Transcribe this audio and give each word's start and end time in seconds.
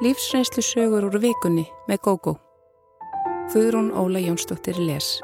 Lífsreynslu 0.00 0.62
sögur 0.64 1.04
úr 1.04 1.18
vikunni 1.20 1.66
með 1.84 1.98
GóGó. 2.06 2.32
Þuðrún 3.52 3.90
Óla 3.92 4.22
Jónsdóttir 4.24 4.78
les. 4.80 5.18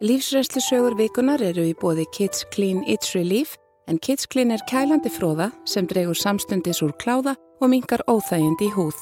Lífsreynslu 0.00 0.62
sögur 0.64 0.96
vikunar 0.96 1.44
eru 1.44 1.66
í 1.68 1.74
bóði 1.76 2.06
Kids 2.16 2.46
Clean 2.54 2.80
It's 2.88 3.12
Relief 3.12 3.58
en 3.84 4.00
Kids 4.00 4.24
Clean 4.32 4.48
er 4.56 4.64
kælandi 4.64 5.12
fróða 5.12 5.50
sem 5.68 5.84
dregur 5.84 6.16
samstundis 6.16 6.80
úr 6.80 6.96
kláða 6.96 7.36
og 7.60 7.68
mingar 7.68 8.00
óþægindi 8.08 8.70
í 8.70 8.74
húð. 8.78 8.96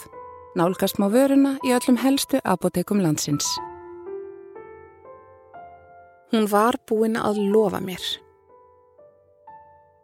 Nálgast 0.58 0.98
má 0.98 1.06
vöruna 1.06 1.54
í 1.62 1.70
öllum 1.78 2.02
helstu 2.02 2.42
apotekum 2.42 2.98
landsins. 2.98 3.46
Hún 6.34 6.50
var 6.50 6.82
búin 6.90 7.14
að 7.14 7.44
lofa 7.54 7.78
mér. 7.78 8.02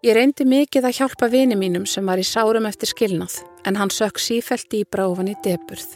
Ég 0.05 0.13
reyndi 0.13 0.45
mikið 0.45 0.85
að 0.85 0.97
hjálpa 0.99 1.31
vini 1.33 1.57
mínum 1.57 1.87
sem 1.89 2.05
var 2.05 2.21
í 2.21 2.25
sárum 2.29 2.67
eftir 2.69 2.91
skilnað 2.91 3.39
en 3.65 3.79
hann 3.81 3.89
sökk 3.89 4.19
sífælt 4.21 4.67
dýbra 4.69 5.07
ofan 5.09 5.31
í 5.33 5.37
deburð. 5.47 5.95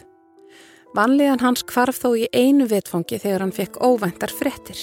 Vanlegan 0.97 1.43
hans 1.43 1.61
kvarf 1.61 1.99
þó 2.01 2.15
í 2.17 2.23
einu 2.33 2.65
vetfangi 2.71 3.19
þegar 3.21 3.45
hann 3.45 3.53
fekk 3.53 3.77
óvæntar 3.85 4.33
frettir. 4.33 4.81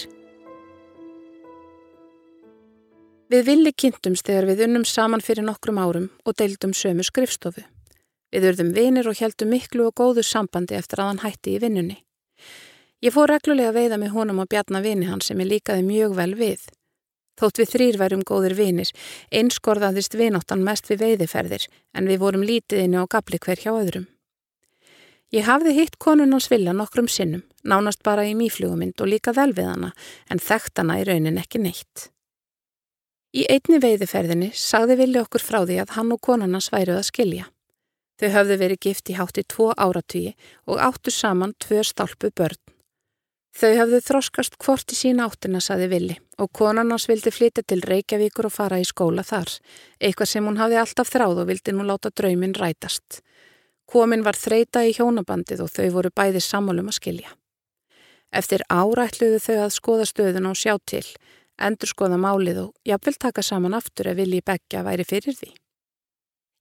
Við 3.27 3.43
villi 3.51 3.75
kynntumst 3.75 4.31
þegar 4.31 4.47
við 4.53 4.65
unnum 4.69 4.87
saman 4.87 5.27
fyrir 5.27 5.43
nokkrum 5.43 5.83
árum 5.83 6.07
og 6.23 6.39
deildum 6.39 6.71
sömu 6.71 7.03
skrifstofu. 7.03 7.67
Við 8.31 8.51
urðum 8.53 8.73
vinir 8.79 9.11
og 9.11 9.19
heldum 9.19 9.51
miklu 9.51 9.91
og 9.91 9.99
góðu 9.99 10.23
sambandi 10.23 10.79
eftir 10.79 11.03
að 11.03 11.11
hann 11.11 11.25
hætti 11.27 11.57
í 11.57 11.63
vinnunni. 11.67 11.99
Ég 13.03 13.11
fór 13.11 13.35
reglulega 13.35 13.75
að 13.75 13.83
veiða 13.83 14.03
með 14.07 14.15
honum 14.15 14.47
og 14.47 14.55
bjarna 14.55 14.87
vini 14.87 15.11
hans 15.11 15.33
sem 15.33 15.43
ég 15.43 15.57
líkaði 15.57 15.83
mjög 15.83 16.15
vel 16.15 16.35
við. 16.39 16.69
Þótt 17.37 17.61
við 17.61 17.73
þrýr 17.75 17.99
værum 18.01 18.25
góðir 18.25 18.57
vinir, 18.57 18.91
einskorðaðist 19.31 20.17
vináttan 20.17 20.65
mest 20.65 20.89
við 20.91 21.05
veiðiferðir 21.05 21.67
en 21.95 22.09
við 22.09 22.23
vorum 22.25 22.45
lítiðinni 22.47 23.01
á 23.01 23.05
gabli 23.05 23.41
hver 23.43 23.61
hjá 23.61 23.73
öðrum. 23.75 24.07
Ég 25.35 25.45
hafði 25.45 25.73
hitt 25.75 25.97
konunans 25.99 26.47
vilja 26.49 26.73
nokkrum 26.73 27.09
sinnum, 27.11 27.43
nánast 27.67 28.05
bara 28.07 28.25
í 28.25 28.37
mýflugumind 28.39 29.01
og 29.03 29.11
líka 29.11 29.35
vel 29.35 29.51
við 29.57 29.73
hana, 29.73 29.91
en 30.31 30.39
þekkt 30.39 30.79
hana 30.81 31.01
í 31.03 31.07
raunin 31.09 31.41
ekki 31.43 31.61
neitt. 31.61 32.11
Í 33.37 33.43
einni 33.53 33.81
veiðiferðinni 33.83 34.53
sagði 34.57 34.97
villi 35.03 35.21
okkur 35.21 35.43
frá 35.43 35.59
því 35.67 35.81
að 35.83 35.97
hann 35.99 36.15
og 36.15 36.23
konunans 36.25 36.71
væruð 36.73 37.03
að 37.03 37.09
skilja. 37.11 37.49
Þau 38.17 38.29
höfðu 38.33 38.57
verið 38.63 38.83
gift 38.87 39.11
í 39.13 39.17
hátti 39.19 39.45
tvo 39.45 39.73
áratvíi 39.77 40.33
og 40.71 40.81
áttu 40.81 41.13
saman 41.13 41.53
tvö 41.61 41.83
stálpu 41.85 42.31
börn. 42.33 42.63
Þau 43.57 43.71
hafðu 43.73 44.03
þroskast 44.05 44.59
hvort 44.61 44.93
í 44.93 44.97
sína 44.99 45.25
áttina, 45.31 45.63
saði 45.65 45.87
Vili, 45.89 46.15
og 46.37 46.51
konarnas 46.53 47.07
vildi 47.09 47.31
flytja 47.33 47.63
til 47.65 47.79
Reykjavíkur 47.89 48.51
og 48.51 48.53
fara 48.53 48.77
í 48.83 48.85
skóla 48.85 49.25
þar, 49.25 49.49
eitthvað 49.97 50.29
sem 50.29 50.45
hún 50.45 50.59
hafði 50.61 50.77
alltaf 50.83 51.09
þráð 51.09 51.41
og 51.41 51.49
vildi 51.49 51.73
nú 51.73 51.87
láta 51.89 52.13
drauminn 52.13 52.53
rætast. 52.59 53.23
Komin 53.89 54.27
var 54.27 54.37
þreita 54.37 54.85
í 54.85 54.93
hjónabandið 54.99 55.65
og 55.65 55.73
þau 55.73 55.89
voru 55.95 56.13
bæði 56.13 56.45
sammálum 56.45 56.93
að 56.93 56.99
skilja. 56.99 57.33
Eftir 58.29 58.67
árætluðu 58.69 59.41
þau 59.41 59.57
að 59.63 59.75
skoða 59.79 60.11
stöðun 60.13 60.51
og 60.53 60.61
sjá 60.61 60.77
til, 60.85 61.07
endur 61.57 61.89
skoða 61.89 62.21
málið 62.21 62.65
og 62.67 62.73
jafnvel 62.85 63.17
taka 63.17 63.47
saman 63.47 63.79
aftur 63.79 64.13
ef 64.13 64.21
Vili 64.21 64.45
Beggja 64.45 64.85
væri 64.85 65.09
fyrir 65.09 65.33
því. 65.33 65.55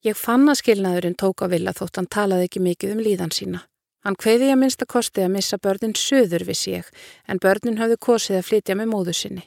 Ég 0.07 0.15
fann 0.15 0.47
að 0.47 0.61
skilnaðurinn 0.61 1.19
tók 1.19 1.43
á 1.43 1.51
Vila 1.51 1.75
þótt 1.75 1.99
hann 1.99 2.07
talaði 2.07 2.47
ekki 2.47 2.63
mikið 2.63 2.95
um 2.95 3.03
líðan 3.03 3.35
sína. 3.35 3.65
Hann 4.05 4.17
hveiði 4.21 4.51
að 4.53 4.59
minnsta 4.61 4.85
kosti 4.85 5.23
að 5.25 5.33
missa 5.33 5.57
börnin 5.57 5.95
söður 5.97 6.45
við 6.45 6.59
sig 6.59 6.89
en 7.25 7.41
börnin 7.41 7.79
hafði 7.81 7.97
kosið 8.07 8.39
að 8.39 8.47
flytja 8.51 8.77
með 8.77 8.91
móðu 8.91 9.15
sinni. 9.17 9.45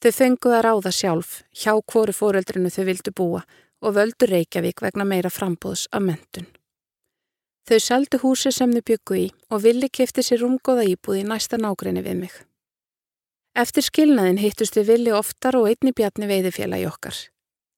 Þau 0.00 0.12
fenguð 0.12 0.56
að 0.56 0.64
ráða 0.64 0.92
sjálf, 0.92 1.30
hjá 1.52 1.72
hvori 1.76 2.12
fóreldrinu 2.16 2.72
þau 2.72 2.84
vildu 2.88 3.12
búa 3.16 3.42
og 3.84 3.96
völdu 3.96 4.28
Reykjavík 4.28 4.80
vegna 4.84 5.04
meira 5.04 5.32
frambóðs 5.32 5.86
af 5.92 6.04
mentun. 6.04 6.48
Þau 7.68 7.78
seldu 7.82 8.20
húsi 8.22 8.52
sem 8.54 8.72
þau 8.72 8.84
byggu 8.86 9.16
í 9.20 9.28
og 9.50 9.64
villi 9.64 9.88
kifti 9.92 10.24
sér 10.24 10.44
umgóða 10.46 10.84
íbúð 10.86 11.20
í 11.20 11.28
næsta 11.28 11.58
nágrinni 11.60 12.04
við 12.04 12.20
mig. 12.24 12.34
Eftir 13.56 13.84
skilnaðin 13.84 14.40
hittust 14.40 14.76
við 14.76 14.92
villi 14.92 15.16
oftar 15.16 15.56
og 15.56 15.68
einni 15.70 15.92
bjarni 15.96 16.28
veiðifélagi 16.28 16.88
okkar. 16.88 17.16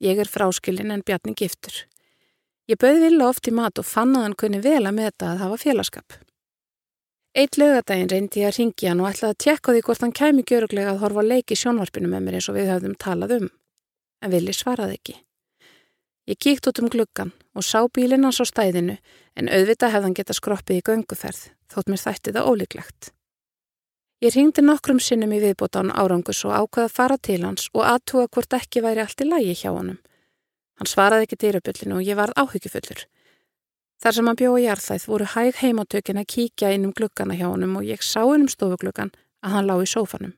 Ég 0.02 0.18
er 0.18 0.30
fráskilin 0.30 0.90
en 0.94 1.06
bjarni 1.06 1.34
giftur. 1.38 1.86
Ég 2.68 2.76
bauð 2.76 2.98
vilja 3.00 3.28
oft 3.28 3.48
í 3.48 3.52
mat 3.56 3.80
og 3.80 3.86
fann 3.88 4.12
að 4.12 4.26
hann 4.26 4.34
kunni 4.40 4.58
vel 4.60 4.82
að 4.84 4.96
meta 4.98 5.30
að 5.32 5.44
hafa 5.44 5.56
félagskap. 5.62 6.18
Eitt 7.38 7.56
lögadaginn 7.60 8.10
reyndi 8.12 8.42
ég 8.42 8.50
að 8.50 8.58
ringi 8.58 8.88
hann 8.90 9.00
og 9.00 9.08
ætlaði 9.08 9.34
að 9.34 9.40
tjekka 9.44 9.72
því 9.72 9.82
hvort 9.86 10.04
hann 10.04 10.14
kæmi 10.18 10.44
gjöruglega 10.44 10.92
að 10.92 11.00
horfa 11.04 11.24
leiki 11.24 11.56
sjónvarpinu 11.56 12.10
með 12.12 12.24
mér 12.26 12.36
eins 12.38 12.48
og 12.50 12.58
við 12.58 12.70
höfðum 12.72 12.96
talað 13.00 13.34
um. 13.38 13.48
En 14.20 14.32
villi 14.34 14.52
svaraði 14.52 14.98
ekki. 14.98 15.14
Ég 16.28 16.40
kíkt 16.44 16.68
út 16.68 16.80
um 16.82 16.90
gluggan 16.92 17.30
og 17.56 17.64
sá 17.64 17.78
bílinn 17.88 18.26
hans 18.26 18.40
á 18.42 18.44
stæðinu 18.44 18.98
en 19.38 19.48
auðvitað 19.48 19.94
hefðan 19.94 20.16
geta 20.18 20.36
skroppið 20.36 20.82
í 20.82 20.84
gönguferð 20.90 21.46
þótt 21.72 21.88
mér 21.88 22.02
þætti 22.02 22.34
það 22.36 22.50
ólíklegt. 22.52 23.12
Ég 24.20 24.34
ringdi 24.34 24.64
nokkrum 24.66 25.00
sinnum 25.00 25.32
í 25.32 25.40
viðbótan 25.40 25.94
árangus 25.94 26.42
og 26.44 26.52
ákvaða 26.52 26.90
að 26.90 26.96
fara 26.96 27.16
til 27.22 27.40
hans 27.46 27.70
og 27.72 27.86
aðtúa 27.86 28.26
hvort 28.28 28.56
ekki 28.58 28.82
væri 28.84 29.04
allt 29.04 29.24
í 29.24 29.28
lægi 29.28 29.56
hjá 29.62 29.70
honum. 29.70 30.00
Hann 30.78 30.90
svaraði 30.90 31.26
ekki 31.26 31.38
dýrabullinu 31.42 31.98
og 31.98 32.06
ég 32.06 32.18
varð 32.18 32.38
áhyggjufullur. 32.38 33.06
Þar 33.98 34.14
sem 34.14 34.28
hann 34.30 34.38
bjóði 34.38 34.66
jarðæð 34.68 35.06
voru 35.10 35.26
hæg 35.32 35.56
heimatökin 35.58 36.20
að 36.20 36.28
kíkja 36.34 36.70
inn 36.74 36.86
um 36.86 36.94
glukkana 36.94 37.34
hjá 37.34 37.48
honum 37.48 37.80
og 37.80 37.86
ég 37.88 38.04
sá 38.06 38.20
inn 38.22 38.46
um 38.46 38.52
stofuglukkan 38.52 39.10
að 39.42 39.54
hann 39.56 39.66
lág 39.66 39.82
í 39.82 39.88
sófanum. 39.90 40.36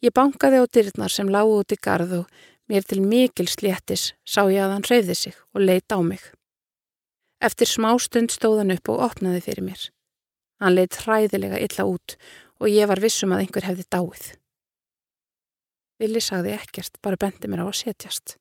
Ég 0.00 0.14
bankaði 0.16 0.60
á 0.60 0.64
dyrnar 0.64 1.12
sem 1.12 1.28
lág 1.28 1.52
út 1.52 1.72
í 1.72 1.76
garð 1.76 2.14
og 2.22 2.40
mér 2.72 2.88
til 2.88 3.02
mikil 3.04 3.48
sléttis 3.52 4.14
sá 4.24 4.46
ég 4.48 4.64
að 4.64 4.72
hann 4.72 4.88
reyði 4.88 5.18
sig 5.20 5.36
og 5.52 5.66
leita 5.68 5.96
á 5.96 6.02
mig. 6.04 6.24
Eftir 7.44 7.68
smá 7.68 7.92
stund 8.00 8.32
stóð 8.32 8.62
hann 8.62 8.72
upp 8.72 8.88
og 8.88 9.04
opnaði 9.10 9.44
fyrir 9.44 9.68
mér. 9.68 9.82
Hann 10.60 10.76
leitt 10.76 10.96
hræðilega 11.04 11.60
illa 11.60 11.84
út 11.84 12.16
og 12.56 12.72
ég 12.72 12.88
var 12.88 13.04
vissum 13.04 13.36
að 13.36 13.44
einhver 13.44 13.68
hefði 13.68 13.84
dáið. 13.92 14.26
Vili 16.00 16.20
sagði 16.20 16.56
ekkert, 16.56 16.96
bara 17.04 17.20
bendi 17.20 17.48
mér 17.48 17.64
á 17.64 17.66
að 17.68 17.78
setjast. 17.84 18.36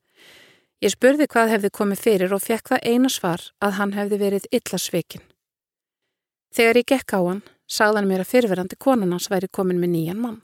Ég 0.83 0.91
spurði 0.91 1.27
hvað 1.31 1.53
hefði 1.53 1.71
komið 1.71 2.01
fyrir 2.03 2.33
og 2.35 2.43
fekk 2.43 2.73
það 2.73 2.87
eina 2.91 3.11
svar 3.11 3.43
að 3.63 3.77
hann 3.77 3.93
hefði 3.95 4.19
verið 4.19 4.49
illa 4.51 4.79
sveikin. 4.81 5.23
Þegar 6.55 6.79
ég 6.81 6.89
gekk 6.91 7.15
á 7.15 7.19
hann, 7.19 7.41
sagðan 7.67 8.09
mér 8.09 8.23
að 8.23 8.31
fyrverandi 8.33 8.77
konan 8.79 9.15
hans 9.15 9.29
væri 9.31 9.47
komin 9.47 9.79
með 9.79 9.93
nýjan 9.95 10.21
mann. 10.21 10.41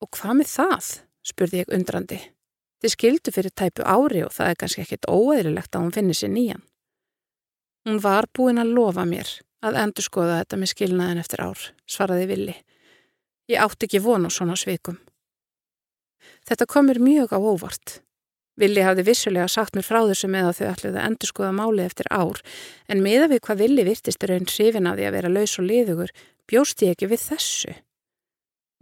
Og 0.00 0.10
hvað 0.16 0.40
með 0.40 0.50
það? 0.54 0.88
spurði 1.28 1.62
ég 1.62 1.72
undrandi. 1.74 2.18
Þið 2.78 2.94
skildu 2.94 3.34
fyrir 3.34 3.52
tæpu 3.52 3.84
ári 3.84 4.22
og 4.24 4.32
það 4.32 4.52
er 4.52 4.58
kannski 4.60 4.84
ekkit 4.84 5.08
óeðlilegt 5.10 5.74
að 5.74 5.84
hún 5.84 5.94
finni 5.96 6.16
sér 6.16 6.32
nýjan. 6.32 6.62
Hún 7.84 8.00
var 8.04 8.28
búin 8.32 8.60
að 8.62 8.72
lofa 8.76 9.04
mér 9.08 9.30
að 9.64 9.78
endur 9.82 10.06
skoða 10.06 10.40
þetta 10.40 10.58
með 10.60 10.72
skilnaðin 10.72 11.22
eftir 11.22 11.42
ár, 11.42 11.62
svaraði 11.90 12.28
Vili. 12.30 12.56
Ég 13.50 13.64
átti 13.64 13.88
ekki 13.88 14.02
vona 14.04 14.30
á 14.30 14.32
svona 14.32 14.56
sveikum. 14.58 14.98
Þetta 16.46 16.68
komur 16.70 17.00
mjög 17.02 17.34
á 17.34 17.38
óvart. 17.40 17.98
Vili 18.58 18.82
hafði 18.82 19.04
vissulega 19.06 19.46
sagt 19.50 19.76
mér 19.76 19.86
frá 19.86 20.00
þessu 20.08 20.28
með 20.30 20.48
að 20.48 20.56
þau 20.58 20.68
ætluði 20.72 20.98
að 20.98 21.04
endur 21.06 21.30
skoða 21.30 21.50
máli 21.54 21.84
eftir 21.84 22.08
ár 22.10 22.40
en 22.90 23.02
meða 23.04 23.28
við 23.30 23.42
hvað 23.46 23.60
Vili 23.62 23.84
virtist 23.86 24.24
raun 24.26 24.48
hrifin 24.50 24.88
að 24.90 24.98
því 24.98 25.06
að 25.06 25.14
vera 25.18 25.34
laus 25.34 25.54
og 25.60 25.68
liðugur 25.68 26.14
bjóst 26.50 26.82
ég 26.82 26.96
ekki 26.96 27.10
við 27.12 27.22
þessu. 27.28 27.74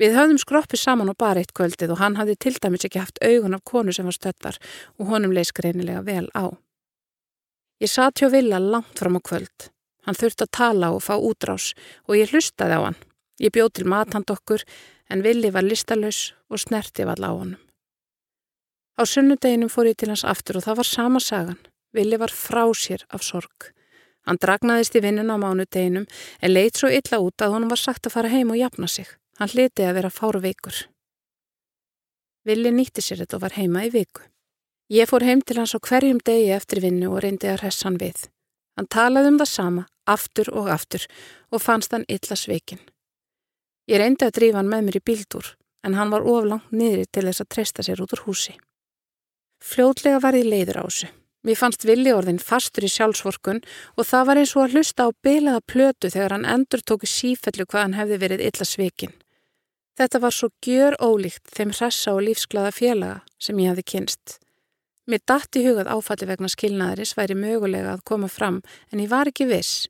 Við 0.00 0.16
höfðum 0.16 0.40
skroppið 0.40 0.80
saman 0.80 1.12
og 1.12 1.18
bara 1.20 1.40
eitt 1.40 1.52
kvöldið 1.56 1.92
og 1.94 2.00
hann 2.00 2.16
hafði 2.16 2.36
til 2.40 2.54
dæmis 2.60 2.84
ekki 2.88 3.00
haft 3.00 3.20
augun 3.24 3.56
af 3.56 3.64
konu 3.68 3.92
sem 3.92 4.08
var 4.08 4.16
stöttar 4.16 4.58
og 4.96 5.12
honum 5.12 5.32
leis 5.36 5.52
greinilega 5.56 6.04
vel 6.04 6.28
á. 6.36 6.52
Ég 7.80 7.92
satt 7.92 8.20
hjá 8.20 8.30
Vila 8.32 8.60
langt 8.60 8.96
fram 8.96 9.16
á 9.16 9.20
kvöld. 9.20 9.68
Hann 10.08 10.16
þurfti 10.16 10.46
að 10.46 10.54
tala 10.56 10.92
og 10.96 11.04
fá 11.04 11.16
útrás 11.16 11.72
og 12.08 12.16
ég 12.16 12.32
hlustaði 12.32 12.76
á 12.76 12.80
hann. 12.88 13.00
Ég 13.40 13.52
bjóð 13.52 13.72
til 13.76 13.88
mathand 13.92 14.32
okkur 14.32 14.64
en 15.12 15.24
Vili 15.24 15.52
var 15.52 15.64
listalös 15.64 16.32
og 16.48 16.60
snerti 16.60 17.04
vall 17.04 17.24
á 17.24 17.32
honum. 17.32 17.65
Á 18.96 19.02
sunnudeginum 19.04 19.68
fór 19.68 19.90
ég 19.90 19.98
til 20.00 20.08
hans 20.08 20.24
aftur 20.24 20.56
og 20.58 20.64
það 20.64 20.78
var 20.80 20.88
sama 20.88 21.20
sagan. 21.20 21.58
Vili 21.92 22.16
var 22.16 22.32
frá 22.32 22.64
sér 22.72 23.04
af 23.12 23.22
sorg. 23.22 23.72
Hann 24.26 24.40
dragnaðist 24.42 24.96
í 24.96 25.02
vinnun 25.04 25.30
á 25.30 25.36
mánudeginum 25.36 26.06
en 26.42 26.52
leitt 26.52 26.80
svo 26.80 26.88
illa 26.88 27.20
út 27.20 27.44
að 27.44 27.52
honum 27.54 27.72
var 27.72 27.80
sagt 27.80 28.08
að 28.08 28.16
fara 28.16 28.32
heim 28.32 28.50
og 28.50 28.58
jafna 28.58 28.88
sig. 28.88 29.06
Hann 29.38 29.52
hliti 29.52 29.84
að 29.84 29.98
vera 30.00 30.10
fáru 30.10 30.40
veikur. 30.40 30.86
Vili 32.46 32.72
nýtti 32.72 33.04
sér 33.04 33.22
þetta 33.22 33.36
og 33.36 33.44
var 33.44 33.56
heima 33.58 33.84
í 33.84 33.92
viku. 33.92 34.24
Ég 34.88 35.08
fór 35.10 35.24
heim 35.26 35.42
til 35.42 35.58
hans 35.58 35.74
á 35.76 35.78
hverjum 35.82 36.22
degi 36.24 36.52
eftir 36.54 36.80
vinnu 36.80 37.10
og 37.12 37.20
reyndi 37.24 37.50
að 37.50 37.64
hressa 37.64 37.88
hann 37.88 38.00
við. 38.00 38.28
Hann 38.78 38.88
talaði 38.88 39.32
um 39.32 39.40
það 39.40 39.50
sama, 39.50 39.86
aftur 40.06 40.52
og 40.52 40.70
aftur 40.70 41.06
og 41.50 41.62
fannst 41.62 41.92
hann 41.92 42.06
illa 42.08 42.36
sveikin. 42.38 42.80
Ég 43.90 44.00
reyndi 44.00 44.24
að 44.24 44.36
drífa 44.38 44.62
hann 44.62 44.70
með 44.70 44.86
mér 44.86 45.00
í 45.00 45.04
bíldur 45.10 45.52
en 45.86 45.98
hann 45.98 46.10
var 46.14 46.26
oflangt 46.26 46.70
niðri 46.70 47.04
til 47.10 47.26
þess 47.28 47.44
að 47.44 47.52
treysta 47.54 47.86
sér 47.86 48.02
út 48.02 48.14
úr 48.16 48.24
húsi. 48.26 48.56
Fljótlega 49.66 50.20
var 50.22 50.36
ég 50.38 50.46
leiður 50.46 50.78
á 50.78 50.84
þessu. 50.86 51.08
Mér 51.46 51.58
fannst 51.58 51.84
villi 51.86 52.10
orðin 52.14 52.38
fastur 52.42 52.86
í 52.86 52.90
sjálfsvorkun 52.90 53.60
og 53.98 54.06
það 54.06 54.24
var 54.28 54.40
eins 54.40 54.52
og 54.56 54.64
að 54.64 54.74
hlusta 54.76 55.06
á 55.06 55.10
beilaða 55.22 55.62
plötu 55.72 56.10
þegar 56.10 56.34
hann 56.34 56.48
endur 56.54 56.82
tóki 56.82 57.06
sífellu 57.10 57.66
hvað 57.66 57.84
hann 57.84 57.96
hefði 57.98 58.18
verið 58.22 58.44
illa 58.48 58.66
svikin. 58.66 59.14
Þetta 59.96 60.20
var 60.22 60.34
svo 60.34 60.50
gjör 60.66 60.98
ólíkt 61.02 61.54
þeim 61.54 61.70
hressa 61.74 62.14
og 62.14 62.24
lífsglada 62.26 62.72
félaga 62.74 63.22
sem 63.42 63.62
ég 63.62 63.72
hafi 63.72 63.86
kynst. 63.94 64.36
Mér 65.06 65.22
dætt 65.22 65.58
í 65.58 65.62
hugað 65.66 65.90
áfalli 65.94 66.28
vegna 66.30 66.50
skilnaðaris 66.50 67.14
væri 67.18 67.38
mögulega 67.38 67.94
að 67.94 68.04
koma 68.10 68.30
fram 68.30 68.60
en 68.90 69.02
ég 69.02 69.10
var 69.10 69.30
ekki 69.30 69.48
viss. 69.50 69.86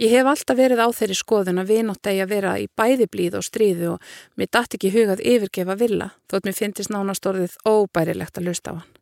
Ég 0.00 0.12
hef 0.14 0.28
alltaf 0.28 0.56
verið 0.56 0.80
á 0.80 0.88
þeirri 0.96 1.16
skoðun 1.16 1.60
að 1.60 1.74
vinótt 1.74 2.08
eigi 2.08 2.24
að 2.24 2.32
vera 2.36 2.54
í 2.60 2.70
bæði 2.76 3.08
blíð 3.08 3.40
og 3.40 3.48
stríðu 3.48 3.90
og 3.96 4.14
mér 4.36 4.52
dætt 4.52 4.76
ekki 4.76 4.92
hugað 4.94 5.24
yfirgefa 5.24 5.76
villa 5.80 6.14
þótt 6.28 6.48
mér 6.48 6.56
finnist 6.60 6.92
nánastorðið 6.92 7.60
óbærilegt 7.68 8.40
að 8.40 8.48
lusta 8.52 8.76
á 8.76 8.80
hann. 8.80 8.99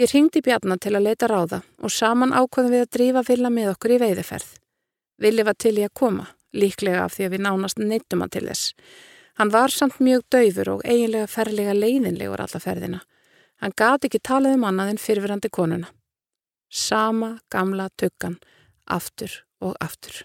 Ég 0.00 0.08
ringdi 0.08 0.40
Bjarnar 0.40 0.78
til 0.80 0.94
að 0.96 1.04
leita 1.04 1.28
ráða 1.28 1.58
og 1.84 1.92
saman 1.92 2.32
ákvaðum 2.32 2.72
við 2.72 2.84
að 2.84 2.92
drífa 2.96 3.22
villa 3.28 3.50
með 3.52 3.74
okkur 3.74 3.92
í 3.92 3.98
veiðiferð. 4.00 4.46
Villi 5.20 5.44
var 5.44 5.58
til 5.60 5.74
í 5.76 5.84
að 5.84 5.92
koma, 6.00 6.24
líklega 6.56 7.02
af 7.04 7.12
því 7.16 7.26
að 7.26 7.34
við 7.34 7.42
nánast 7.44 7.82
neittum 7.82 8.24
hann 8.24 8.32
til 8.32 8.46
þess. 8.46 8.72
Hann 9.36 9.52
var 9.52 9.72
samt 9.72 10.00
mjög 10.00 10.24
döfur 10.32 10.70
og 10.76 10.86
eiginlega 10.88 11.28
ferlega 11.28 11.74
leiðinlegur 11.76 12.40
alla 12.40 12.60
ferðina. 12.64 13.02
Hann 13.60 13.76
gati 13.76 14.08
ekki 14.08 14.22
talað 14.24 14.56
um 14.56 14.64
annað 14.70 14.94
en 14.94 15.02
fyrfirandi 15.02 15.52
konuna. 15.52 15.92
Sama 16.72 17.36
gamla 17.52 17.90
tökkan, 18.00 18.38
aftur 18.88 19.42
og 19.60 19.76
aftur. 19.80 20.24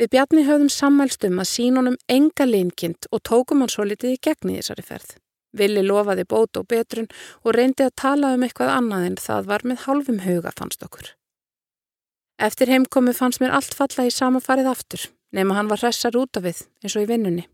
Við 0.00 0.12
Bjarni 0.16 0.48
höfðum 0.48 0.72
sammælst 0.72 1.28
um 1.28 1.38
að 1.40 1.52
sínunum 1.52 2.00
enga 2.08 2.48
linkind 2.48 3.08
og 3.12 3.22
tókum 3.28 3.60
hann 3.60 3.72
svo 3.72 3.84
litið 3.84 4.16
í 4.16 4.20
gegni 4.24 4.58
þessari 4.58 4.88
ferð. 4.88 5.16
Vili 5.56 5.82
lofaði 5.86 6.26
bót 6.28 6.58
og 6.60 6.66
betrun 6.68 7.08
og 7.44 7.54
reyndi 7.56 7.86
að 7.86 7.94
tala 8.02 8.34
um 8.36 8.44
eitthvað 8.44 8.74
annað 8.74 9.06
en 9.10 9.20
það 9.20 9.50
var 9.52 9.64
með 9.64 9.84
halvum 9.86 10.22
huga 10.26 10.52
fannst 10.58 10.84
okkur. 10.84 11.12
Eftir 12.36 12.68
heimkomi 12.68 13.14
fannst 13.16 13.40
mér 13.40 13.54
allt 13.56 13.74
falla 13.74 14.04
í 14.04 14.12
sama 14.12 14.42
farið 14.44 14.68
aftur, 14.68 15.06
nema 15.32 15.56
hann 15.56 15.70
var 15.72 15.80
hressar 15.80 16.16
út 16.20 16.36
af 16.36 16.44
við 16.44 16.66
eins 16.84 16.96
og 16.96 17.06
í 17.06 17.08
vinnunni. 17.08 17.46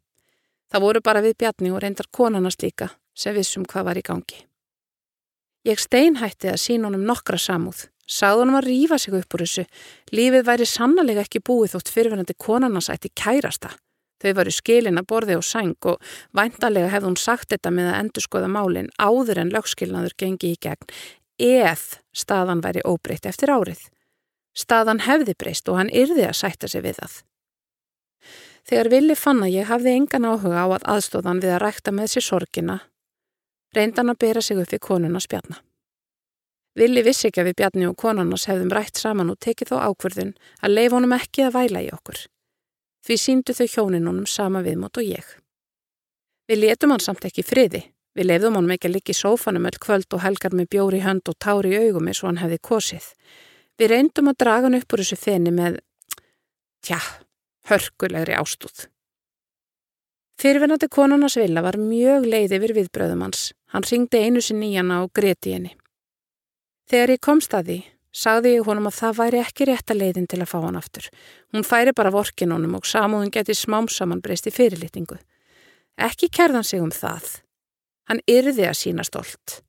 Það 0.73 0.83
voru 0.87 1.03
bara 1.05 1.23
við 1.23 1.37
Bjarni 1.39 1.71
og 1.71 1.83
reyndar 1.85 2.09
konanast 2.11 2.65
líka 2.65 2.89
sem 3.15 3.37
vissum 3.37 3.67
hvað 3.69 3.87
var 3.91 4.01
í 4.01 4.03
gangi. 4.07 4.41
Ég 5.69 5.79
steinhætti 5.79 6.51
að 6.51 6.59
sín 6.59 6.87
honum 6.89 7.05
nokkra 7.07 7.39
samúð, 7.39 7.85
sagði 8.09 8.43
honum 8.43 8.59
að 8.59 8.67
rýfa 8.67 8.99
sig 8.99 9.15
upp 9.15 9.37
úr 9.37 9.45
þessu, 9.45 9.65
lífið 10.11 10.47
væri 10.49 10.67
sannlega 10.67 11.23
ekki 11.23 11.43
búið 11.47 11.77
þótt 11.77 11.93
fyrirverandi 11.95 12.35
konanarsætti 12.35 13.13
kærasta. 13.15 13.71
Þau 14.23 14.33
varu 14.39 14.53
skilin 14.55 15.01
að 15.01 15.09
borði 15.11 15.39
og 15.39 15.47
sæng 15.47 15.89
og 15.91 16.13
væntalega 16.37 16.93
hefði 16.93 17.11
hún 17.11 17.19
sagt 17.19 17.51
þetta 17.51 17.73
með 17.75 17.91
að 17.91 17.99
endur 18.03 18.27
skoða 18.27 18.53
málinn 18.53 18.93
áður 19.03 19.43
en 19.43 19.51
lögskilnaður 19.55 20.15
gengi 20.23 20.53
í 20.55 20.61
gegn, 20.63 20.87
eð 21.43 21.83
staðan 22.15 22.63
væri 22.63 22.85
óbreytt 22.87 23.27
eftir 23.27 23.51
árið. 23.51 23.83
Staðan 24.55 25.03
hefði 25.03 25.35
breyst 25.39 25.69
og 25.73 25.81
hann 25.81 25.91
yrði 25.91 26.29
að 26.29 26.39
sætta 26.39 26.69
sig 26.69 26.85
við 26.85 27.01
það. 27.01 27.19
Þegar 28.69 28.91
Vili 28.93 29.19
fann 29.19 29.43
að 29.43 29.57
ég 29.57 29.69
hafði 29.73 29.97
engan 29.99 30.29
áhuga 30.29 30.63
á 30.63 30.67
að 30.71 30.89
aðstóðan 30.95 31.43
við 31.43 31.57
að 31.57 31.63
rækta 31.65 31.95
með 31.95 32.13
sér 32.15 32.27
sorgina, 32.29 32.79
reyndan 33.75 34.13
að 34.13 34.21
bera 34.23 34.43
sig 34.45 34.61
upp 34.61 34.71
við 34.71 34.85
konuna 34.87 35.23
spjarna. 35.23 35.59
Vili 36.79 37.03
vissi 37.05 37.29
ekki 37.29 37.43
að 37.43 37.51
við 37.51 37.57
Bjarni 37.59 37.89
og 37.91 37.99
konarnas 38.01 38.47
hefðum 38.49 38.71
rætt 38.73 39.01
saman 39.01 39.33
og 39.33 39.41
tekið 39.45 39.75
þó 39.75 39.91
ákverðun 39.91 40.31
að 40.63 40.77
leif 40.79 40.95
honum 40.95 41.13
ekki 41.19 41.45
að 41.45 41.57
væla 41.59 41.83
í 41.85 41.91
okkur. 41.93 42.23
Því 43.03 43.17
síndu 43.19 43.55
þau 43.57 43.67
hjóninunum 43.67 44.27
sama 44.31 44.63
viðmót 44.63 45.01
og 45.01 45.09
ég. 45.09 45.27
Við 46.49 46.63
letum 46.63 46.95
hann 46.95 47.03
samt 47.03 47.25
ekki 47.27 47.45
friði. 47.47 47.83
Við 48.13 48.29
leifðum 48.29 48.59
honum 48.59 48.75
ekki 48.75 48.91
að 48.91 48.95
ligga 48.99 49.15
í 49.15 49.17
sófanum 49.17 49.67
öll 49.71 49.79
kvöld 49.81 50.13
og 50.13 50.23
helgar 50.23 50.55
með 50.55 50.69
bjóri 50.75 51.01
hönd 51.01 51.29
og 51.33 51.39
tári 51.41 51.73
í 51.73 51.81
augum 51.87 52.11
eins 52.11 52.21
og 52.23 52.29
hann 52.29 52.43
hefði 52.43 52.59
kosið. 52.69 53.07
Við 53.81 53.93
reyndum 53.95 54.29
að 54.29 54.39
draga 54.45 54.69
hann 54.69 54.79
upp 54.79 54.93
úr 54.93 55.03
þessu 55.03 55.19
fenni 55.19 55.53
með, 55.57 55.79
tja, 56.85 57.01
hörkulegri 57.71 58.37
ástúð. 58.37 58.85
Fyrirvennandi 60.43 60.91
konarnas 60.93 61.39
vilja 61.41 61.63
var 61.65 61.79
mjög 61.81 62.27
leið 62.29 62.57
yfir 62.59 62.75
viðbröðum 62.77 63.25
hans. 63.25 63.53
Hann 63.73 63.87
ringdi 63.89 64.21
einu 64.21 64.43
sinni 64.45 64.73
í 64.73 64.77
hana 64.77 65.01
og 65.07 65.13
greti 65.17 65.55
henni. 65.57 65.73
Þegar 66.91 67.15
ég 67.15 67.23
komst 67.25 67.55
að 67.57 67.69
því, 67.69 67.79
sagði 68.13 68.57
ég 68.59 68.67
honum 68.69 68.89
að 68.91 68.99
það 68.99 69.19
væri 69.19 69.41
ekki 69.43 69.67
rétta 69.69 69.97
leiðin 69.97 70.29
til 70.29 70.43
að 70.43 70.51
fá 70.53 70.59
hann 70.61 70.79
aftur. 70.79 71.09
Hún 71.53 71.67
færi 71.67 71.95
bara 71.97 72.13
vorkin 72.13 72.53
honum 72.53 72.77
og 72.79 72.89
samúðun 72.89 73.33
geti 73.33 73.57
smám 73.57 73.89
saman 73.89 74.21
breyst 74.23 74.47
í 74.47 74.55
fyrirlitningu. 74.55 75.17
Ekki 75.97 76.29
kerðan 76.33 76.65
sig 76.65 76.83
um 76.85 76.93
það. 76.93 77.41
Hann 78.09 78.21
yrði 78.29 78.69
að 78.69 78.79
sína 78.79 79.07
stolt. 79.07 79.63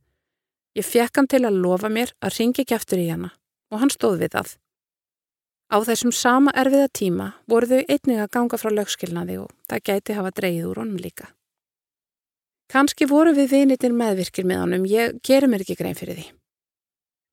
Ég 0.75 0.85
fekk 0.85 1.19
hann 1.19 1.29
til 1.29 1.43
að 1.45 1.61
lofa 1.63 1.89
mér 1.89 2.11
að 2.19 2.39
ringi 2.39 2.63
ekki 2.63 2.75
aftur 2.75 2.99
í 2.99 3.09
hana 3.11 3.31
og 3.71 3.81
hann 3.81 3.93
stóð 3.93 4.19
við 4.25 4.35
það. 4.35 4.55
Á 5.73 5.77
þessum 5.87 6.11
sama 6.13 6.51
erfiða 6.53 6.89
tíma 6.93 7.29
voru 7.49 7.69
þau 7.69 7.79
einnig 7.87 8.19
að 8.21 8.31
ganga 8.35 8.59
frá 8.61 8.69
lögskilnaði 8.73 9.39
og 9.41 9.53
það 9.69 9.85
gæti 9.89 10.17
hafa 10.17 10.33
dreyið 10.35 10.67
úr 10.69 10.83
honum 10.83 10.99
líka. 11.01 11.31
Kanski 12.69 13.07
voru 13.09 13.33
við 13.37 13.51
vinitir 13.53 13.93
meðvirkir 13.93 14.47
með 14.49 14.63
honum, 14.63 14.85
ég 14.89 15.19
gerum 15.25 15.53
mér 15.53 15.65
ekki 15.65 15.77
grein 15.77 15.97
fyrir 15.97 16.19
því. 16.19 16.27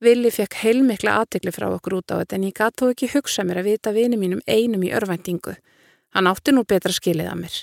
Vili 0.00 0.30
fekk 0.32 0.56
heilmikla 0.62 1.18
aðtegli 1.20 1.52
frá 1.52 1.66
okkur 1.68 1.98
út 1.98 2.12
á 2.12 2.20
þetta 2.22 2.36
en 2.38 2.44
ég 2.48 2.56
gatt 2.56 2.80
þó 2.80 2.86
ekki 2.88 3.10
hugsa 3.12 3.44
mér 3.44 3.60
að 3.60 3.66
vita 3.68 3.92
vini 3.92 4.16
mínum 4.16 4.40
einum 4.48 4.84
í 4.86 4.92
örvæntingu. 4.96 5.58
Hann 6.16 6.28
átti 6.30 6.54
nú 6.56 6.64
betra 6.64 6.92
skilið 6.96 7.28
að 7.28 7.40
mér. 7.42 7.56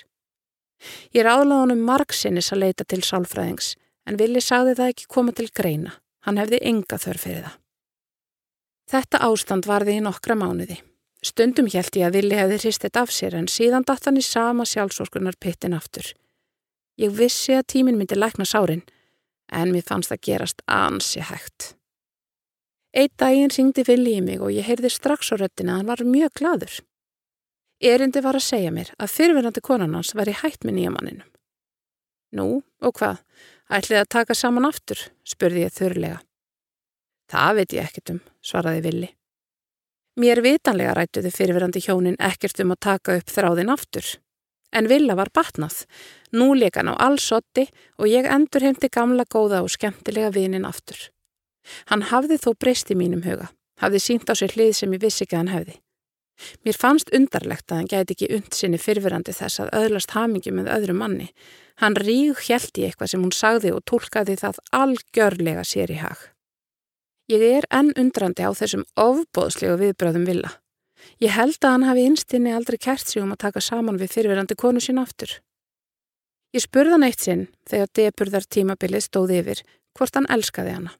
Ég 1.18 1.26
ráðlaði 1.26 1.64
honum 1.64 1.86
margsinnis 1.88 2.52
að 2.54 2.62
leita 2.68 2.86
til 2.86 3.02
sálfræðings 3.02 3.72
en 4.08 4.20
Vili 4.20 4.44
sagði 4.44 4.76
það 4.78 4.92
ekki 4.94 5.08
koma 5.10 5.34
til 5.34 5.48
greina. 5.50 5.96
Hann 6.28 6.38
hefði 6.38 6.60
enga 6.70 7.00
þörf 7.02 7.26
fyrir 7.26 7.48
það. 7.48 7.56
Þetta 8.88 9.24
ástand 9.26 9.66
varði 9.68 9.98
í 9.98 10.04
nokkra 10.06 10.38
mánuði. 10.38 10.78
Stundum 11.26 11.68
held 11.74 11.98
ég 11.98 12.06
að 12.06 12.20
Vili 12.20 12.38
hefði 12.38 12.60
hristið 12.62 13.02
af 13.02 13.12
sér 13.12 13.36
en 13.40 13.50
síðan 13.52 13.88
datt 13.88 14.06
hann 14.06 14.22
í 14.22 14.24
sama 14.24 14.68
sjálfsórskunar 14.70 15.40
pittin 15.42 15.76
aftur. 15.76 16.14
Ég 17.02 17.18
vissi 17.18 17.58
að 17.58 17.66
tímin 17.74 17.98
myndi 17.98 18.16
lækna 18.16 18.46
sárin 18.46 18.86
en 19.50 19.74
mér 19.74 19.86
fannst 19.90 20.14
það 20.14 20.24
gerast 20.30 20.64
ansi 20.70 21.26
hægt. 21.26 21.74
Eitt 22.96 23.14
daginn 23.20 23.52
syngdi 23.52 23.84
Vili 23.88 24.18
í 24.18 24.22
mig 24.24 24.42
og 24.42 24.54
ég 24.56 24.68
heyrði 24.68 24.92
strax 24.94 25.34
á 25.34 25.36
röttina 25.36 25.76
að 25.76 25.82
hann 25.82 25.90
var 25.92 26.04
mjög 26.08 26.36
gladur. 26.40 26.78
Erindi 27.84 28.24
var 28.26 28.38
að 28.40 28.48
segja 28.48 28.72
mér 28.74 28.94
að 28.98 29.14
fyrirverandi 29.14 29.62
konan 29.62 29.94
hans 29.94 30.16
var 30.18 30.30
í 30.30 30.36
hætt 30.38 30.64
með 30.66 30.80
nýjamanninum. 30.80 31.28
Nú, 32.38 32.48
og 32.82 32.96
hvað? 32.98 33.20
Ætlið 33.70 34.02
að 34.02 34.10
taka 34.16 34.36
saman 34.36 34.66
aftur, 34.68 35.00
spurði 35.28 35.66
ég 35.66 35.76
þurrlega. 35.76 36.22
Það 37.28 37.58
veit 37.60 37.76
ég 37.76 37.90
ekkert 37.90 38.14
um, 38.14 38.22
svaraði 38.42 38.84
Vili. 38.86 39.10
Mér 40.18 40.42
vitanlega 40.42 40.96
rættuði 40.98 41.30
fyrirverandi 41.36 41.84
hjónin 41.84 42.18
ekkert 42.24 42.64
um 42.64 42.72
að 42.74 42.82
taka 42.88 43.18
upp 43.20 43.30
þráðin 43.30 43.70
aftur. 43.70 44.08
En 44.74 44.88
Villa 44.90 45.16
var 45.16 45.30
batnað. 45.36 45.84
Nú 46.34 46.54
leik 46.58 46.80
hann 46.80 46.90
á 46.92 46.96
allsotti 46.96 47.68
og 48.00 48.10
ég 48.10 48.26
endur 48.26 48.66
heimti 48.66 48.90
gamla 48.90 49.28
góða 49.30 49.62
og 49.64 49.70
skemmtilega 49.72 50.32
vinin 50.34 50.66
aftur. 50.68 50.98
Hann 51.92 52.08
hafði 52.12 52.40
þó 52.44 52.54
breyst 52.60 52.92
í 52.94 52.98
mínum 53.00 53.26
huga. 53.26 53.52
Hafði 53.82 54.02
sínt 54.02 54.32
á 54.32 54.34
sér 54.38 54.56
hlið 54.56 54.74
sem 54.80 54.96
ég 54.96 55.04
vissi 55.04 55.26
ekki 55.26 55.38
að 55.38 55.44
hann 55.44 55.54
hefði. 55.56 55.78
Mér 56.66 56.78
fannst 56.78 57.10
undarlegt 57.18 57.72
að 57.72 57.80
hann 57.82 57.90
gæti 57.92 58.14
ekki 58.14 58.30
und 58.36 58.54
sinni 58.54 58.78
fyrirverandi 58.82 59.34
þess 59.34 59.62
að 59.64 59.74
öðlast 59.80 60.14
hamingi 60.14 60.54
með 60.54 60.70
öðru 60.76 60.96
manni. 60.98 61.32
Hann 61.82 61.98
ríg 61.98 62.38
hjælti 62.46 62.86
eitthvað 62.86 63.12
sem 63.14 63.24
hún 63.26 63.34
sagði 63.34 63.74
og 63.74 63.84
tólkaði 63.90 64.38
það 64.42 64.62
algjörlega 64.78 65.66
sér 65.66 65.94
í 65.94 66.00
hag. 66.02 66.18
Ég 67.28 67.44
er 67.44 67.68
enn 67.74 67.92
undrandi 68.00 68.46
á 68.46 68.52
þessum 68.56 68.86
ofbóðslegu 69.02 69.76
viðbröðum 69.82 70.28
villa. 70.30 70.54
Ég 71.22 71.34
held 71.34 71.58
að 71.62 71.74
hann 71.74 71.88
hafi 71.90 72.06
einstinni 72.08 72.54
aldrei 72.54 72.78
kært 72.82 73.10
sig 73.10 73.22
um 73.22 73.34
að 73.34 73.44
taka 73.46 73.62
saman 73.62 74.00
við 74.00 74.14
fyrirverandi 74.14 74.58
konu 74.58 74.82
sín 74.84 75.02
aftur. 75.02 75.34
Ég 76.56 76.64
spurðan 76.64 77.06
eitt 77.06 77.22
sinn 77.22 77.48
þegar 77.68 77.92
depurðar 78.00 78.48
tímabilið 78.48 79.06
stóði 79.10 79.42
yfir 79.42 79.64
hvort 79.98 80.16
hann 80.16 80.30
elskaði 80.32 80.78
hana. 80.78 80.94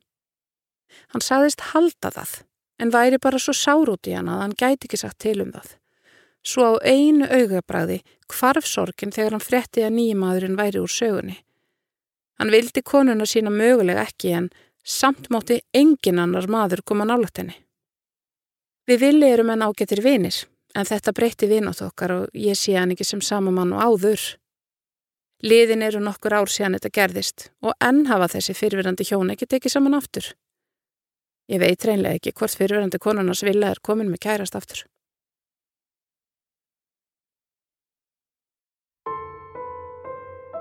Hann 1.14 1.24
sagðist 1.24 1.66
halda 1.74 2.12
það 2.14 2.38
en 2.78 2.94
væri 2.94 3.18
bara 3.22 3.40
svo 3.42 3.56
sár 3.58 3.90
út 3.90 4.08
í 4.08 4.14
hana 4.14 4.38
að 4.38 4.44
hann 4.46 4.56
gæti 4.60 4.88
ekki 4.88 5.00
sagt 5.02 5.20
til 5.24 5.40
um 5.42 5.52
það. 5.56 5.70
Svo 6.48 6.70
á 6.70 6.74
einu 6.86 7.26
augabræði 7.26 8.02
kvarf 8.32 8.68
sorgin 8.70 9.12
þegar 9.12 9.36
hann 9.36 9.44
fretti 9.44 9.84
að 9.84 9.96
nýjumadurinn 9.98 10.60
væri 10.60 10.80
úr 10.84 10.92
sögunni. 10.92 11.38
Hann 12.38 12.54
vildi 12.54 12.84
konuna 12.86 13.26
sína 13.26 13.52
mögulega 13.52 14.06
ekki 14.06 14.34
en 14.38 14.50
samt 14.88 15.32
móti 15.34 15.60
engin 15.74 16.22
annar 16.22 16.48
maður 16.48 16.84
koma 16.86 17.08
nálat 17.08 17.42
henni. 17.42 17.58
Við 18.88 19.02
villi 19.04 19.28
erum 19.34 19.50
en 19.52 19.66
ágetir 19.66 20.00
vinir, 20.04 20.46
en 20.78 20.88
þetta 20.88 21.12
breytti 21.12 21.50
vinot 21.50 21.82
okkar 21.84 22.14
og 22.14 22.38
ég 22.38 22.56
sé 22.56 22.78
hann 22.78 22.94
ekki 22.94 23.08
sem 23.08 23.22
samamann 23.22 23.74
og 23.76 23.82
áður. 23.84 24.22
Liðin 25.44 25.84
eru 25.86 26.00
nokkur 26.02 26.38
ár 26.38 26.50
síðan 26.50 26.78
þetta 26.78 26.94
gerðist 26.96 27.50
og 27.62 27.76
enn 27.84 28.06
hafa 28.08 28.30
þessi 28.38 28.56
fyrirverandi 28.58 29.06
hjón 29.10 29.34
ekki 29.34 29.50
tekið 29.50 29.76
saman 29.76 29.98
aftur. 29.98 30.32
Ég 31.48 31.62
veit 31.64 31.86
reynlega 31.88 32.20
ekki 32.20 32.34
hvort 32.36 32.58
fyrirverandi 32.60 33.00
konunars 33.00 33.44
vilja 33.48 33.72
er 33.72 33.80
komin 33.80 34.10
með 34.12 34.24
kærast 34.26 34.56
aftur. 34.60 34.84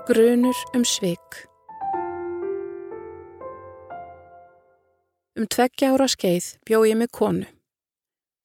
Grunur 0.07 0.55
um 0.71 0.85
sveik 0.87 1.43
Um 5.37 5.45
tveggja 5.45 5.91
ára 5.93 6.07
skeið 6.09 6.45
bjó 6.65 6.79
ég 6.87 6.95
með 6.97 7.11
konu. 7.13 7.49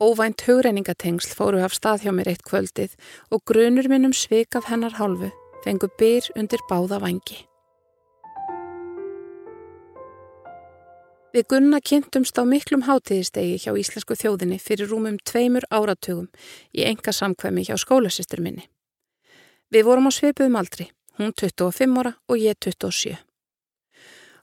Óvænt 0.02 0.42
hugreiningatengsl 0.44 1.36
fóru 1.38 1.62
af 1.62 1.78
stað 1.78 2.02
hjá 2.04 2.12
mér 2.12 2.32
eitt 2.34 2.42
kvöldið 2.44 2.98
og 3.30 3.46
grunur 3.46 3.88
minn 3.88 4.10
um 4.10 4.12
svik 4.12 4.58
af 4.58 4.66
hennar 4.68 4.98
hálfu 4.98 5.30
fengu 5.62 5.88
byr 5.98 6.26
undir 6.34 6.60
báða 6.68 6.98
vangi. 7.00 7.38
Við 11.32 11.46
Gunna 11.48 11.78
kynntumst 11.80 12.36
á 12.36 12.44
miklum 12.44 12.82
hátíðistegi 12.84 13.56
hjá 13.62 13.72
Íslensku 13.80 14.12
þjóðinni 14.20 14.58
fyrir 14.60 14.90
rúmum 14.92 15.14
tveimur 15.24 15.64
áratugum 15.72 16.26
í 16.76 16.84
enga 16.84 17.14
samkvæmi 17.16 17.64
hjá 17.64 17.78
skólasistur 17.80 18.42
minni. 18.44 18.66
Við 19.72 19.86
vorum 19.88 20.08
á 20.08 20.12
sveipuðum 20.12 20.58
aldri, 20.60 20.90
hún 21.16 21.32
25 21.32 22.00
ára 22.02 22.12
og 22.28 22.36
ég 22.36 22.58
27. 22.60 23.16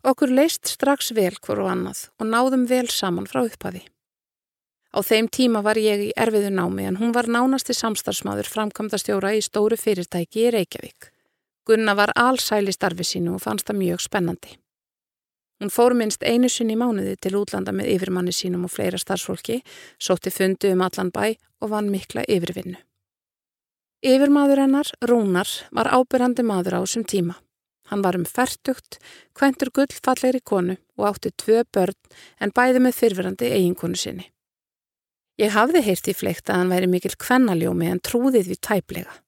Okkur 0.10 0.34
leist 0.34 0.65
strax 0.72 1.12
vel 1.13 1.36
hver 1.38 1.62
og 1.62 1.69
annað 1.69 2.08
og 2.17 2.25
náðum 2.31 2.63
vel 2.65 2.88
saman 2.89 3.29
frá 3.29 3.43
upphafi. 3.43 3.84
Á 4.89 5.05
þeim 5.05 5.27
tíma 5.29 5.62
var 5.62 5.77
ég 5.77 6.08
í 6.08 6.10
erfiðu 6.17 6.50
námi 6.50 6.88
en 6.89 6.98
hún 6.98 7.13
var 7.13 7.29
nánasti 7.29 7.75
samstarfsmáður 7.77 8.50
framkvæmdastjóra 8.50 9.36
í 9.38 9.43
stóru 9.46 9.77
fyrirtæki 9.77 10.48
í 10.48 10.55
Reykjavík. 10.58 11.12
Gunna 11.69 11.93
var 11.93 12.15
allsæli 12.17 12.74
starfi 12.74 13.05
sínu 13.05 13.36
og 13.38 13.46
fannst 13.46 13.69
það 13.69 13.79
mjög 13.84 14.01
spennandi. 14.08 14.58
Hún 15.59 15.71
fór 15.73 15.93
minnst 15.93 16.23
einu 16.23 16.47
sinni 16.47 16.77
í 16.77 16.79
mánuði 16.79 17.17
til 17.19 17.35
útlanda 17.35 17.73
með 17.75 17.91
yfirmanni 17.95 18.31
sínum 18.31 18.63
og 18.63 18.71
fleira 18.71 18.99
starfsfólki, 19.01 19.59
sótti 19.99 20.31
fundu 20.31 20.71
um 20.71 20.85
allan 20.85 21.11
bæ 21.11 21.35
og 21.59 21.73
vann 21.73 21.91
mikla 21.91 22.23
yfirvinnu. 22.31 22.79
Yfirmaður 23.99 24.63
hennar, 24.63 24.87
Rúnar, 25.03 25.49
var 25.75 25.91
ábyrrandi 25.91 26.45
maður 26.47 26.79
á 26.79 26.81
þessum 26.85 27.03
tíma. 27.03 27.35
Hann 27.91 28.03
var 28.05 28.15
um 28.15 28.23
færtugt, 28.23 29.01
kventur 29.35 29.73
gull 29.75 29.91
fallegri 29.91 30.39
konu 30.39 30.77
og 30.95 31.07
átti 31.09 31.33
tvö 31.35 31.65
börn 31.73 31.97
en 32.39 32.53
bæði 32.55 32.85
með 32.85 32.95
fyrfirandi 32.95 33.49
eiginkonu 33.51 33.99
sinni. 33.99 34.29
Ég 35.39 35.51
hafði 35.55 35.81
heyrt 35.83 36.07
í 36.07 36.15
fleikt 36.15 36.47
að 36.47 36.61
hann 36.61 36.71
væri 36.71 36.87
mikil 36.87 37.15
kvennaljómi 37.19 37.91
en 37.91 37.99
trúðið 37.99 38.53
við 38.53 38.61
tæplega. 38.63 39.19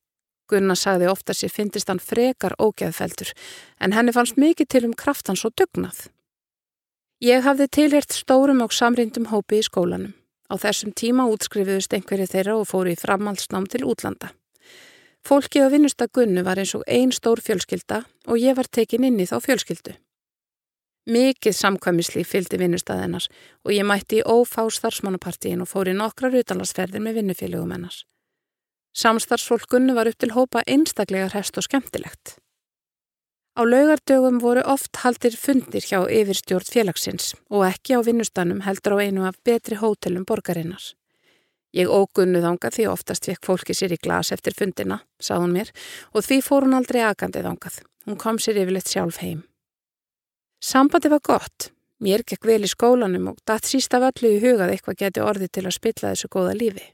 Gunnar 0.51 0.79
sagði 0.79 1.07
ofta 1.11 1.35
sér 1.35 1.51
fyndist 1.51 1.91
hann 1.91 1.99
frekar 2.03 2.55
ógeðfeldur 2.59 3.31
en 3.79 3.95
henni 3.95 4.15
fannst 4.15 4.39
mikið 4.39 4.71
til 4.71 4.83
um 4.87 4.95
kraftans 4.95 5.43
og 5.47 5.55
dugnað. 5.59 6.07
Ég 7.21 7.43
hafði 7.45 7.67
tilhert 7.69 8.15
stórum 8.17 8.63
og 8.65 8.71
samrindum 8.73 9.27
hópi 9.29 9.59
í 9.61 9.65
skólanum. 9.65 10.15
Á 10.49 10.57
þessum 10.57 10.89
tíma 10.97 11.27
útskrifiðust 11.29 11.93
einhverju 11.93 12.25
þeirra 12.31 12.55
og 12.57 12.65
fóru 12.65 12.95
í 12.95 12.97
framhaldsnám 12.97 13.67
til 13.69 13.83
útlanda. 13.85 14.31
Fólki 15.21 15.61
á 15.61 15.69
vinnustagunnu 15.69 16.41
var 16.41 16.57
eins 16.57 16.73
og 16.73 16.81
ein 16.89 17.13
stór 17.13 17.37
fjölskylda 17.45 18.01
og 18.25 18.41
ég 18.41 18.57
var 18.57 18.65
tekin 18.65 19.05
inn 19.05 19.21
í 19.21 19.29
þá 19.29 19.37
fjölskyldu. 19.37 19.93
Mikið 21.13 21.57
samkvæmisli 21.59 22.25
fylgdi 22.25 22.57
vinnustæðinnar 22.57 23.29
og 23.29 23.71
ég 23.77 23.85
mætti 23.85 24.23
í 24.23 24.25
ófá 24.25 24.65
starfsmannapartíin 24.73 25.61
og 25.61 25.69
fóri 25.69 25.93
nokkrar 25.93 26.33
utanlandsferðir 26.41 27.05
með 27.05 27.21
vinnufélögum 27.21 27.77
hennars. 27.77 28.01
Samstarfsfólkunnu 28.97 29.93
var 29.93 30.09
upp 30.09 30.17
til 30.17 30.33
hópa 30.33 30.65
einstaklega 30.65 31.29
hrest 31.29 31.61
og 31.61 31.69
skemmtilegt. 31.69 32.40
Á 33.51 33.67
laugardögum 33.67 34.39
voru 34.39 34.61
oft 34.63 34.95
haldir 35.03 35.35
fundir 35.35 35.83
hjá 35.83 35.99
yfirstjórn 36.07 36.71
félagsins 36.71 37.33
og 37.51 37.65
ekki 37.67 37.97
á 37.97 37.99
vinnustanum 37.99 38.61
heldur 38.63 38.95
á 38.95 39.03
einu 39.03 39.25
af 39.27 39.35
betri 39.43 39.75
hótelum 39.75 40.23
borgarinnar. 40.23 40.83
Ég 41.75 41.91
ógunnuð 41.91 42.47
ánga 42.47 42.71
því 42.71 42.87
oftast 42.91 43.27
fekk 43.27 43.47
fólki 43.47 43.75
sér 43.75 43.95
í 43.95 43.99
glas 43.99 44.31
eftir 44.31 44.55
fundina, 44.55 45.01
sað 45.19 45.43
hún 45.43 45.55
mér, 45.55 45.71
og 46.15 46.23
því 46.23 46.37
fór 46.47 46.67
hún 46.67 46.75
aldrei 46.79 47.01
agandið 47.03 47.47
ángað. 47.51 47.81
Hún 48.07 48.19
kom 48.19 48.39
sér 48.39 48.59
yfirleitt 48.63 48.91
sjálf 48.91 49.19
heim. 49.23 49.43
Sambandi 50.63 51.11
var 51.11 51.23
gott. 51.23 51.71
Mér 51.99 52.23
gekk 52.27 52.47
vel 52.47 52.63
í 52.63 52.71
skólanum 52.71 53.33
og 53.33 53.39
datt 53.45 53.67
síst 53.67 53.93
af 53.93 54.07
öllu 54.09 54.31
í 54.31 54.39
hugað 54.43 54.71
eitthvað 54.73 54.99
geti 55.03 55.23
orði 55.23 55.47
til 55.51 55.65
að 55.67 55.75
spilla 55.75 56.11
þessu 56.11 56.31
góða 56.31 56.55
lífi. 56.55 56.87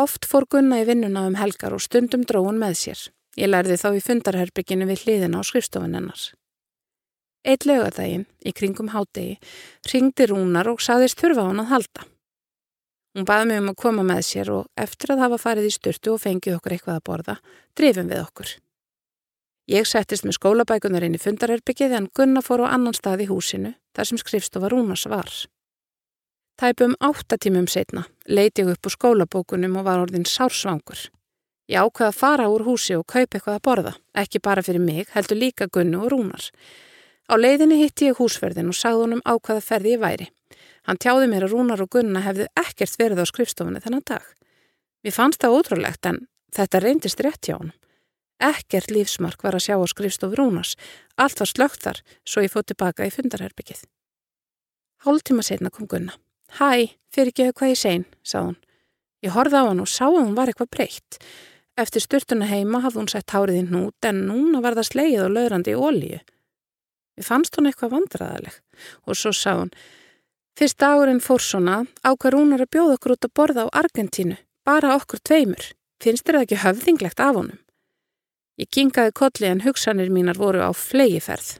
Oft 0.00 0.24
fór 0.26 0.48
Gunna 0.50 0.80
í 0.82 0.88
vinnuna 0.88 1.28
um 1.28 1.36
helgar 1.38 1.76
og 1.76 1.84
stundum 1.84 2.24
dróun 2.26 2.58
með 2.58 2.80
sér. 2.80 3.04
Ég 3.40 3.50
lærði 3.50 3.76
þá 3.80 3.88
í 3.98 4.02
fundarherbygginu 4.04 4.86
við 4.88 5.04
hliðina 5.04 5.40
á 5.40 5.42
skrifstofun 5.46 5.96
hennars. 5.98 6.32
Eitt 7.44 7.66
lögadaginn, 7.68 8.24
í 8.40 8.54
kringum 8.56 8.92
hádegi, 8.94 9.36
ringdi 9.90 10.28
Rúnar 10.30 10.70
og 10.70 10.80
saðist 10.80 11.20
þurfa 11.20 11.48
hann 11.50 11.60
að 11.60 11.72
halda. 11.72 12.04
Hún 13.14 13.26
baði 13.28 13.48
mig 13.50 13.60
um 13.62 13.70
að 13.70 13.80
koma 13.82 14.04
með 14.06 14.22
sér 14.26 14.50
og 14.50 14.70
eftir 14.80 15.12
að 15.14 15.24
hafa 15.26 15.38
farið 15.38 15.68
í 15.68 15.74
styrtu 15.74 16.14
og 16.14 16.22
fengið 16.22 16.56
okkur 16.56 16.74
eitthvað 16.74 16.96
að 16.98 17.04
borða, 17.10 17.34
drifum 17.78 18.08
við 18.10 18.22
okkur. 18.24 18.54
Ég 19.70 19.86
settist 19.88 20.26
með 20.26 20.38
skólabækunar 20.38 21.04
inn 21.06 21.14
í 21.16 21.20
fundarherbyggið 21.22 21.94
en 21.98 22.08
Gunna 22.16 22.42
fór 22.44 22.64
á 22.66 22.74
annan 22.74 22.96
stað 22.96 23.24
í 23.24 23.28
húsinu, 23.30 23.74
þar 23.96 24.10
sem 24.10 24.20
skrifstofa 24.20 24.70
Rúnars 24.72 25.06
var. 25.08 25.30
Tæpum 26.60 26.96
áttatímum 27.00 27.66
setna 27.70 28.04
leiti 28.26 28.62
ég 28.62 28.74
upp 28.74 28.86
úr 28.86 28.94
skólabókunum 28.94 29.80
og 29.80 29.86
var 29.88 30.02
orðin 30.04 30.26
sársvangur. 30.28 31.08
Ég 31.70 31.80
ákveða 31.80 32.10
að 32.10 32.18
fara 32.18 32.48
úr 32.52 32.66
húsi 32.66 32.92
og 32.98 33.06
kaupa 33.08 33.38
eitthvað 33.38 33.54
að 33.56 33.62
borða, 33.64 33.92
ekki 34.20 34.40
bara 34.44 34.62
fyrir 34.62 34.82
mig, 34.84 35.06
heldur 35.14 35.38
líka 35.40 35.68
Gunnu 35.72 36.02
og 36.04 36.10
Rúnar. 36.12 36.50
Á 37.24 37.34
leiðinni 37.40 37.78
hitti 37.80 38.10
ég 38.10 38.18
húsverðin 38.20 38.68
og 38.68 38.76
sagði 38.76 39.06
honum 39.06 39.22
ákveða 39.24 39.64
ferði 39.64 39.94
ég 39.94 40.02
væri. 40.02 40.26
Hann 40.84 41.00
tjáði 41.00 41.30
mér 41.32 41.46
að 41.46 41.54
Rúnar 41.54 41.80
og 41.80 41.88
Gunna 41.94 42.20
hefðu 42.20 42.50
ekkert 42.60 42.98
verið 43.00 43.22
á 43.24 43.26
skrifstofunni 43.30 43.80
þennan 43.80 44.04
dag. 44.04 44.26
Mér 45.00 45.16
fannst 45.16 45.40
það 45.40 45.56
ótrúlegt 45.56 46.10
en 46.10 46.20
þetta 46.52 46.82
reyndist 46.84 47.24
rétt 47.24 47.48
hjá 47.48 47.56
hann. 47.56 47.72
Ekkert 48.44 48.92
lífsmark 48.92 49.40
var 49.46 49.56
að 49.56 49.64
sjá 49.64 49.78
á 49.80 49.86
skrifstofu 49.88 50.36
Rúnars. 50.36 50.74
Allt 51.16 51.40
var 51.40 51.48
slögt 51.48 51.80
þar, 51.86 52.02
svo 52.28 52.44
ég 52.44 52.52
fótt 52.52 52.68
tilbaka 52.74 53.08
í 53.08 53.14
fundarherbyggið. 53.14 53.86
Hálftíma 55.08 55.44
setna 55.46 55.72
kom 55.72 55.88
Gunna. 55.88 56.12
Hæ, 56.60 56.92
fyrir 57.08 57.32
ekki 57.32 57.48
hvað 57.56 57.72
ég 57.72 57.80
sein, 57.80 58.04
sað 58.20 58.50
hún. 58.50 58.60
Ég 59.24 59.32
horfði 59.32 59.64
á 59.64 59.68
hann 59.70 59.80
og 59.80 59.88
sá 59.88 60.04
að 60.10 60.20
hún 60.20 60.36
var 60.36 60.52
eitthvað 60.52 60.72
breytt. 60.76 61.18
Eftir 61.80 62.04
styrtuna 62.04 62.46
heima 62.46 62.80
hafði 62.84 63.00
hún 63.00 63.10
sett 63.10 63.34
hárið 63.34 63.58
í 63.58 63.66
hnút 63.66 64.06
en 64.06 64.22
núna 64.28 64.62
var 64.62 64.76
það 64.78 64.90
sleið 64.92 65.24
og 65.24 65.34
laurandi 65.34 65.74
í 65.74 65.78
ólíu. 65.78 66.20
Við 67.18 67.26
fannst 67.26 67.56
hún 67.58 67.70
eitthvað 67.70 67.96
vandraðaleg 67.96 68.58
og 69.06 69.18
svo 69.18 69.34
sá 69.34 69.52
hún 69.58 69.74
Fyrst 70.54 70.78
dagurinn 70.78 71.18
fór 71.18 71.42
svona 71.42 71.80
ákvar 72.06 72.36
hún 72.38 72.54
að 72.54 72.68
bjóða 72.70 72.94
okkur 72.94 73.16
út 73.16 73.26
að 73.26 73.32
borða 73.34 73.62
á 73.66 73.74
Argentínu, 73.80 74.36
bara 74.62 74.92
okkur 74.94 75.18
tveimur. 75.26 75.72
Finnst 75.98 76.22
þér 76.22 76.36
það 76.38 76.44
ekki 76.46 76.58
höfðinglegt 76.62 77.22
af 77.24 77.38
honum? 77.40 77.58
Ég 78.62 78.70
kingaði 78.70 79.14
kolli 79.18 79.50
en 79.50 79.64
hugsanir 79.64 80.12
mínar 80.14 80.38
voru 80.38 80.62
á 80.62 80.70
flegiferð. 80.70 81.56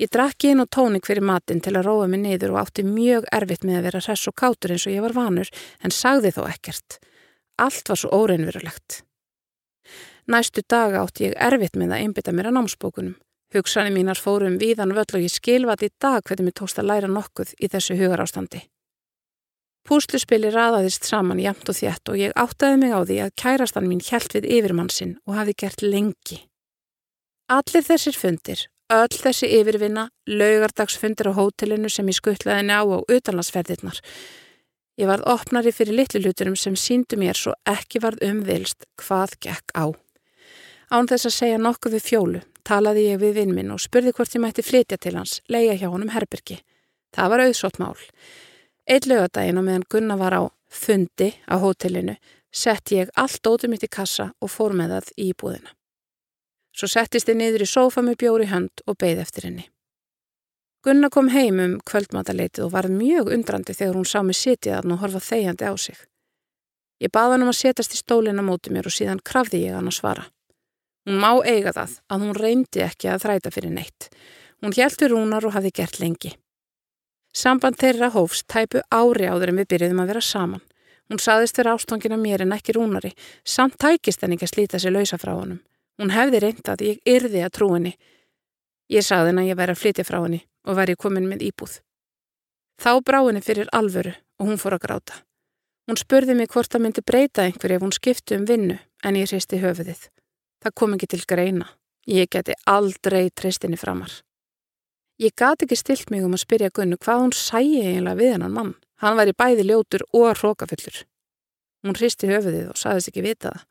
Ég 0.00 0.08
drakki 0.08 0.54
inn 0.54 0.64
á 0.64 0.66
tónik 0.72 1.04
fyrir 1.04 1.26
matinn 1.28 1.60
til 1.60 1.74
að 1.76 1.84
róa 1.90 2.08
mig 2.08 2.22
niður 2.22 2.54
og 2.54 2.62
átti 2.62 2.86
mjög 2.86 3.28
erfitt 3.28 3.66
með 3.68 3.82
að 3.82 3.84
vera 3.90 4.00
hress 4.06 4.30
og 4.30 4.38
kátur 4.40 4.72
eins 4.72 4.86
og 4.88 4.96
ég 4.96 5.04
var 5.04 5.16
vanur 5.18 5.52
en 5.84 5.92
sagði 5.92 6.32
þó 6.32 6.46
ekkert. 6.48 6.96
Allt 7.62 7.88
var 7.88 7.98
svo 8.00 8.10
óreinverulegt. 8.10 9.02
Næstu 10.26 10.62
daga 10.70 11.02
átti 11.02 11.28
ég 11.28 11.38
erfitt 11.38 11.78
með 11.78 11.94
að 11.94 12.02
einbita 12.02 12.34
mér 12.34 12.50
að 12.50 12.58
námsbókunum. 12.58 13.14
Hugsanir 13.54 13.92
mínar 13.94 14.18
fórum 14.18 14.58
víðan 14.58 14.94
völl 14.96 15.18
og 15.18 15.22
ég 15.22 15.32
skilvat 15.32 15.82
í 15.84 15.90
dag 16.00 16.22
hvernig 16.24 16.48
mér 16.48 16.56
tókst 16.58 16.80
að 16.80 16.88
læra 16.90 17.10
nokkuð 17.10 17.52
í 17.60 17.68
þessu 17.70 17.98
hugarástandi. 18.00 18.62
Púsluspili 19.82 20.50
raðaðist 20.54 21.08
saman 21.08 21.42
jæmt 21.42 21.68
og 21.68 21.76
þjætt 21.76 22.10
og 22.12 22.18
ég 22.20 22.34
áttaði 22.38 22.78
mig 22.78 22.94
á 22.94 23.00
því 23.02 23.16
að 23.24 23.34
kærastan 23.42 23.88
mín 23.90 24.02
hjælt 24.02 24.36
við 24.36 24.46
yfirmannsinn 24.56 25.16
og 25.26 25.38
hafi 25.40 25.56
gert 25.58 25.82
lengi. 25.82 26.38
Allir 27.50 27.84
þessir 27.84 28.16
fundir, 28.16 28.62
öll 28.94 29.18
þessi 29.18 29.50
yfirvinna, 29.58 30.06
laugardagsfundir 30.30 31.32
á 31.34 31.38
hótelinu 31.38 31.90
sem 31.90 32.08
ég 32.08 32.18
skuttlaði 32.20 32.68
ná 32.70 32.78
á 32.78 32.98
utanlandsferðirnar, 33.02 33.98
Ég 35.00 35.08
varð 35.08 35.28
opnari 35.32 35.72
fyrir 35.72 35.96
litlu 35.96 36.20
hluturum 36.20 36.56
sem 36.56 36.76
síndu 36.76 37.16
mér 37.16 37.38
svo 37.38 37.54
ekki 37.68 38.02
varð 38.04 38.24
umvilst 38.28 38.84
hvað 39.00 39.38
gekk 39.40 39.72
á. 39.72 39.88
Án 40.92 41.08
þess 41.08 41.30
að 41.30 41.38
segja 41.38 41.60
nokkuð 41.60 41.96
við 41.96 42.08
fjólu 42.10 42.42
talaði 42.66 43.08
ég 43.10 43.20
við 43.22 43.38
vinn 43.40 43.54
minn 43.56 43.72
og 43.74 43.80
spurði 43.82 44.12
hvort 44.16 44.34
ég 44.36 44.42
mætti 44.44 44.64
flytja 44.64 44.98
til 45.00 45.16
hans, 45.18 45.40
leia 45.48 45.74
hjá 45.78 45.88
honum 45.90 46.12
herbyrki. 46.14 46.60
Það 47.12 47.32
var 47.32 47.44
auðsótt 47.46 47.80
mál. 47.82 47.96
Eitt 48.88 49.06
lögadaginn 49.06 49.60
og 49.60 49.66
meðan 49.66 49.88
Gunna 49.90 50.16
var 50.18 50.36
á 50.36 50.42
fundi 50.72 51.32
á 51.46 51.56
hótelinu 51.60 52.16
sett 52.52 52.92
ég 52.92 53.12
allt 53.16 53.46
ótum 53.46 53.72
mitt 53.72 53.84
í 53.86 53.90
kassa 53.90 54.32
og 54.40 54.52
fór 54.52 54.74
með 54.76 54.96
það 54.96 55.12
í 55.16 55.28
búðina. 55.32 55.72
Svo 56.72 56.88
settist 56.88 57.28
ég 57.28 57.36
niður 57.36 57.66
í 57.66 57.68
sófa 57.68 58.04
með 58.04 58.18
bjóri 58.24 58.48
hönd 58.48 58.84
og 58.86 58.96
beigð 59.00 59.24
eftir 59.26 59.48
henni. 59.48 59.68
Gunna 60.82 61.10
kom 61.14 61.28
heim 61.30 61.60
um 61.62 61.74
kvöldmataleitið 61.86 62.64
og 62.64 62.72
var 62.74 62.88
mjög 62.90 63.28
undrandi 63.36 63.74
þegar 63.78 63.94
hún 63.94 64.06
sá 64.08 64.18
mig 64.26 64.34
sitið 64.34 64.72
að 64.74 64.88
hún 64.88 64.98
horfa 64.98 65.20
þegjandi 65.22 65.68
á 65.70 65.74
sig. 65.78 65.98
Ég 66.98 67.12
baða 67.14 67.36
hann 67.36 67.44
um 67.46 67.52
að 67.52 67.58
setjast 67.60 67.94
í 67.94 68.00
stólina 68.00 68.42
móti 68.42 68.72
mér 68.74 68.88
og 68.90 68.94
síðan 68.96 69.22
krafði 69.22 69.60
ég 69.68 69.76
hann 69.78 69.86
að 69.86 69.98
svara. 70.00 70.26
Hún 71.06 71.22
má 71.22 71.38
eiga 71.46 71.70
það 71.76 71.94
að 72.10 72.26
hún 72.26 72.34
reyndi 72.34 72.82
ekki 72.82 73.12
að 73.12 73.22
þræta 73.22 73.54
fyrir 73.54 73.74
neitt. 73.76 74.10
Hún 74.58 74.74
hjæltur 74.74 75.14
rúnar 75.14 75.46
og 75.46 75.54
hafði 75.54 75.74
gert 75.78 76.02
lengi. 76.02 76.34
Samband 77.30 77.78
þeirra 77.78 78.10
hófst 78.10 78.50
tæpu 78.50 78.82
ári 78.90 79.30
áður 79.30 79.54
en 79.54 79.62
við 79.62 79.70
byrjuðum 79.70 80.02
að 80.02 80.14
vera 80.14 80.26
saman. 80.34 80.68
Hún 81.10 81.22
saðist 81.22 81.58
þeirra 81.58 81.78
ástofngina 81.78 82.18
mér 82.18 82.42
en 82.42 82.58
ekki 82.58 82.74
rúnari, 82.74 83.14
samt 83.46 83.78
tækist 83.78 84.22
henni 84.22 84.34
ekki 84.34 84.50
að 84.50 84.56
slíta 84.56 84.82
sér 84.82 84.98
lausa 84.98 85.18
frá 85.18 85.36
honum. 85.38 85.62
Hún 86.02 86.10
hefði 86.10 86.42
reyndað, 86.42 86.88
ég 86.90 87.02
yrði 87.06 87.46
að 87.46 87.54
trú 87.54 87.74
henni. 87.76 87.98
Ég 88.90 89.06
saði 89.06 89.30
henni 89.30 89.46
að 89.46 89.52
ég 89.52 89.62
væri 89.62 89.74
að 89.76 89.82
flytja 89.82 90.06
frá 90.08 90.24
henni 90.24 90.48
og 90.66 90.78
væri 90.78 90.96
komin 90.96 91.28
með 91.30 91.46
íbúð. 91.50 91.80
Þá 92.82 92.92
brá 93.06 93.20
henni 93.26 93.42
fyrir 93.44 93.70
alvöru 93.72 94.14
og 94.38 94.48
hún 94.48 94.58
fór 94.58 94.76
að 94.78 94.84
gráta. 94.86 95.20
Hún 95.86 95.98
spurði 95.98 96.34
mig 96.38 96.50
hvort 96.54 96.70
það 96.70 96.84
myndi 96.84 97.02
breyta 97.06 97.46
einhverju 97.46 97.78
ef 97.78 97.84
hún 97.84 97.94
skipti 97.94 98.38
um 98.38 98.46
vinnu 98.46 98.78
en 99.04 99.18
ég 99.18 99.30
hristi 99.30 99.58
höfuðið. 99.62 100.08
Það 100.62 100.76
kom 100.78 100.94
ekki 100.96 101.08
til 101.10 101.24
greina. 101.26 101.66
Ég 102.06 102.30
geti 102.30 102.54
aldrei 102.66 103.30
treystinni 103.30 103.78
framar. 103.78 104.12
Ég 105.22 105.34
gati 105.38 105.66
ekki 105.66 105.78
stilt 105.78 106.10
mig 106.10 106.24
um 106.26 106.34
að 106.34 106.42
spyrja 106.42 106.70
Gunnu 106.74 106.98
hvað 106.98 107.20
hún 107.22 107.34
sæi 107.36 107.82
eiginlega 107.82 108.18
við 108.18 108.32
hennan 108.34 108.54
mann. 108.54 108.72
Hann 109.02 109.18
var 109.18 109.30
í 109.30 109.34
bæði 109.34 109.66
ljótur 109.68 110.06
og 110.14 110.38
hrókafullur. 110.38 111.02
Hún 111.82 111.98
hristi 111.98 112.30
höfuðið 112.30 112.72
og 112.72 112.78
saðist 112.78 113.10
ekki 113.10 113.26
vita 113.26 113.50
það. 113.50 113.64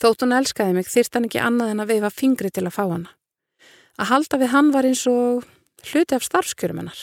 Þótt 0.00 0.24
hún 0.24 0.34
elskaði 0.38 0.74
mig 0.78 0.88
þyrst 0.88 1.16
hann 1.16 1.26
ekki 1.28 1.42
annað 1.42 1.72
en 1.74 1.82
að 1.82 1.90
veifa 1.92 2.10
fingri 2.14 2.50
til 2.50 2.64
að 2.64 2.76
fá 2.78 2.84
hana. 2.86 3.10
Að 4.00 4.10
halda 4.14 4.38
við 4.40 4.52
hann 4.54 4.70
var 4.72 4.88
eins 4.88 5.02
og 5.10 5.46
hluti 5.86 6.16
af 6.16 6.26
starfskjörum 6.26 6.82
hennar. 6.82 7.00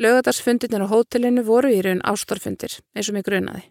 Lögadarsfundirnir 0.00 0.86
á 0.86 0.92
hótelinu 0.92 1.44
voru 1.44 1.70
í 1.70 1.82
raun 1.84 2.00
ástorfundir 2.08 2.78
eins 2.96 3.10
og 3.10 3.16
mig 3.16 3.26
grunaði. 3.26 3.66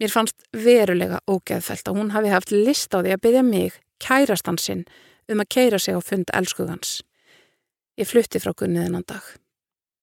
Mér 0.00 0.12
fannst 0.12 0.46
verulega 0.52 1.22
ógeðfælt 1.28 1.88
að 1.88 1.98
hún 1.98 2.12
hafi 2.12 2.32
haft 2.32 2.52
list 2.52 2.92
á 2.92 3.00
því 3.00 3.12
að 3.14 3.22
byggja 3.24 3.42
mig, 3.44 3.76
kærastansinn, 4.00 4.84
um 5.28 5.40
að 5.40 5.52
keira 5.56 5.78
sig 5.80 5.96
á 5.96 6.00
fund 6.00 6.32
elskugans. 6.32 7.02
Ég 7.96 8.08
flutti 8.08 8.40
frá 8.40 8.52
gunnið 8.52 8.88
hennan 8.88 9.06
dag. 9.08 9.24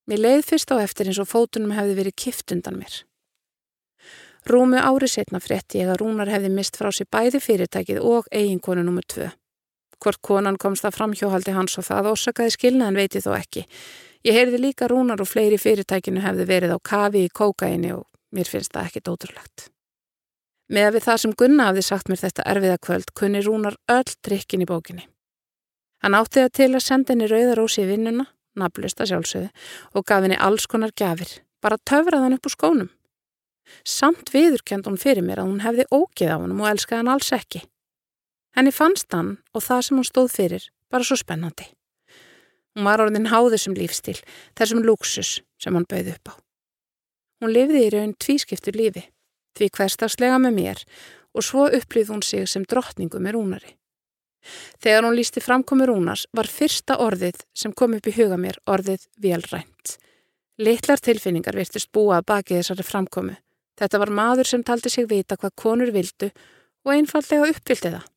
Mér 0.09 0.23
leið 0.25 0.45
fyrst 0.49 0.73
á 0.73 0.81
eftir 0.81 1.09
eins 1.09 1.21
og 1.21 1.29
fótunum 1.29 1.75
hefði 1.77 1.97
verið 2.01 2.17
kift 2.25 2.51
undan 2.51 2.79
mér. 2.81 3.03
Rúmu 4.49 4.81
ári 4.81 5.07
setna 5.07 5.39
frétti 5.39 5.79
ég 5.79 5.93
að 5.93 6.01
Rúnar 6.01 6.27
hefði 6.27 6.49
mist 6.51 6.75
frá 6.75 6.89
sér 6.91 7.07
bæði 7.07 7.39
fyrirtækið 7.39 8.01
og 8.03 8.27
eiginkonu 8.33 8.83
nr. 8.83 9.05
2. 9.07 9.29
Hvort 10.03 10.19
konan 10.25 10.57
komst 10.59 10.83
að 10.83 10.97
framhjóhaldi 10.97 11.53
hans 11.55 11.77
og 11.79 11.87
það 11.87 12.09
ósakaði 12.11 12.55
skilnaðan 12.57 12.99
veiti 12.99 13.21
þó 13.23 13.29
ekki. 13.37 13.63
Ég 14.27 14.35
heyrði 14.35 14.59
líka 14.59 14.89
Rúnar 14.91 15.21
og 15.23 15.29
fleiri 15.29 15.59
fyrirtækinu 15.59 16.23
hefði 16.23 16.47
verið 16.49 16.75
á 16.75 16.79
kafi 16.83 17.23
í 17.23 17.31
kókaini 17.31 17.93
og 17.95 18.03
mér 18.35 18.49
finnst 18.51 18.73
það 18.75 18.89
ekki 18.89 19.03
dóturlegt. 19.07 19.69
Með 20.73 20.87
að 20.87 20.95
við 20.95 21.05
það 21.07 21.17
sem 21.23 21.33
Gunna 21.39 21.65
hafði 21.69 21.83
sagt 21.87 22.09
mér 22.11 22.21
þetta 22.21 22.45
erfiða 22.53 22.77
kvöld 22.87 23.11
kunni 23.19 23.41
Rúnar 23.43 23.75
öll 23.91 24.15
drikkin 24.25 24.63
í 24.63 24.67
bókinni. 24.67 25.07
Hann 26.03 26.15
átti 26.19 26.41
það 26.41 26.55
til 26.59 26.69
að 26.73 26.83
senda 26.83 27.13
henni 27.13 27.27
rauðarósi 27.31 27.83
í 27.83 27.87
vinnuna, 27.87 28.25
nafnlusta 28.59 29.07
sjálfsögðu, 29.07 29.51
og 29.95 30.07
gaf 30.07 30.25
henni 30.25 30.39
alls 30.39 30.67
konar 30.67 30.91
gafir, 30.99 31.29
bara 31.63 31.79
töfrað 31.79 32.25
hann 32.25 32.35
upp 32.35 32.49
úr 32.49 32.55
skónum. 32.55 32.89
Samt 33.87 34.33
viðurkend 34.33 34.87
hún 34.87 34.99
fyrir 34.99 35.23
mér 35.23 35.43
að 35.43 35.51
hún 35.51 35.63
hefði 35.63 35.87
ógeð 35.95 36.33
á 36.35 36.37
hann 36.41 36.57
og 36.57 36.67
elskaði 36.73 36.99
hann 36.99 37.13
alls 37.13 37.31
ekki. 37.35 37.63
Henni 38.53 38.73
fannst 38.73 39.13
hann 39.13 39.37
og 39.53 39.65
það 39.65 39.81
sem 39.87 39.97
hún 39.99 40.07
stóð 40.07 40.29
fyrir 40.33 40.67
bara 40.93 41.07
svo 41.07 41.17
spennandi. 41.17 41.65
Hún 42.73 42.87
var 42.89 43.01
orðin 43.01 43.29
háður 43.29 43.61
sem 43.61 43.75
lífstil, 43.77 44.17
þessum 44.57 44.81
luxus 44.85 45.41
sem 45.61 45.73
hann 45.73 45.89
bauði 45.89 46.15
upp 46.15 46.33
á. 46.33 46.33
Hún 47.41 47.53
lifði 47.53 47.85
í 47.85 47.91
raun 47.93 48.15
tvískiptur 48.17 48.77
lífi 48.77 49.07
því 49.57 49.69
hverstagslega 49.77 50.39
með 50.41 50.55
mér 50.57 50.83
og 51.33 51.45
svo 51.45 51.65
upplýð 51.69 52.13
hún 52.13 52.23
sig 52.25 52.47
sem 52.49 52.65
drottningu 52.69 53.21
með 53.21 53.37
rúnari. 53.37 53.73
Þegar 54.83 55.07
hún 55.07 55.17
lísti 55.17 55.41
framkomi 55.43 55.87
rúnars 55.87 56.25
var 56.35 56.49
fyrsta 56.51 56.97
orðið 57.01 57.43
sem 57.57 57.73
kom 57.73 57.95
upp 57.97 58.09
í 58.09 58.15
huga 58.17 58.37
mér 58.39 58.59
orðið 58.69 59.05
velrænt. 59.23 59.97
Littlar 60.59 61.01
tilfinningar 61.01 61.55
virtist 61.57 61.91
búa 61.95 62.21
baki 62.21 62.59
þessari 62.59 62.85
framkomi. 62.85 63.37
Þetta 63.79 64.01
var 64.03 64.11
maður 64.13 64.49
sem 64.49 64.63
taldi 64.63 64.91
sig 64.93 65.07
vita 65.09 65.37
hvað 65.39 65.55
konur 65.57 65.93
vildu 65.95 66.29
og 66.83 66.93
einfallega 66.93 67.49
uppvildi 67.53 67.95
það. 67.95 68.12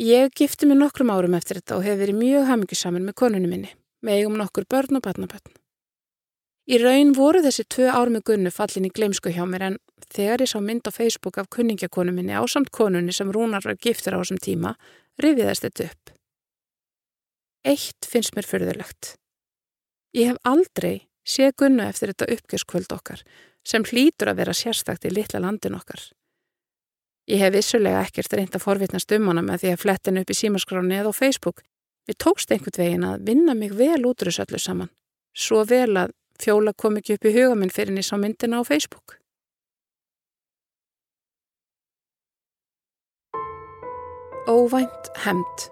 Ég 0.00 0.32
gifti 0.32 0.64
mig 0.64 0.78
nokkrum 0.80 1.10
árum 1.12 1.34
eftir 1.36 1.58
þetta 1.58 1.76
og 1.76 1.82
hef 1.84 1.98
verið 2.00 2.16
mjög 2.16 2.46
hamingisamin 2.48 3.04
með 3.04 3.14
konunum 3.20 3.50
minni, 3.52 3.72
með 4.00 4.14
eigum 4.22 4.38
nokkur 4.40 4.64
börn 4.64 4.96
og 4.96 5.02
barnabötn. 5.04 5.52
Í 6.72 6.78
raun 6.80 7.10
voru 7.12 7.42
þessi 7.44 7.66
tvö 7.68 7.90
ár 7.92 8.08
með 8.08 8.22
Gunnu 8.30 8.52
fallin 8.54 8.86
í 8.88 8.92
gleimsku 8.96 9.28
hjá 9.34 9.42
mér 9.44 9.66
en 9.66 9.76
þegar 10.14 10.40
ég 10.40 10.48
sá 10.48 10.56
mynd 10.64 10.88
á 10.88 10.90
Facebook 10.94 11.36
af 11.36 11.50
kunningjakonu 11.52 12.14
minni 12.16 12.32
á 12.32 12.40
samt 12.48 12.70
konunni 12.72 13.12
sem 13.12 13.28
Rúnar 13.28 13.66
var 13.66 13.76
giftur 13.76 14.16
á 14.16 14.22
þessum 14.22 14.40
tíma, 14.40 14.72
rifiðast 15.20 15.66
þetta 15.66 15.90
upp. 15.90 16.14
Eitt 17.68 18.08
finnst 18.08 18.32
mér 18.38 18.48
förðulegt. 18.48 19.18
Ég 20.16 20.32
hef 20.32 20.40
aldrei 20.48 21.10
séð 21.28 21.58
Gunnu 21.60 21.84
eftir 21.84 22.14
þetta 22.14 22.30
uppgjörskvöld 22.38 22.96
okkar 22.96 23.20
sem 23.68 23.84
hlýtur 23.84 24.32
að 24.32 24.40
vera 24.40 24.56
sérstakt 24.56 25.04
í 25.04 25.12
litla 25.12 25.44
landin 25.44 25.76
okkar. 25.76 26.00
Ég 27.28 27.42
hef 27.42 27.52
vissulega 27.54 28.04
ekkert 28.06 28.32
reynd 28.32 28.54
að 28.56 28.64
forvitnast 28.64 29.12
um 29.12 29.28
hana 29.30 29.42
með 29.44 29.64
því 29.64 29.74
að 29.74 29.82
flettin 29.82 30.22
upp 30.22 30.30
í 30.30 30.38
símaskráni 30.38 30.96
eða 30.98 31.12
á 31.12 31.20
Facebook. 31.20 31.62
Við 32.08 32.18
tókst 32.24 32.50
einhvern 32.50 32.80
veginn 32.80 33.06
að 33.06 33.26
vinna 33.28 33.54
mig 33.54 33.74
vel 33.76 34.00
útrúsöllu 34.08 34.58
saman. 34.58 34.90
Svo 35.36 35.62
vel 35.68 35.94
að 35.96 36.16
Fjóla 36.40 36.72
kom 36.72 36.96
ekki 36.96 37.18
upp 37.18 37.26
í 37.28 37.34
huga 37.34 37.56
minn 37.58 37.72
fyrir 37.72 37.92
nýs 37.92 38.08
á 38.14 38.16
myndina 38.16 38.60
á 38.60 38.64
Facebook. 38.64 39.18
Óvænt 44.48 45.12
hemd 45.20 45.68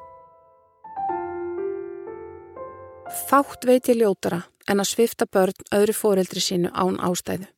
Fátt 3.28 3.64
veit 3.64 3.88
ég 3.88 3.96
ljótara 4.02 4.42
en 4.68 4.82
að 4.84 4.90
svifta 4.92 5.24
börn 5.24 5.56
öðru 5.72 5.94
fóreldri 5.96 6.42
sínu 6.44 6.68
án 6.76 7.00
ástæðu. 7.00 7.48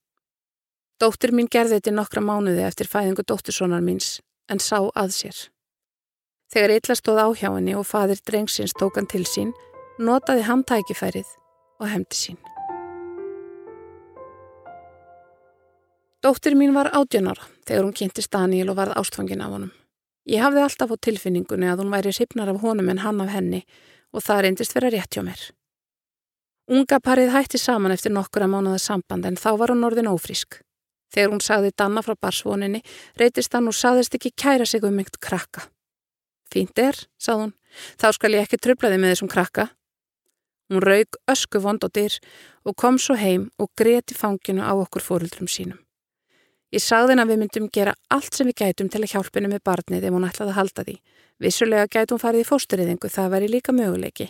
Dóttir 1.00 1.32
mín 1.32 1.46
gerði 1.48 1.78
þetta 1.78 1.92
nokkra 1.96 2.20
mánuði 2.20 2.60
eftir 2.66 2.88
fæðingu 2.90 3.22
dótturssonar 3.24 3.80
míns 3.80 4.18
en 4.52 4.60
sá 4.60 4.76
að 4.84 5.14
sér. 5.16 5.38
Þegar 6.52 6.74
illa 6.74 6.96
stóð 6.98 7.20
á 7.24 7.28
hjá 7.40 7.48
henni 7.54 7.72
og 7.78 7.86
fadir 7.88 8.20
drengsins 8.26 8.74
tók 8.76 8.98
hann 9.00 9.08
til 9.08 9.22
sín, 9.24 9.54
notaði 9.96 10.44
hann 10.44 10.66
tækifærið 10.68 11.32
og 11.80 11.88
hefndi 11.88 12.20
sín. 12.20 12.38
Dóttir 16.20 16.52
mín 16.52 16.76
var 16.76 16.92
átjónara 16.92 17.48
þegar 17.64 17.86
hún 17.86 17.96
kynntist 17.96 18.34
Daniel 18.36 18.68
og 18.68 18.80
varð 18.82 18.98
ástfangin 19.00 19.40
af 19.40 19.56
honum. 19.56 19.72
Ég 20.28 20.44
hafði 20.44 20.66
alltaf 20.66 20.92
á 20.92 20.96
tilfinningunni 21.00 21.70
að 21.70 21.80
hún 21.80 21.94
væri 21.96 22.12
sipnar 22.12 22.52
af 22.52 22.60
honum 22.60 22.92
en 22.92 23.00
hann 23.00 23.24
af 23.24 23.32
henni 23.32 23.64
og 24.12 24.20
það 24.26 24.44
reyndist 24.44 24.76
vera 24.76 24.92
rétt 24.92 25.16
hjá 25.16 25.24
mér. 25.24 25.48
Unga 26.68 27.00
parið 27.00 27.32
hætti 27.32 27.58
saman 27.58 27.96
eftir 27.96 28.12
nokkura 28.12 28.44
mánuða 28.44 28.78
samband 28.78 29.24
en 29.24 29.40
þá 29.40 29.56
var 29.56 29.72
hún 29.72 29.86
orðin 29.88 30.12
ófrísk. 30.12 30.60
Þegar 31.10 31.32
hún 31.32 31.42
sagði 31.42 31.72
Danna 31.76 32.02
frá 32.06 32.14
barsvoninni 32.14 32.82
reytist 33.18 33.54
hann 33.54 33.68
og 33.70 33.76
saðist 33.76 34.14
ekki 34.14 34.30
kæra 34.38 34.66
sig 34.66 34.84
um 34.86 34.98
yngt 35.02 35.18
krakka. 35.18 35.66
Fínt 36.50 36.78
er, 36.82 36.96
sað 37.18 37.44
hún, 37.44 37.52
þá 37.98 38.08
skal 38.16 38.32
ég 38.34 38.46
ekki 38.46 38.58
tröflaði 38.58 38.98
með 38.98 39.14
þessum 39.14 39.30
krakka. 39.30 39.68
Hún 40.70 40.82
raug 40.86 41.18
ösku 41.30 41.60
vond 41.62 41.82
og 41.86 41.92
dyr 41.94 42.16
og 42.66 42.76
kom 42.78 42.98
svo 42.98 43.16
heim 43.18 43.50
og 43.58 43.70
greti 43.78 44.14
fanginu 44.14 44.62
á 44.62 44.70
okkur 44.74 45.02
fóruldrum 45.02 45.50
sínum. 45.50 45.78
Ég 46.70 46.82
sagði 46.82 47.16
henn 47.16 47.24
að 47.24 47.32
við 47.32 47.40
myndum 47.40 47.70
gera 47.74 47.96
allt 48.14 48.36
sem 48.36 48.46
við 48.46 48.60
gætum 48.62 48.90
til 48.90 49.02
að 49.02 49.10
hjálpina 49.14 49.50
með 49.50 49.64
barnið 49.66 50.04
ef 50.06 50.14
hún 50.14 50.26
ætlaði 50.28 50.52
að 50.52 50.58
halda 50.60 50.84
því. 50.86 50.94
Vissulega 51.42 51.88
gæti 51.90 52.14
hún 52.14 52.22
farið 52.22 52.44
í 52.44 52.46
fósturriðingu, 52.46 53.10
það 53.10 53.32
væri 53.34 53.48
líka 53.50 53.74
möguleiki. 53.74 54.28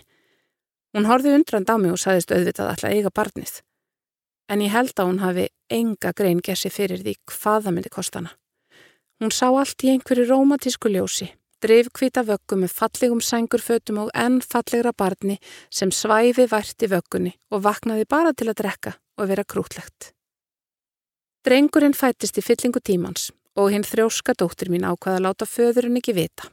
Hún 0.97 1.09
horfið 1.11 1.37
undrand 1.37 1.69
á 1.69 1.77
mig 1.77 1.93
og 1.93 2.01
saðist 2.01 2.33
auðvitað 2.33 2.73
alltaf 2.73 2.95
eiga 2.95 3.13
barnið. 3.13 3.61
En 4.51 4.63
ég 4.65 4.73
held 4.75 4.97
að 4.99 5.09
hún 5.09 5.21
hafi 5.23 5.49
enga 5.71 6.11
grein 6.17 6.41
gessi 6.43 6.71
fyrir 6.75 7.05
því 7.05 7.15
hvað 7.31 7.67
það 7.67 7.75
myndi 7.77 7.93
kostana. 7.95 8.33
Hún 9.21 9.31
sá 9.31 9.47
allt 9.51 9.85
í 9.85 9.93
einhverju 9.93 10.27
rómatísku 10.27 10.91
ljósi, 10.91 11.29
drifkvita 11.63 12.25
vöggu 12.27 12.57
með 12.59 12.75
fallegum 12.75 13.21
sængurfötum 13.23 14.01
og 14.05 14.15
enn 14.17 14.41
fallegra 14.43 14.95
barni 14.97 15.37
sem 15.69 15.93
svæfi 15.93 16.49
vært 16.51 16.83
í 16.83 16.89
vöggunni 16.91 17.35
og 17.53 17.63
vaknaði 17.67 18.09
bara 18.09 18.33
til 18.33 18.49
að 18.49 18.63
drekka 18.63 18.95
og 19.21 19.29
vera 19.31 19.45
krútlegt. 19.45 20.15
Drengurinn 21.45 21.97
fættist 21.97 22.41
í 22.41 22.45
fyllingu 22.45 22.81
tímans 22.81 23.31
og 23.61 23.71
hinn 23.75 23.85
þrjóska 23.87 24.35
dóttir 24.41 24.73
mín 24.73 24.89
ákvaða 24.89 25.21
að 25.21 25.25
láta 25.29 25.49
föðurinn 25.49 26.01
ekki 26.01 26.17
vita. 26.17 26.49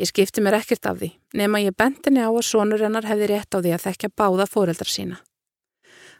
Ég 0.00 0.08
skipti 0.08 0.40
mér 0.44 0.60
ekkert 0.60 0.86
af 0.88 1.00
því, 1.00 1.10
nema 1.36 1.60
ég 1.62 1.76
bentinni 1.76 2.22
á 2.24 2.30
að 2.32 2.46
sonur 2.48 2.80
hennar 2.80 3.06
hefði 3.08 3.28
rétt 3.32 3.52
á 3.54 3.58
því 3.60 3.74
að 3.76 3.84
þekkja 3.86 4.14
báða 4.16 4.48
fóreldrar 4.48 4.88
sína. 4.88 5.20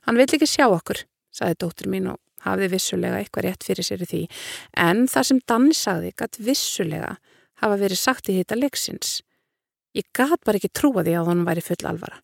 Hann 0.07 0.19
vill 0.19 0.29
ekki 0.29 0.49
sjá 0.51 0.67
okkur, 0.69 1.05
saði 1.35 1.59
dóttir 1.63 1.91
mín 1.93 2.11
og 2.13 2.21
hafði 2.43 2.73
vissulega 2.73 3.21
eitthvað 3.21 3.47
rétt 3.47 3.67
fyrir 3.67 3.87
sér 3.87 4.03
í 4.03 4.09
því, 4.11 4.23
en 4.87 5.05
það 5.11 5.29
sem 5.29 5.43
Danni 5.47 5.77
sagði 5.79 6.15
gætt 6.19 6.41
vissulega 6.43 7.17
hafa 7.63 7.79
verið 7.79 8.01
sagt 8.01 8.31
í 8.31 8.39
hitta 8.39 8.59
leiksins. 8.59 9.21
Ég 9.95 10.09
gæt 10.17 10.43
bara 10.47 10.59
ekki 10.59 10.73
trúa 10.73 11.05
því 11.05 11.19
að 11.21 11.31
hann 11.31 11.45
væri 11.47 11.63
full 11.65 11.85
alvara. 11.87 12.19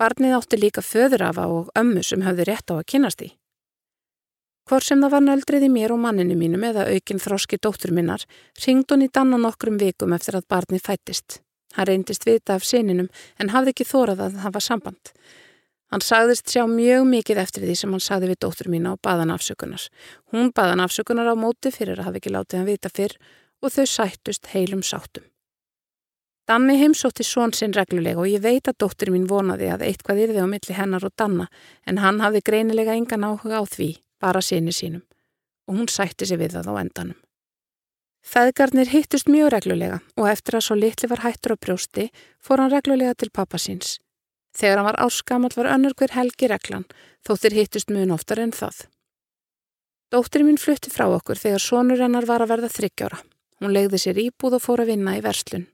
Barnið 0.00 0.34
átti 0.36 0.58
líka 0.58 0.82
föðurafa 0.82 1.46
og 1.46 1.70
ömmu 1.78 2.02
sem 2.02 2.24
hafði 2.26 2.48
rétt 2.50 2.72
á 2.72 2.74
að 2.74 2.86
kynast 2.90 3.22
því. 3.22 3.30
Hvort 4.64 4.86
sem 4.86 5.00
það 5.04 5.12
var 5.12 5.22
nöldrið 5.22 5.66
í 5.66 5.70
mér 5.70 5.92
og 5.92 6.00
manninu 6.00 6.36
mínum 6.40 6.62
eða 6.64 6.86
aukinn 6.88 7.20
þróski 7.20 7.58
dóttur 7.60 7.92
minnar, 7.92 8.24
ringd 8.64 8.90
hún 8.90 9.04
í 9.04 9.10
danna 9.12 9.38
nokkrum 9.40 9.76
vikum 9.80 10.14
eftir 10.16 10.38
að 10.38 10.48
barnið 10.48 10.82
fættist. 10.86 11.38
Hann 11.76 11.88
reyndist 11.90 12.24
vita 12.26 12.56
af 12.56 12.64
sininum 12.64 13.10
en 13.38 13.52
hafði 13.52 13.74
ekki 13.74 13.86
þórað 13.90 14.24
að 14.24 14.38
það 14.40 14.54
var 14.56 14.64
samband. 14.64 15.12
Hann 15.94 16.02
sagðist 16.02 16.50
sjá 16.50 16.64
mjög 16.66 17.04
mikið 17.06 17.38
eftir 17.38 17.62
því 17.62 17.74
sem 17.78 17.92
hann 17.94 18.02
sagði 18.02 18.32
við 18.32 18.38
dóttur 18.42 18.66
mína 18.72 18.96
og 18.96 18.98
baðan 19.06 19.30
afsökunar. 19.30 19.84
Hún 20.34 20.48
baðan 20.50 20.80
afsökunar 20.82 21.28
á 21.30 21.38
móti 21.38 21.70
fyrir 21.70 22.00
að 22.00 22.08
hafa 22.08 22.18
ekki 22.18 22.32
látið 22.34 22.58
hann 22.58 22.66
vita 22.66 22.90
fyrr 22.90 23.14
og 23.62 23.70
þau 23.70 23.86
sættust 23.86 24.48
heilum 24.50 24.82
sáttum. 24.82 25.22
Danni 26.50 26.80
heimsótti 26.80 27.22
són 27.22 27.54
sinn 27.54 27.76
reglulega 27.78 28.18
og 28.18 28.26
ég 28.26 28.42
veit 28.42 28.66
að 28.66 28.80
dóttur 28.82 29.12
mín 29.14 29.28
vonaði 29.30 29.70
að 29.70 29.84
eitthvað 29.86 30.24
yrði 30.26 30.42
á 30.42 30.46
milli 30.50 30.74
hennar 30.74 31.06
og 31.06 31.14
Danna 31.14 31.46
en 31.86 32.02
hann 32.02 32.18
hafði 32.26 32.42
greinilega 32.50 32.96
engan 32.98 33.30
áhuga 33.30 33.62
á 33.62 33.64
því 33.64 33.92
bara 34.18 34.42
sinni 34.42 34.74
sínum 34.74 35.06
og 35.70 35.78
hún 35.78 35.86
sætti 35.86 36.26
sig 36.26 36.42
við 36.42 36.58
það 36.58 36.74
á 36.74 36.82
endanum. 36.82 37.18
Feðgarnir 38.26 38.90
hittust 38.90 39.30
mjög 39.30 39.54
reglulega 39.54 40.02
og 40.18 40.26
eftir 40.26 40.58
að 40.58 40.66
svo 40.66 40.74
litli 40.74 41.06
var 41.14 41.22
hættur 41.22 41.54
á 41.54 41.62
brjósti 41.62 42.10
fór 42.42 42.64
hann 42.64 42.74
reglulega 42.74 43.14
til 43.14 43.30
pappa 43.30 43.62
síns. 43.62 44.00
Þegar 44.54 44.80
hann 44.80 44.88
var 44.88 45.00
áskamall 45.02 45.54
var 45.56 45.70
önnur 45.74 45.94
hver 45.98 46.14
helgi 46.14 46.48
reglan, 46.50 46.86
þóttir 47.26 47.56
hittust 47.58 47.90
mjög 47.90 48.14
oftar 48.18 48.42
en 48.42 48.54
það. 48.54 48.84
Dóttir 50.14 50.44
mín 50.46 50.60
flutti 50.62 50.92
frá 50.94 51.08
okkur 51.10 51.40
þegar 51.40 51.62
sonur 51.62 52.02
hennar 52.04 52.26
var 52.28 52.44
að 52.44 52.52
verða 52.54 52.70
þryggjára. 52.70 53.22
Hún 53.58 53.72
legði 53.74 53.98
sér 53.98 54.20
íbúð 54.22 54.58
og 54.58 54.62
fór 54.62 54.84
að 54.84 54.92
vinna 54.92 55.16
í 55.18 55.24
verslun. 55.24 55.66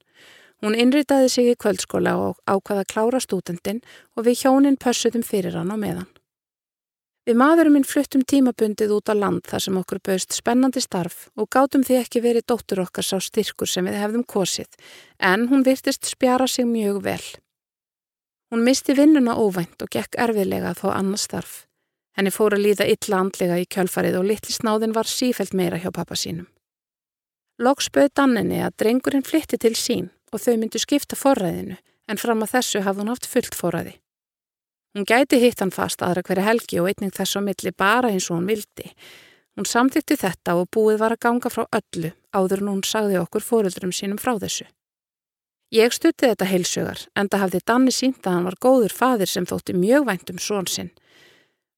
Hún 0.64 0.76
innritaði 0.76 1.28
sig 1.32 1.50
í 1.50 1.58
kvöldskóla 1.60 2.14
og 2.20 2.40
ákvaða 2.48 2.84
að 2.84 2.90
klára 2.92 3.20
stúdendin 3.20 3.82
og 4.16 4.26
við 4.28 4.44
hjónin 4.44 4.80
pössuðum 4.80 5.24
fyrir 5.24 5.56
hann 5.56 5.72
á 5.72 5.76
meðan. 5.80 6.08
Við 7.28 7.36
maðurum 7.36 7.76
minn 7.76 7.84
fluttum 7.84 8.24
tímabundið 8.24 8.92
út 8.96 9.12
á 9.12 9.14
land 9.14 9.44
þar 9.48 9.64
sem 9.64 9.76
okkur 9.76 10.00
bauðst 10.08 10.36
spennandi 10.36 10.80
starf 10.80 11.28
og 11.36 11.50
gátum 11.52 11.84
því 11.84 11.98
ekki 12.00 12.22
verið 12.24 12.48
dóttur 12.48 12.80
okkar 12.86 13.06
sá 13.06 13.20
styrkur 13.20 13.68
sem 13.68 13.84
við 13.84 14.00
hefðum 14.00 14.24
kosið, 14.24 14.72
en 15.20 15.48
hún 15.52 15.64
virtist 15.68 16.08
spjara 16.08 16.48
sig 16.48 16.68
mjög 16.68 17.02
vel. 17.04 17.22
Hún 18.50 18.64
misti 18.66 18.96
vinnuna 18.98 19.36
óvænt 19.38 19.82
og 19.84 19.90
gekk 19.94 20.16
erfiðlega 20.18 20.72
fá 20.74 20.88
annað 20.96 21.20
starf. 21.22 21.52
Henni 22.18 22.32
fór 22.34 22.56
að 22.56 22.64
líða 22.64 22.88
illa 22.90 23.20
andlega 23.22 23.58
í 23.62 23.66
kjölfarið 23.70 24.16
og 24.18 24.26
litli 24.26 24.54
snáðin 24.54 24.94
var 24.96 25.06
sífelt 25.06 25.54
meira 25.54 25.78
hjá 25.78 25.92
pappa 25.94 26.18
sínum. 26.18 26.48
Loks 27.62 27.90
bauð 27.94 28.10
danninni 28.18 28.58
að 28.64 28.74
drengurinn 28.82 29.26
flytti 29.26 29.60
til 29.60 29.76
sín 29.78 30.10
og 30.32 30.42
þau 30.42 30.56
myndu 30.58 30.82
skipta 30.82 31.18
forræðinu 31.18 31.76
en 32.10 32.18
fram 32.18 32.42
að 32.42 32.56
þessu 32.56 32.82
hafði 32.82 33.04
hún 33.04 33.12
haft 33.12 33.30
fullt 33.30 33.54
forræði. 33.54 33.94
Hún 34.98 35.06
gæti 35.06 35.38
hitt 35.38 35.62
hann 35.62 35.70
fast 35.70 36.02
aðra 36.02 36.24
hverja 36.26 36.48
helgi 36.48 36.80
og 36.82 36.90
einning 36.90 37.14
þess 37.14 37.38
á 37.38 37.40
milli 37.46 37.70
bara 37.70 38.10
eins 38.10 38.26
og 38.32 38.40
hún 38.40 38.50
vildi. 38.50 38.90
Hún 39.54 39.68
samþykti 39.68 40.18
þetta 40.18 40.56
og 40.58 40.70
búið 40.74 40.98
var 41.04 41.14
að 41.14 41.22
ganga 41.28 41.54
frá 41.54 41.68
öllu 41.70 42.10
áður 42.34 42.64
en 42.64 42.72
hún 42.72 42.82
sagði 42.82 43.20
okkur 43.22 43.46
fóröldurum 43.46 43.94
sínum 43.94 44.18
frá 44.18 44.34
þessu. 44.42 44.66
Ég 45.70 45.92
stutti 45.94 46.26
þetta 46.26 46.48
heilsugar 46.50 47.04
en 47.14 47.28
það 47.30 47.42
hafði 47.44 47.58
Danni 47.70 47.92
sínt 47.94 48.24
að 48.26 48.34
hann 48.34 48.46
var 48.48 48.56
góður 48.58 48.94
fadir 48.94 49.30
sem 49.30 49.44
þótti 49.46 49.76
mjög 49.78 50.08
vænt 50.08 50.32
um 50.32 50.40
són 50.42 50.66
sinn. 50.66 50.90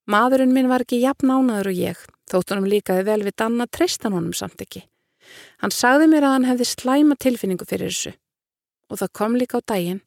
Maðurinn 0.09 0.53
minn 0.55 0.69
var 0.71 0.81
ekki 0.81 0.97
jafn 1.03 1.29
ánaður 1.29 1.69
og 1.69 1.77
ég, 1.77 1.99
þótt 2.31 2.55
honum 2.55 2.71
líkaði 2.71 3.05
vel 3.05 3.19
við 3.27 3.37
Danna 3.37 3.67
treystan 3.69 4.15
honum 4.17 4.33
samt 4.33 4.65
ekki. 4.65 4.81
Hann 5.61 5.71
sagði 5.71 6.09
mér 6.09 6.25
að 6.25 6.33
hann 6.35 6.49
hefði 6.49 6.67
slæma 6.71 7.19
tilfinningu 7.21 7.69
fyrir 7.69 7.93
þessu 7.93 8.15
og 8.89 8.99
það 8.99 9.13
kom 9.19 9.37
líka 9.37 9.61
á 9.61 9.67
daginn 9.73 10.01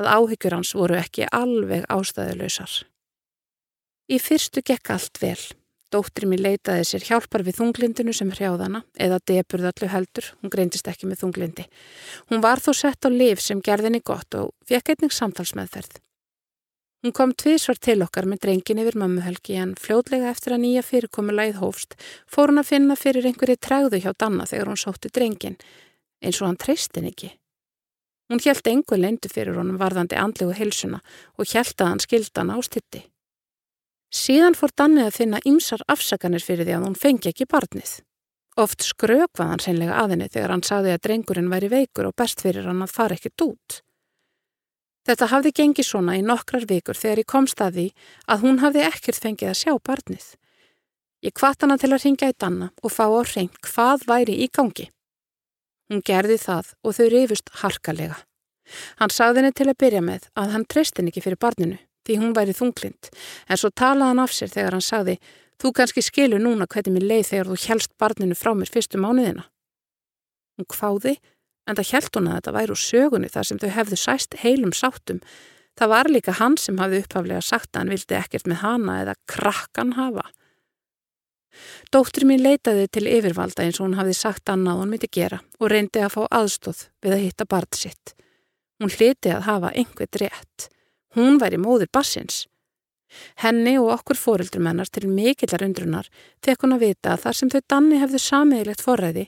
að 0.00 0.08
áhyggjur 0.14 0.56
hans 0.56 0.72
voru 0.76 0.96
ekki 0.96 1.28
alveg 1.28 1.84
ástæðuleysar. 1.92 2.80
Í 4.08 4.16
fyrstu 4.24 4.64
gekk 4.64 4.94
allt 4.96 5.20
vel. 5.20 5.40
Dóttir 5.88 6.26
mér 6.28 6.42
leitaði 6.44 6.84
sér 6.84 7.04
hjálpar 7.06 7.42
við 7.46 7.62
þunglindinu 7.62 8.12
sem 8.12 8.28
hrjáðana 8.28 8.82
eða 9.00 9.22
deburðallu 9.30 9.88
heldur, 9.88 10.26
hún 10.42 10.52
greindist 10.52 10.90
ekki 10.90 11.08
með 11.08 11.22
þunglindi. 11.22 11.64
Hún 12.28 12.44
var 12.44 12.60
þó 12.60 12.74
sett 12.76 13.08
á 13.08 13.10
liv 13.12 13.40
sem 13.40 13.62
gerðinni 13.64 14.02
gott 14.04 14.36
og 14.36 14.52
fekk 14.68 14.92
einnig 14.92 15.16
samtalsmeðferð. 15.16 15.96
Hún 17.06 17.14
kom 17.14 17.32
tvísvar 17.32 17.78
til 17.78 18.02
okkar 18.02 18.26
með 18.26 18.42
drengin 18.44 18.82
yfir 18.82 18.96
mömmuhelgi 18.98 19.56
en 19.62 19.76
fljóðlega 19.78 20.32
eftir 20.34 20.56
að 20.56 20.64
nýja 20.64 20.84
fyrirkomulegið 20.84 21.60
hófst 21.62 21.94
fór 22.26 22.50
hún 22.50 22.60
að 22.60 22.72
finna 22.72 22.96
fyrir 22.98 23.28
einhverju 23.30 23.56
træðu 23.62 24.00
hjá 24.02 24.10
Danna 24.18 24.48
þegar 24.50 24.72
hún 24.72 24.80
sótti 24.82 25.12
drengin, 25.14 25.56
eins 26.20 26.40
og 26.42 26.50
hann 26.50 26.58
treystin 26.58 27.06
ekki. 27.08 27.30
Hún 28.28 28.42
hjælt 28.44 28.66
engu 28.68 28.98
leindu 28.98 29.30
fyrir 29.32 29.56
honum 29.56 29.78
varðandi 29.80 30.18
andlegu 30.20 30.52
hilsuna 30.58 30.98
og 31.38 31.46
hjælt 31.48 31.80
að 31.80 31.94
hann 31.94 32.02
skildan 32.02 32.52
ástitti. 32.52 33.06
Síðan 34.08 34.54
fór 34.56 34.72
Danni 34.72 35.02
að 35.04 35.18
finna 35.18 35.38
ymsar 35.44 35.82
afsakanir 35.92 36.40
fyrir 36.40 36.64
því 36.64 36.76
að 36.78 36.84
hún 36.86 36.96
fengi 36.96 37.28
ekki 37.28 37.44
barnið. 37.48 37.98
Oft 38.58 38.82
skrökvað 38.86 39.50
hann 39.52 39.60
senlega 39.62 39.98
aðinni 40.00 40.30
þegar 40.32 40.54
hann 40.54 40.64
sagði 40.64 40.94
að 40.94 41.02
drengurinn 41.04 41.50
væri 41.52 41.68
veikur 41.70 42.08
og 42.08 42.16
best 42.16 42.40
fyrir 42.42 42.64
hann 42.66 42.80
að 42.82 42.94
fara 42.94 43.18
ekkert 43.18 43.44
út. 43.44 43.82
Þetta 45.08 45.28
hafði 45.30 45.52
gengið 45.60 45.86
svona 45.88 46.16
í 46.16 46.24
nokkrar 46.24 46.64
vikur 46.68 46.96
þegar 46.96 47.20
ég 47.22 47.28
komst 47.28 47.60
að 47.60 47.76
því 47.76 47.86
að 48.32 48.44
hún 48.44 48.60
hafði 48.64 48.84
ekkert 48.88 49.20
fengið 49.20 49.52
að 49.52 49.60
sjá 49.60 49.72
barnið. 49.76 50.26
Ég 51.24 51.34
kvart 51.36 51.62
hana 51.64 51.76
til 51.76 51.92
að 51.92 52.04
ringja 52.04 52.30
í 52.32 52.36
Danna 52.38 52.70
og 52.82 52.94
fá 52.94 53.04
á 53.04 53.20
hrein 53.20 53.52
hvað 53.60 54.06
væri 54.08 54.38
í 54.40 54.48
gangi. 54.48 54.88
Hún 55.88 56.00
gerði 56.04 56.38
það 56.40 56.72
og 56.82 56.96
þau 56.96 57.06
rifust 57.12 57.52
harkalega. 57.60 58.16
Hann 59.00 59.12
sagði 59.12 59.42
henni 59.42 59.56
til 59.56 59.68
að 59.68 59.80
byrja 59.80 60.02
með 60.04 60.28
að 60.36 60.56
hann 60.56 60.66
treyst 60.68 60.98
henni 60.98 61.12
ekki 61.12 61.24
fyrir 61.24 61.40
barninu 61.40 61.78
því 62.08 62.18
hún 62.22 62.34
væri 62.36 62.56
þunglind 62.56 63.12
en 63.12 63.60
svo 63.60 63.70
talaði 63.70 64.10
hann 64.12 64.24
af 64.24 64.34
sér 64.34 64.52
þegar 64.54 64.78
hann 64.78 64.88
sagði 64.88 65.18
þú 65.60 65.72
kannski 65.76 66.04
skilur 66.04 66.42
núna 66.42 66.68
hvernig 66.70 66.96
mér 66.96 67.08
leið 67.12 67.30
þegar 67.32 67.50
þú 67.50 67.58
helst 67.66 67.94
barninu 68.00 68.38
frá 68.38 68.54
mér 68.56 68.70
fyrstu 68.72 69.00
mánuðina. 69.02 69.44
Hún 70.58 70.68
kváði 70.70 71.18
en 71.68 71.76
það 71.78 71.92
held 71.92 72.16
hún 72.16 72.30
að 72.30 72.38
þetta 72.38 72.56
væri 72.56 72.74
úr 72.74 72.82
sögunni 72.82 73.30
þar 73.32 73.48
sem 73.48 73.60
þau 73.60 73.70
hefðu 73.76 74.00
sæst 74.00 74.36
heilum 74.42 74.74
sáttum. 74.74 75.20
Það 75.78 75.92
var 75.92 76.10
líka 76.10 76.34
hann 76.38 76.56
sem 76.58 76.78
hafði 76.80 77.02
upphaflega 77.04 77.44
sagt 77.44 77.74
að 77.74 77.82
hann 77.82 77.94
vildi 77.94 78.18
ekkert 78.18 78.48
með 78.50 78.62
hana 78.64 79.00
eða 79.04 79.16
krakkan 79.30 79.94
hafa. 79.98 80.24
Dóttir 81.92 82.26
mín 82.28 82.42
leitaði 82.44 82.86
til 82.92 83.06
yfirvalda 83.10 83.64
eins 83.64 83.80
og 83.80 83.88
hún 83.88 83.98
hafði 83.98 84.14
sagt 84.14 84.50
annað 84.52 84.82
hún 84.82 84.92
myndi 84.92 85.10
gera 85.10 85.40
og 85.58 85.70
reyndi 85.72 86.02
að 86.04 86.14
fá 86.14 86.20
aðstóð 86.40 86.84
við 87.02 87.14
að 87.16 87.22
hitta 87.24 87.46
barn 87.48 87.78
sitt. 87.78 88.14
Hún 88.78 88.92
hliti 88.94 89.32
að 89.34 89.46
hafa 89.48 89.72
einhvert 89.74 90.20
rétt. 90.22 90.68
Hún 91.16 91.38
væri 91.40 91.60
móður 91.60 91.90
bassins. 91.92 92.46
Henni 93.40 93.78
og 93.80 93.92
okkur 93.94 94.18
fórildrumennar 94.20 94.90
til 94.92 95.08
mikillar 95.08 95.64
undrunar 95.64 96.08
fekk 96.44 96.66
hún 96.66 96.76
að 96.76 96.84
vita 96.84 97.14
að 97.14 97.22
þar 97.24 97.38
sem 97.38 97.52
þau 97.54 97.60
danni 97.72 98.00
hefðu 98.02 98.20
samiðilegt 98.20 98.84
forræði 98.84 99.24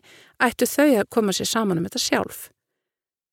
ættu 0.46 0.68
þau 0.68 0.88
að 1.00 1.08
koma 1.16 1.32
sér 1.36 1.48
saman 1.48 1.80
um 1.80 1.86
þetta 1.88 2.02
sjálf. 2.04 2.42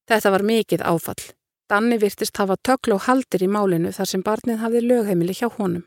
Þetta 0.08 0.32
var 0.32 0.48
mikið 0.48 0.86
áfall. 0.88 1.20
Danni 1.68 1.98
virtist 2.00 2.40
hafa 2.40 2.56
tökla 2.64 2.96
og 2.96 3.06
haldir 3.10 3.44
í 3.44 3.52
málinu 3.52 3.92
þar 3.92 4.08
sem 4.08 4.24
barnið 4.24 4.62
hafði 4.64 4.84
lögheimili 4.86 5.36
hjá 5.36 5.50
honum. 5.58 5.84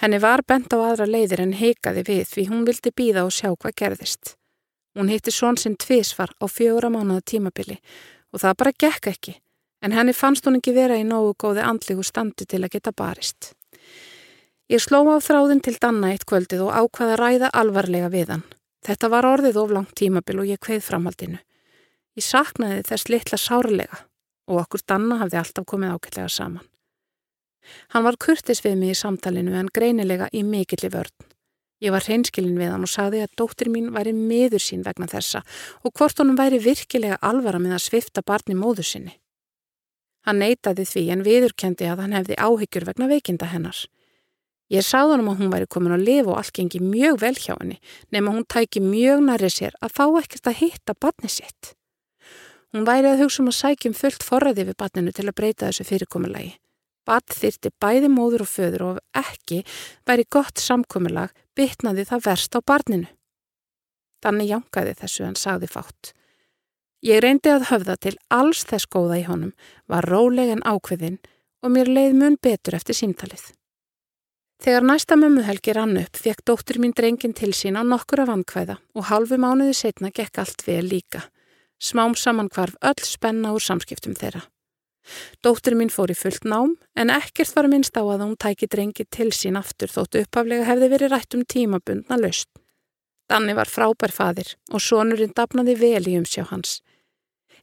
Henni 0.00 0.20
var 0.20 0.42
bent 0.44 0.72
á 0.76 0.78
aðra 0.80 1.06
leiðir 1.08 1.40
en 1.40 1.56
heikaði 1.56 2.04
við 2.04 2.26
því 2.28 2.46
hún 2.50 2.66
vildi 2.68 2.92
býða 2.96 3.24
og 3.24 3.32
sjá 3.32 3.48
hvað 3.48 3.76
gerðist. 3.80 4.34
Hún 4.96 5.08
hitti 5.08 5.32
són 5.32 5.56
sinn 5.60 5.78
tvísvar 5.80 6.32
á 6.36 6.44
fjóra 6.50 6.90
mánuða 6.92 7.24
tímabili 7.32 7.78
og 8.32 8.42
það 8.42 8.58
bara 8.60 8.76
gekk 8.84 9.08
ekki, 9.12 9.34
en 9.82 9.96
henni 9.96 10.14
fannst 10.16 10.46
hún 10.46 10.58
ekki 10.60 10.74
vera 10.76 10.98
í 11.00 11.06
nógu 11.06 11.34
góði 11.40 11.64
andlegu 11.64 12.04
standi 12.06 12.46
til 12.46 12.62
að 12.64 12.74
geta 12.76 12.92
barist. 12.96 13.52
Ég 14.70 14.82
sló 14.82 15.02
á 15.10 15.18
þráðin 15.18 15.62
til 15.66 15.76
Danna 15.82 16.12
eitt 16.14 16.26
kvöldið 16.30 16.66
og 16.68 16.74
ákvaða 16.74 17.16
að 17.16 17.20
ræða 17.20 17.54
alvarlega 17.58 18.10
við 18.12 18.34
hann. 18.34 18.44
Þetta 18.86 19.08
var 19.10 19.26
orðið 19.26 19.56
of 19.60 19.72
langt 19.74 19.96
tímabil 19.98 20.38
og 20.40 20.46
ég 20.48 20.60
kveið 20.62 20.84
framhaldinu. 20.86 21.40
Ég 22.16 22.24
saknaði 22.24 22.84
þess 22.86 23.08
litla 23.10 23.38
sárlega 23.40 24.04
og 24.50 24.62
okkur 24.62 24.84
Danna 24.86 25.18
hafði 25.20 25.40
alltaf 25.40 25.66
komið 25.66 25.96
ákveðlega 25.96 26.30
saman. 26.30 26.66
Hann 27.92 28.06
var 28.06 28.18
kurtis 28.18 28.62
við 28.64 28.78
mig 28.80 28.94
í 28.94 28.98
samtalinu 28.98 29.58
en 29.58 29.68
greinilega 29.74 30.30
í 30.32 30.42
mikilli 30.46 30.90
vörn. 30.92 31.28
Ég 31.80 31.94
var 31.94 32.04
hreinskilin 32.04 32.58
við 32.60 32.74
hann 32.74 32.84
og 32.84 32.92
sagði 32.92 33.22
að 33.24 33.36
dóttir 33.40 33.70
mín 33.72 33.92
væri 33.94 34.12
miður 34.16 34.60
sín 34.60 34.84
vegna 34.84 35.08
þessa 35.08 35.40
og 35.82 35.94
hvort 35.96 36.18
honum 36.20 36.36
væri 36.36 36.60
virkilega 36.60 37.20
alvara 37.24 37.60
með 37.62 37.78
að 37.78 37.86
svifta 37.86 38.24
barni 38.26 38.56
móður 38.56 38.88
sinni. 38.88 39.14
Hann 40.26 40.42
neytaði 40.42 40.84
því 40.88 41.06
en 41.14 41.24
viðurkendi 41.24 41.88
að 41.88 42.04
hann 42.04 42.16
hefði 42.18 42.36
áhyggjur 42.36 42.86
vegna 42.90 43.08
veikinda 43.10 43.48
hennar. 43.50 43.78
Ég 44.70 44.86
sagði 44.86 45.16
hann 45.16 45.26
að 45.26 45.40
hún 45.40 45.50
væri 45.50 45.66
komin 45.66 45.96
að 45.96 46.06
lifa 46.06 46.30
og 46.30 46.38
allt 46.38 46.54
gengi 46.54 46.78
mjög 46.84 47.20
vel 47.24 47.34
hjá 47.34 47.54
henni 47.56 47.80
nema 48.14 48.34
hún 48.36 48.46
tæki 48.46 48.82
mjög 48.84 49.24
næri 49.26 49.50
sér 49.50 49.74
að 49.82 49.96
fá 49.96 50.04
ekkert 50.20 50.46
að 50.46 50.60
hitta 50.60 50.94
barni 50.94 51.30
sitt. 51.32 51.72
Hún 52.70 52.86
væri 52.86 53.10
að 53.10 53.24
hugsa 53.24 53.42
um 53.42 53.50
að 53.50 53.58
sækjum 53.58 53.96
fullt 53.98 54.22
forræði 54.22 54.68
við 54.68 54.78
barninu 54.78 55.14
til 55.16 55.26
að 55.26 55.36
breyta 55.40 55.70
þessu 55.70 55.88
fyrirkomulagi. 55.88 56.52
Badd 57.08 57.34
þyrti 57.34 57.72
bæði 57.82 58.10
móður 58.12 58.44
og 58.44 58.50
föður 58.52 58.84
og 58.92 59.00
ekki 59.16 59.64
væri 60.06 60.28
gott 60.30 60.62
samkominnlag 60.62 61.34
bytnaði 61.58 62.04
það 62.06 62.26
verst 62.28 62.54
á 62.54 62.60
barninu. 62.62 63.08
Þannig 64.22 64.52
jankaði 64.52 64.94
þessu 65.00 65.26
en 65.26 65.38
sagði 65.40 65.70
fátt. 65.72 66.12
Ég 67.00 67.22
reyndi 67.24 67.48
að 67.48 67.70
höfða 67.70 67.96
til 67.96 68.16
alls 68.28 68.60
þess 68.68 68.88
góða 68.92 69.22
í 69.22 69.24
honum, 69.24 69.54
var 69.88 70.04
róleg 70.04 70.50
en 70.52 70.60
ákveðinn 70.68 71.16
og 71.64 71.72
mér 71.72 71.88
leið 71.88 72.16
mun 72.20 72.36
betur 72.36 72.76
eftir 72.76 72.98
símtalið. 72.98 73.46
Þegar 74.60 74.84
næsta 74.84 75.16
mömmuhelgi 75.16 75.72
rann 75.72 75.96
upp 75.96 76.20
fekk 76.20 76.44
dóttur 76.44 76.76
mín 76.82 76.92
drengin 76.92 77.32
til 77.32 77.54
sín 77.56 77.80
á 77.80 77.82
nokkura 77.88 78.26
vankvæða 78.28 78.76
og 78.92 79.06
halvu 79.08 79.38
mánuði 79.40 79.72
setna 79.78 80.10
gekk 80.12 80.42
allt 80.42 80.66
vel 80.66 80.84
líka. 80.84 81.22
Smám 81.80 82.12
saman 82.12 82.52
hvarf 82.52 82.76
öll 82.84 83.00
spenna 83.08 83.54
úr 83.56 83.64
samskiptum 83.64 84.12
þeirra. 84.20 84.44
Dóttir 85.40 85.72
mín 85.80 85.88
fór 85.88 86.12
í 86.12 86.18
fullt 86.18 86.44
nám 86.44 86.76
en 86.92 87.08
ekkert 87.08 87.56
var 87.56 87.70
minnst 87.72 87.96
á 87.96 88.04
að 88.04 88.26
hún 88.26 88.36
tæki 88.36 88.68
drengi 88.68 89.08
til 89.08 89.30
sín 89.32 89.56
aftur 89.56 89.88
þóttu 89.88 90.20
uppaflega 90.26 90.68
hefði 90.68 90.92
verið 90.92 91.14
rætt 91.14 91.38
um 91.38 91.48
tímabundna 91.48 92.20
löst. 92.20 92.52
Danni 93.30 93.56
var 93.56 93.72
frábær 93.72 94.12
fadir 94.12 94.58
og 94.68 94.84
sonurinn 94.84 95.32
dapnaði 95.32 95.80
vel 95.80 96.04
í 96.04 96.18
umsjá 96.20 96.44
hans. 96.52 96.82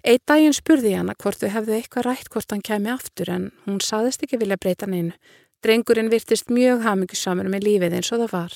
Eitt 0.08 0.24
daginn 0.30 0.54
spurði 0.56 0.94
hana 0.96 1.18
hvort 1.20 1.42
þau 1.42 1.50
hefðu 1.52 1.74
eitthvað 1.76 2.06
rætt 2.08 2.30
hvort 2.32 2.54
hann 2.54 2.62
kemi 2.64 2.88
aftur 2.94 3.28
en 3.34 3.50
hún 3.66 3.82
saðist 3.84 4.22
ekki 4.24 4.38
vilja 4.40 4.56
breyta 4.56 4.88
neinu. 4.88 5.12
Drengurinn 5.66 6.12
virtist 6.14 6.48
mjög 6.54 6.86
hamingusamur 6.86 7.50
með 7.52 7.66
lífið 7.66 7.98
eins 7.98 8.12
og 8.16 8.22
það 8.22 8.36
var. 8.38 8.54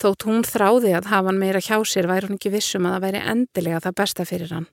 Þótt 0.00 0.24
hún 0.24 0.46
þráði 0.48 0.94
að 0.96 1.10
hafa 1.10 1.28
hann 1.28 1.40
meira 1.42 1.60
hjá 1.60 1.76
sér 1.84 2.08
væri 2.08 2.30
hún 2.30 2.38
ekki 2.38 2.54
vissum 2.54 2.88
að 2.88 2.96
það 2.96 3.04
væri 3.04 3.20
endilega 3.34 3.82
það 3.84 3.96
besta 4.00 4.26
fyrir 4.30 4.54
hann. 4.56 4.66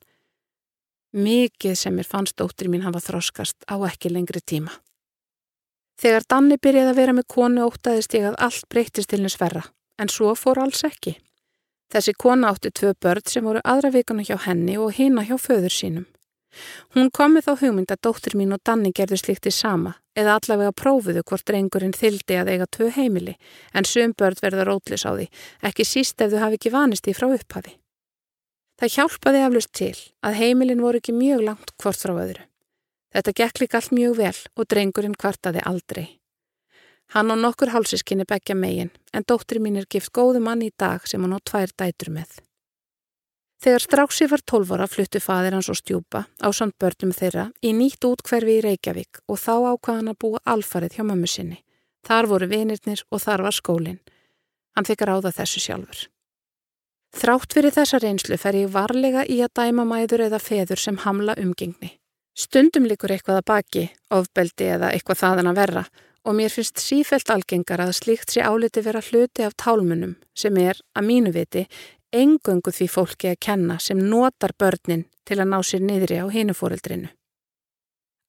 Mikið 1.12 1.76
sem 1.76 1.98
mér 2.00 2.08
fannst 2.08 2.38
dóttir 2.40 2.72
mín 2.72 2.86
hafa 2.88 3.04
þroskast 3.04 3.68
á 3.68 3.76
ekki 3.90 4.14
lengri 4.14 4.40
tíma. 4.40 4.72
Þegar 6.00 6.24
Danni 6.24 6.56
byrjaði 6.56 6.94
að 6.94 7.02
vera 7.02 7.18
með 7.20 7.28
konu 7.36 7.68
ótaðist 7.68 8.16
ég 8.16 8.30
að 8.30 8.40
allt 8.48 8.64
breytist 8.72 9.12
til 9.12 9.20
henni 9.20 9.34
sverra, 9.34 9.66
en 10.00 10.10
svo 10.10 10.32
fór 10.40 10.64
alls 10.64 10.86
ekki. 10.88 11.18
Þessi 11.92 12.14
kona 12.18 12.52
átti 12.54 12.72
tvö 12.72 12.94
börn 13.04 13.28
sem 13.28 13.44
voru 13.44 13.62
aðra 13.68 13.92
vikuna 13.92 14.24
hjá 14.24 14.38
henni 14.46 14.78
og 14.80 14.94
hina 14.96 15.26
hjá 15.28 15.36
föður 15.36 15.74
sínum. 15.76 16.08
Hún 16.96 17.12
komið 17.16 17.48
þá 17.48 17.52
hugmynd 17.62 17.92
að 17.94 18.02
dóttir 18.08 18.36
mín 18.40 18.56
og 18.56 18.62
Danni 18.68 18.92
gerðu 18.96 19.20
slíkti 19.20 19.52
sama 19.56 19.94
eða 20.20 20.38
allavega 20.40 20.74
prófuðu 20.76 21.24
hvort 21.24 21.46
drengurinn 21.48 21.96
þyldi 21.96 22.40
að 22.42 22.52
eiga 22.52 22.68
tvö 22.68 22.90
heimili 22.98 23.38
en 23.74 23.88
sum 23.88 24.16
börn 24.20 24.40
verða 24.42 24.66
rótlis 24.68 25.06
á 25.08 25.16
því, 25.16 25.30
ekki 25.64 25.88
síst 25.88 26.20
ef 26.20 26.34
þau 26.34 26.42
hafi 26.44 26.60
ekki 26.60 26.74
vanist 26.76 27.08
í 27.08 27.16
frá 27.16 27.30
upphafi. 27.32 27.78
Það 28.80 28.96
hjálpaði 28.98 29.44
eflust 29.46 29.74
til 29.78 29.96
að 30.26 30.40
heimilin 30.42 30.84
voru 30.84 31.00
ekki 31.00 31.16
mjög 31.16 31.46
langt 31.48 31.76
hvort 31.80 32.04
frá 32.04 32.16
öðru. 32.18 32.48
Þetta 33.12 33.38
gekk 33.40 33.62
líka 33.62 33.80
allt 33.80 33.96
mjög 33.96 34.18
vel 34.20 34.38
og 34.56 34.68
drengurinn 34.72 35.20
kvartaði 35.20 35.64
aldrei. 35.68 36.21
Hann 37.12 37.28
á 37.28 37.36
nokkur 37.36 37.74
hálsiskinni 37.74 38.24
begja 38.24 38.56
megin 38.56 38.92
en 39.12 39.26
dóttir 39.28 39.60
mín 39.60 39.76
er 39.80 39.88
gift 39.92 40.14
góðu 40.16 40.40
mann 40.40 40.62
í 40.64 40.70
dag 40.80 41.04
sem 41.04 41.20
hann 41.20 41.36
á 41.36 41.40
tvær 41.44 41.74
dætur 41.76 42.12
með. 42.16 42.30
Þegar 43.62 43.84
Stráksi 43.84 44.28
var 44.32 44.42
12 44.48 44.72
ára 44.74 44.88
fluttu 44.88 45.20
fadir 45.20 45.54
hans 45.54 45.68
og 45.70 45.78
stjúpa 45.78 46.24
á 46.40 46.48
samt 46.56 46.78
börnum 46.80 47.12
þeirra 47.12 47.50
í 47.62 47.74
nýtt 47.76 48.08
útkverfi 48.08 48.56
í 48.58 48.62
Reykjavík 48.64 49.20
og 49.28 49.38
þá 49.44 49.52
ákvaðan 49.74 50.14
að 50.14 50.20
búa 50.24 50.40
alfarið 50.54 50.96
hjá 50.96 51.04
mömmu 51.04 51.28
sinni. 51.28 51.60
Þar 52.08 52.30
voru 52.32 52.48
vinirnir 52.48 53.04
og 53.12 53.22
þar 53.22 53.44
var 53.46 53.58
skólinn. 53.60 54.00
Hann 54.74 54.88
fikk 54.88 55.04
ráða 55.06 55.34
þessu 55.36 55.62
sjálfur. 55.62 56.08
Þrátt 57.12 57.54
fyrir 57.54 57.76
þessa 57.76 58.00
reynslu 58.00 58.38
fer 58.40 58.56
ég 58.56 58.72
varlega 58.72 59.26
í 59.28 59.42
að 59.44 59.52
dæma 59.60 59.84
mæður 59.84 60.24
eða 60.30 60.40
feður 60.40 60.80
sem 60.80 61.02
hamla 61.04 61.36
umgengni. 61.38 61.98
Stundum 62.34 62.88
likur 62.88 63.12
eitthvað 63.12 63.42
að 63.42 63.48
baki, 63.52 63.84
ofbeldi 64.16 64.72
eða 64.78 64.94
eitthvað 64.96 65.22
þaðan 65.26 65.52
að 65.52 65.60
verra 65.60 65.84
og 66.26 66.36
mér 66.38 66.54
finnst 66.54 66.82
sífelt 66.82 67.32
algengar 67.34 67.82
að 67.82 67.96
slíkt 67.98 68.34
sé 68.34 68.44
áliti 68.46 68.84
vera 68.86 69.02
hluti 69.02 69.46
af 69.46 69.56
tálmunum 69.58 70.18
sem 70.38 70.58
er, 70.58 70.78
að 70.96 71.08
mínu 71.08 71.34
viti, 71.36 71.66
engöngu 72.12 72.74
því 72.76 72.88
fólki 72.92 73.32
að 73.32 73.42
kenna 73.48 73.80
sem 73.80 73.98
notar 73.98 74.54
börnin 74.60 75.08
til 75.26 75.40
að 75.40 75.52
ná 75.54 75.60
sér 75.64 75.84
niðri 75.86 76.20
á 76.22 76.26
hinufóreldrinu. 76.30 77.10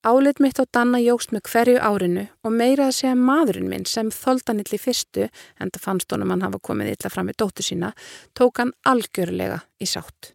Álit 0.03 0.39
mitt 0.43 0.59
á 0.59 0.67
Danna 0.67 0.99
jógst 0.99 1.31
með 1.31 1.45
hverju 1.47 1.79
árinu 1.79 2.25
og 2.43 2.51
meira 2.51 2.89
að 2.89 2.97
segja 2.97 3.15
maðurinn 3.15 3.69
minn 3.71 3.85
sem 3.87 4.09
þóldan 4.11 4.59
illi 4.59 4.79
fyrstu, 4.79 5.29
en 5.59 5.71
það 5.71 5.85
fannst 5.85 6.11
honum 6.11 6.33
hann 6.33 6.43
hafa 6.43 6.59
komið 6.59 6.91
illa 6.91 7.11
fram 7.13 7.29
með 7.31 7.37
dóttu 7.39 7.63
sína, 7.63 7.93
tók 8.35 8.59
hann 8.59 8.73
algjörlega 8.83 9.61
í 9.79 9.87
sátt. 9.87 10.33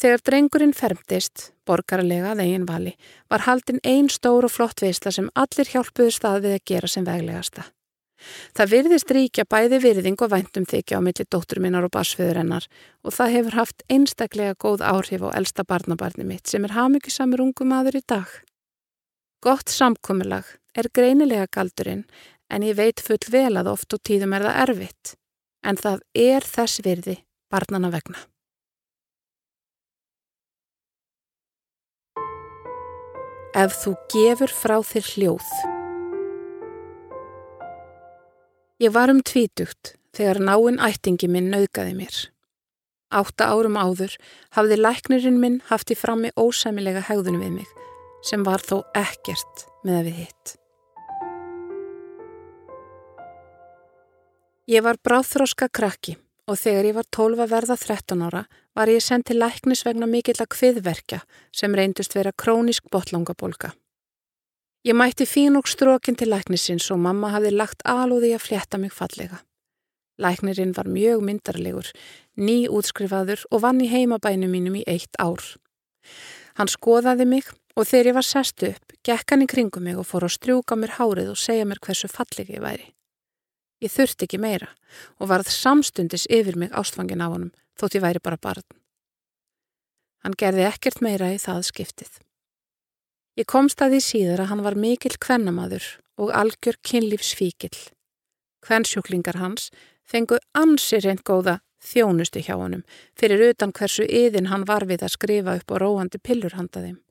Þegar 0.00 0.24
drengurinn 0.24 0.72
fermtist, 0.72 1.50
borgarlega 1.66 2.32
að 2.32 2.44
eigin 2.44 2.66
vali, 2.68 2.96
var 3.30 3.46
haldinn 3.48 3.82
einn 3.84 4.10
stór 4.12 4.48
og 4.48 4.52
flott 4.52 4.82
veisla 4.84 5.12
sem 5.14 5.30
allir 5.34 5.70
hjálpuðu 5.72 6.12
staðið 6.14 6.58
að 6.58 6.68
gera 6.70 6.90
sem 6.90 7.06
veglegasta. 7.06 7.64
Það 8.56 8.70
virðist 8.72 9.12
ríkja 9.12 9.44
bæði 9.50 9.80
virðing 9.82 10.22
og 10.24 10.30
væntum 10.32 10.66
þykja 10.68 11.00
á 11.00 11.04
milli 11.04 11.26
dóttur 11.28 11.60
minnar 11.60 11.86
og 11.86 11.92
basfiður 11.96 12.40
hennar 12.40 12.66
og 13.04 13.14
það 13.16 13.34
hefur 13.36 13.58
haft 13.58 13.84
einstaklega 13.92 14.56
góð 14.64 14.84
áhrif 14.86 15.24
á 15.26 15.28
elsta 15.36 15.64
barnabarni 15.68 16.26
mitt 16.28 16.48
sem 16.48 16.64
er 16.64 16.76
hafmyggisamur 16.76 17.42
ungu 17.44 17.66
maður 17.68 18.00
í 18.00 18.04
dag. 18.06 18.28
Gott 19.44 19.68
samkomilag 19.68 20.54
er 20.74 20.88
greinilega 20.94 21.50
galdurinn 21.52 22.06
en 22.48 22.64
ég 22.64 22.78
veit 22.78 23.02
full 23.04 23.20
vel 23.30 23.56
að 23.60 23.72
oft 23.74 23.96
og 23.96 24.04
tíðum 24.08 24.36
er 24.36 24.46
það 24.48 24.60
erfitt 24.68 25.16
en 25.64 25.80
það 25.80 26.06
er 26.14 26.46
þess 26.48 26.84
virði 26.84 27.18
barnana 27.52 27.90
vegna. 27.92 28.20
Ef 33.54 33.76
þú 33.84 33.92
gefur 34.10 34.50
frá 34.50 34.80
þér 34.82 35.08
hljóð 35.14 35.50
Ég 38.82 38.90
var 38.90 39.12
um 39.12 39.20
tvítugt 39.22 39.92
þegar 40.16 40.40
náinn 40.42 40.80
ættingi 40.82 41.28
minn 41.30 41.52
nauðgaði 41.52 41.92
mér. 41.94 42.16
Átta 43.14 43.46
árum 43.54 43.78
áður 43.78 44.16
hafði 44.58 44.80
læknirinn 44.80 45.38
minn 45.38 45.60
haft 45.68 45.94
í 45.94 45.96
frammi 45.98 46.32
ósæmilega 46.34 47.04
hegðunum 47.06 47.44
við 47.44 47.54
mig 47.60 47.70
sem 48.26 48.42
var 48.42 48.64
þó 48.66 48.80
ekkert 48.98 49.64
með 49.86 50.00
að 50.00 50.08
við 50.08 50.18
hitt. 50.24 50.54
Ég 54.74 54.82
var 54.82 54.98
bráþróska 54.98 55.70
krakki 55.70 56.16
og 56.50 56.58
þegar 56.58 56.90
ég 56.90 56.98
var 56.98 57.06
12 57.14 57.46
að 57.46 57.54
verða 57.54 57.78
13 57.78 58.26
ára 58.26 58.44
var 58.74 58.90
ég 58.90 59.02
sendt 59.02 59.28
til 59.30 59.38
læknis 59.38 59.84
vegna 59.86 60.06
mikill 60.10 60.40
að 60.42 60.52
kviðverkja 60.56 61.22
sem 61.54 61.74
reyndust 61.74 62.14
vera 62.16 62.32
krónisk 62.32 62.90
botlangabólka. 62.90 63.72
Ég 64.84 64.96
mætti 64.98 65.24
fín 65.24 65.56
og 65.56 65.68
strókin 65.70 66.18
til 66.18 66.28
læknisins 66.28 66.90
og 66.92 67.00
mamma 67.00 67.30
hafði 67.32 67.54
lagt 67.54 67.84
alúði 67.88 68.34
að 68.36 68.44
flétta 68.44 68.78
mig 68.78 68.92
fallega. 68.92 69.40
Læknirinn 70.20 70.74
var 70.76 70.86
mjög 70.86 71.22
myndarlegur, 71.24 71.88
ný 72.36 72.68
útskrifaður 72.68 73.46
og 73.50 73.62
vann 73.64 73.80
í 73.80 73.88
heimabænu 73.90 74.50
mínum 74.50 74.76
í 74.78 74.84
eitt 74.86 75.16
ár. 75.18 75.42
Hann 76.54 76.70
skoðaði 76.70 77.26
mig 77.26 77.48
og 77.74 77.88
þegar 77.88 78.10
ég 78.10 78.18
var 78.18 78.28
sest 78.28 78.62
upp, 78.62 78.94
gekk 79.02 79.32
hann 79.32 79.42
í 79.42 79.50
kringum 79.50 79.88
mig 79.88 79.98
og 79.98 80.06
fór 80.06 80.28
að 80.28 80.36
strjúka 80.36 80.78
mér 80.78 80.94
hárið 81.00 81.32
og 81.32 81.40
segja 81.40 81.66
mér 81.66 81.80
hversu 81.82 82.10
fallegi 82.12 82.58
ég 82.58 82.62
væri. 82.62 82.92
Ég 83.84 83.92
þurfti 83.92 84.24
ekki 84.24 84.40
meira 84.40 84.70
og 85.20 85.28
varð 85.28 85.50
samstundis 85.52 86.24
yfir 86.32 86.56
mig 86.56 86.72
ástfangin 86.72 87.20
á 87.20 87.28
honum 87.28 87.52
þótt 87.76 87.98
ég 87.98 88.04
væri 88.04 88.22
bara 88.24 88.40
barn. 88.40 88.64
Hann 90.24 90.36
gerði 90.40 90.64
ekkert 90.70 91.02
meira 91.04 91.34
í 91.34 91.40
það 91.42 91.66
skiptið. 91.68 92.12
Ég 93.36 93.50
komst 93.50 93.82
að 93.82 93.96
því 93.96 94.00
síður 94.06 94.44
að 94.44 94.50
hann 94.52 94.64
var 94.64 94.78
mikill 94.78 95.18
kvennamaður 95.20 95.88
og 96.16 96.32
algjör 96.32 96.78
kynlífsfíkil. 96.86 97.74
Kvennsjúklingar 98.64 99.36
hans 99.42 99.68
fengu 100.08 100.38
ansi 100.56 101.02
reynd 101.02 101.24
góða 101.26 101.58
þjónustu 101.84 102.40
hjá 102.40 102.54
honum 102.56 102.84
fyrir 103.18 103.50
utan 103.50 103.74
hversu 103.76 104.06
yðin 104.08 104.48
hann 104.48 104.64
var 104.70 104.86
við 104.88 105.04
að 105.04 105.16
skrifa 105.18 105.58
upp 105.58 105.74
og 105.74 105.82
róandi 105.82 106.22
pillur 106.22 106.56
handaðim. 106.56 107.02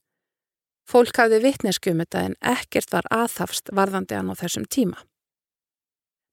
Fólk 0.89 1.19
hafði 1.21 1.43
vittneskum 1.43 2.01
þetta 2.01 2.23
en 2.27 2.37
ekkert 2.41 2.91
var 2.91 3.05
aðhafst 3.13 3.69
varðandi 3.71 4.17
hann 4.17 4.33
á 4.33 4.35
þessum 4.39 4.65
tíma. 4.65 4.97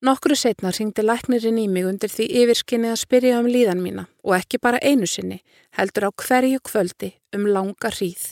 Nokkru 0.00 0.32
setna 0.32 0.70
ringdi 0.72 1.02
læknirinn 1.04 1.58
í 1.60 1.66
mig 1.68 1.84
undir 1.84 2.08
því 2.08 2.24
yfirskinni 2.40 2.88
að 2.88 3.02
spyrja 3.02 3.40
um 3.42 3.48
líðan 3.52 3.82
mína 3.84 4.06
og 4.24 4.32
ekki 4.38 4.56
bara 4.64 4.78
einu 4.80 5.04
sinni 5.04 5.42
heldur 5.76 6.06
á 6.08 6.10
hverju 6.22 6.60
kvöldi 6.64 7.10
um 7.36 7.44
langa 7.44 7.90
hríð. 7.92 8.22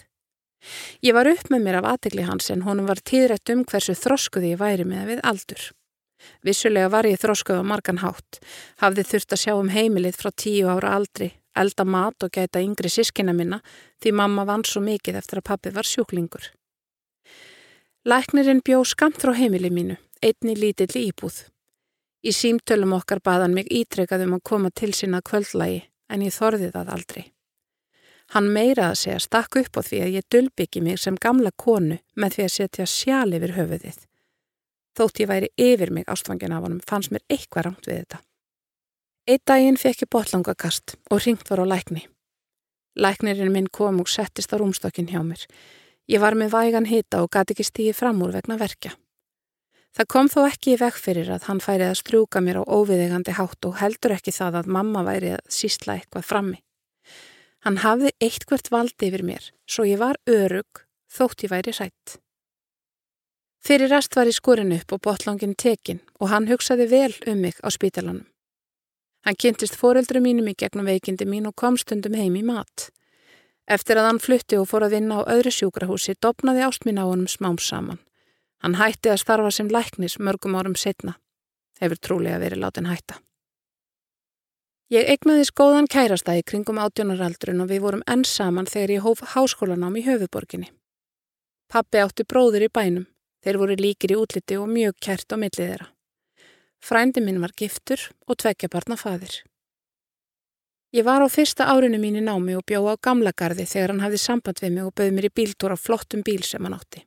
Ég 1.05 1.13
var 1.13 1.29
upp 1.29 1.51
með 1.53 1.67
mér 1.67 1.77
af 1.83 1.91
aðtegli 1.91 2.25
hans 2.25 2.49
en 2.55 2.65
honum 2.65 2.89
var 2.89 3.03
tíðrætt 3.05 3.53
um 3.53 3.67
hversu 3.69 3.93
þroskuði 4.01 4.55
ég 4.55 4.63
væri 4.63 4.87
með 4.89 5.11
við 5.11 5.21
aldur. 5.29 5.67
Vissulega 6.41 6.89
var 6.89 7.07
ég 7.07 7.21
þroskuð 7.21 7.61
á 7.61 7.65
margan 7.69 8.01
hátt, 8.01 8.41
hafði 8.81 9.05
þurft 9.11 9.37
að 9.37 9.43
sjá 9.45 9.53
um 9.59 9.69
heimilið 9.69 10.17
frá 10.17 10.33
tíu 10.33 10.73
ára 10.73 10.95
aldri, 10.97 11.35
elda 11.53 11.85
mat 11.85 12.25
og 12.25 12.33
gæta 12.33 12.65
yngri 12.65 12.89
sískina 12.89 13.37
minna 13.37 13.61
því 14.01 14.15
mamma 14.17 14.49
vann 14.49 14.65
svo 14.65 14.81
mikið 14.89 15.21
eftir 15.21 15.43
að 15.43 15.49
pappi 15.53 15.75
var 15.77 15.85
sjúklingur. 15.85 16.49
Læknirinn 18.09 18.65
bjó 18.65 18.81
skamt 18.89 19.21
frá 19.21 19.37
heimilið 19.37 19.77
mínu, 19.77 20.01
einni 20.25 20.57
lítill 20.57 20.97
íbúð. 21.05 21.45
Í 22.27 22.35
símtölum 22.35 22.97
okkar 22.97 23.21
baðan 23.23 23.55
mig 23.55 23.69
ítrekað 23.71 24.25
um 24.27 24.39
að 24.39 24.47
koma 24.51 24.71
til 24.75 24.91
sína 24.97 25.21
kvöldlægi 25.23 25.85
en 26.11 26.25
ég 26.25 26.35
þorði 26.35 26.73
það 26.75 26.95
aldrei. 26.97 27.25
Hann 28.35 28.51
meira 28.53 28.91
að 28.91 28.99
segja 29.03 29.21
stakk 29.25 29.57
upp 29.57 29.79
á 29.79 29.83
því 29.87 30.01
að 30.05 30.15
ég 30.19 30.27
dölbyggi 30.35 30.83
mig 30.85 30.99
sem 31.01 31.17
gamla 31.17 31.53
konu 31.57 31.97
með 32.17 32.35
því 32.35 32.45
að 32.45 32.55
setja 32.57 32.87
sjál 32.91 33.33
yfir 33.39 33.55
höfuðið. 33.57 34.03
Þótt 34.99 35.23
ég 35.23 35.31
væri 35.31 35.49
yfir 35.57 35.93
mig 35.95 36.11
ástfangin 36.11 36.53
af 36.53 36.67
honum 36.67 36.83
fannst 36.91 37.15
mér 37.15 37.25
eitthvað 37.31 37.69
rámt 37.69 37.89
við 37.89 38.03
þetta. 38.03 38.21
Eitt 39.29 39.45
daginn 39.47 39.81
fekk 39.81 40.05
ég 40.05 40.13
botlangakast 40.13 40.97
og 41.09 41.23
ringt 41.25 41.49
var 41.49 41.63
á 41.63 41.67
lækni. 41.71 42.05
Læknirinn 42.99 43.53
minn 43.55 43.71
kom 43.73 44.01
og 44.03 44.11
settist 44.11 44.53
á 44.53 44.59
rúmstokkin 44.59 45.09
hjá 45.09 45.23
mér. 45.23 45.45
Ég 46.09 46.21
var 46.21 46.35
með 46.35 46.53
vægan 46.57 46.89
hita 46.89 47.23
og 47.23 47.31
gati 47.31 47.55
ekki 47.55 47.65
stíði 47.69 47.95
fram 47.95 48.21
úr 48.25 48.35
vegna 48.35 48.59
verkja. 48.59 48.93
Það 49.97 50.09
kom 50.13 50.29
þó 50.31 50.41
ekki 50.47 50.75
í 50.75 50.79
vekk 50.79 51.01
fyrir 51.01 51.31
að 51.35 51.49
hann 51.49 51.61
færi 51.65 51.89
að 51.89 51.99
strjúka 52.03 52.43
mér 52.45 52.61
á 52.63 52.65
óviðegandi 52.69 53.35
hátt 53.39 53.67
og 53.67 53.79
heldur 53.81 54.15
ekki 54.15 54.35
það 54.35 54.61
að 54.61 54.73
mamma 54.77 55.03
væri 55.07 55.35
að 55.39 55.45
sísla 55.53 55.97
eitthvað 55.99 56.29
frammi. 56.29 56.61
Hann 57.67 57.81
hafði 57.83 58.13
eitthvert 58.23 58.71
valdi 58.71 59.09
yfir 59.09 59.25
mér, 59.27 59.51
svo 59.67 59.89
ég 59.89 59.99
var 59.99 60.21
örug 60.31 60.85
þótt 61.11 61.45
ég 61.47 61.53
væri 61.53 61.75
sætt. 61.75 62.19
Fyrir 63.65 63.91
rest 63.91 64.15
var 64.15 64.29
ég 64.31 64.37
skorin 64.37 64.73
upp 64.77 64.93
og 64.95 65.03
botlangin 65.03 65.57
tekin 65.59 65.99
og 66.21 66.31
hann 66.31 66.47
hugsaði 66.47 66.87
vel 66.93 67.15
um 67.27 67.41
mig 67.43 67.59
á 67.65 67.69
spítalanum. 67.75 68.27
Hann 69.27 69.37
kynntist 69.37 69.75
foreldru 69.77 70.23
mínum 70.23 70.47
í 70.49 70.55
gegnum 70.55 70.87
veikindi 70.87 71.27
mín 71.27 71.49
og 71.51 71.57
kom 71.59 71.77
stundum 71.77 72.15
heim 72.15 72.37
í 72.39 72.45
mat. 72.47 72.91
Eftir 73.69 73.99
að 73.99 74.07
hann 74.09 74.23
flutti 74.23 74.57
og 74.57 74.69
fór 74.71 74.87
að 74.87 74.95
vinna 74.97 75.21
á 75.21 75.29
öðru 75.35 75.53
sjúkrahúsi 75.53 76.15
dopnaði 76.23 76.63
ástmín 76.65 77.03
á 77.03 77.05
honum 77.05 77.29
smám 77.29 77.59
saman. 77.59 77.99
Hann 78.63 78.79
hætti 78.79 79.13
að 79.13 79.23
starfa 79.23 79.51
sem 79.55 79.71
læknis 79.71 80.19
mörgum 80.19 80.57
árum 80.59 80.77
setna. 80.77 81.19
Hefur 81.81 82.01
trúlega 82.03 82.41
verið 82.43 82.63
látin 82.65 82.89
hætta. 82.91 83.21
Ég 84.89 85.05
egnaði 85.13 85.45
skóðan 85.45 85.87
kærastæði 85.93 86.47
kringum 86.49 86.81
átjónaraldrun 86.81 87.61
og 87.61 87.69
við 87.69 87.83
vorum 87.85 88.03
enn 88.09 88.25
saman 88.25 88.67
þegar 88.67 88.95
ég 88.95 89.05
hóf 89.05 89.21
háskólanám 89.35 89.99
í 90.01 90.05
höfuborginni. 90.07 90.71
Pappi 91.69 92.01
átti 92.01 92.25
bróður 92.25 92.65
í 92.65 92.71
bænum. 92.73 93.05
Þeir 93.45 93.59
voru 93.61 93.77
líkir 93.79 94.15
í 94.15 94.17
útliti 94.19 94.57
og 94.59 94.71
mjög 94.73 94.97
kært 95.05 95.31
á 95.31 95.37
millið 95.37 95.61
þeirra. 95.61 95.91
Frændi 96.81 97.21
minn 97.23 97.43
var 97.43 97.53
giftur 97.53 98.01
og 98.27 98.39
tveggja 98.41 98.71
barna 98.73 98.97
fadir. 98.97 99.43
Ég 100.97 101.05
var 101.05 101.21
á 101.21 101.29
fyrsta 101.29 101.69
árinu 101.69 102.01
mín 102.01 102.17
í 102.17 102.25
námi 102.25 102.57
og 102.57 102.65
bjó 102.65 102.81
á 102.89 102.97
gamla 102.97 103.35
gardi 103.37 103.69
þegar 103.69 103.93
hann 103.93 104.05
hafði 104.07 104.21
samband 104.25 104.63
við 104.65 104.73
mig 104.73 104.89
og 104.89 104.95
bauð 104.97 105.13
mér 105.13 105.29
í 105.29 105.35
bíltúr 105.37 105.77
á 105.77 105.79
flottum 105.79 106.25
bíl 106.25 106.41
sem 106.49 106.65
hann 106.65 106.79
átti. 106.79 107.05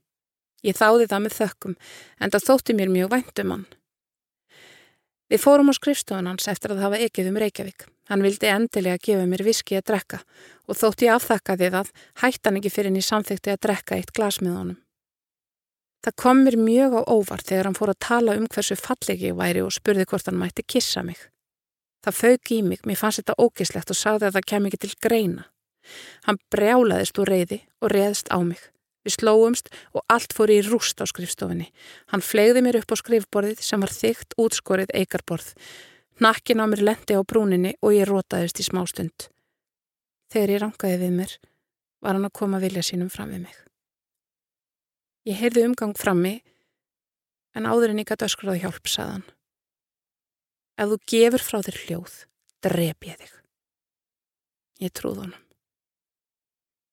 Ég 0.66 0.78
þáði 0.78 1.08
það 1.10 1.24
með 1.26 1.38
þökkum 1.40 1.78
en 2.22 2.34
það 2.34 2.48
þótti 2.50 2.76
mér 2.78 2.92
mjög 2.94 3.14
væntum 3.16 3.56
hann. 3.56 3.66
Við 5.32 5.40
fórum 5.40 5.72
á 5.72 5.74
skrifstofan 5.74 6.28
hans 6.28 6.48
eftir 6.52 6.74
að 6.74 6.84
hafa 6.84 7.00
ekið 7.08 7.32
um 7.32 7.40
Reykjavík. 7.40 7.88
Hann 8.12 8.24
vildi 8.26 8.50
endilega 8.52 9.00
gefa 9.00 9.26
mér 9.32 9.46
viski 9.48 9.78
að 9.80 9.86
drekka 9.88 10.18
og 10.68 10.76
þótt 10.76 11.06
ég 11.06 11.16
afþakkaði 11.16 11.70
það 11.72 11.92
hætti 12.24 12.50
hann 12.50 12.58
ekki 12.60 12.72
fyrir 12.74 12.92
henni 12.92 13.04
samþykti 13.06 13.54
að 13.54 13.62
drekka 13.66 13.96
eitt 13.96 14.12
glas 14.12 14.42
með 14.44 14.58
honum. 14.58 14.80
Það 16.02 16.18
kom 16.18 16.42
mér 16.44 16.58
mjög 16.58 16.98
á 16.98 17.02
óvart 17.08 17.48
þegar 17.48 17.70
hann 17.70 17.78
fór 17.78 17.94
að 17.94 18.02
tala 18.04 18.36
um 18.36 18.50
hversu 18.52 18.76
fallegi 18.76 19.30
ég 19.30 19.38
væri 19.38 19.62
og 19.64 19.72
spurði 19.72 20.08
hvort 20.10 20.28
hann 20.28 20.40
mætti 20.42 20.66
kissa 20.68 21.06
mig. 21.06 21.20
Það 22.02 22.18
fauk 22.18 22.52
í 22.52 22.60
mig, 22.66 22.82
mér 22.90 22.98
fannst 22.98 23.22
þetta 23.22 23.38
ógislegt 23.38 23.94
og 23.94 24.00
sagði 24.00 24.28
að 24.28 24.38
það 24.40 24.48
kem 24.52 24.68
ekki 24.68 24.80
til 24.82 24.94
greina. 25.06 25.44
Hann 26.26 26.42
brjálaðist 26.52 27.22
úr 27.22 27.30
reyði 27.30 27.62
og 27.80 27.94
reyðist 27.94 28.34
á 28.34 28.42
mig. 28.42 28.64
Við 29.02 29.16
slóumst 29.18 29.72
og 29.98 30.04
allt 30.14 30.36
fór 30.38 30.52
í 30.54 30.60
rúst 30.66 31.02
á 31.02 31.06
skrifstofinni. 31.10 31.72
Hann 32.14 32.22
flegði 32.22 32.62
mér 32.62 32.82
upp 32.82 32.94
á 32.94 33.02
skrifborðið 33.02 33.64
sem 33.66 33.82
var 33.82 33.94
þygt 33.94 34.38
útskorið 34.38 34.94
eigarborð. 34.94 35.56
Nakkin 36.22 36.62
á 36.62 36.70
mér 36.70 36.84
lendi 36.86 37.18
á 37.18 37.22
brúninni 37.26 37.74
og 37.82 37.96
ég 37.98 38.06
rótaðist 38.10 38.62
í 38.62 38.68
smá 38.68 38.84
stund. 38.86 39.32
Þegar 40.30 40.54
ég 40.54 40.62
rangaði 40.62 41.02
við 41.02 41.18
mér 41.18 41.36
var 42.02 42.18
hann 42.18 42.30
að 42.30 42.38
koma 42.38 42.62
vilja 42.62 42.86
sínum 42.86 43.10
fram 43.14 43.34
við 43.34 43.46
mig. 43.48 43.58
Ég 45.30 45.38
heyrði 45.38 45.68
umgang 45.70 45.98
frammi 45.98 46.40
en 47.58 47.68
áður 47.70 47.94
en 47.94 48.02
ég 48.02 48.10
gæti 48.10 48.26
öskraði 48.26 48.64
hjálp, 48.64 48.90
saðan. 48.90 49.26
Ef 50.82 50.90
þú 50.90 50.98
gefur 51.14 51.46
frá 51.46 51.60
þér 51.66 51.80
hljóð, 51.86 52.18
drep 52.66 53.10
ég 53.10 53.22
þig. 53.22 53.34
Ég 54.82 54.94
trúð 54.98 55.26
honum. 55.26 55.51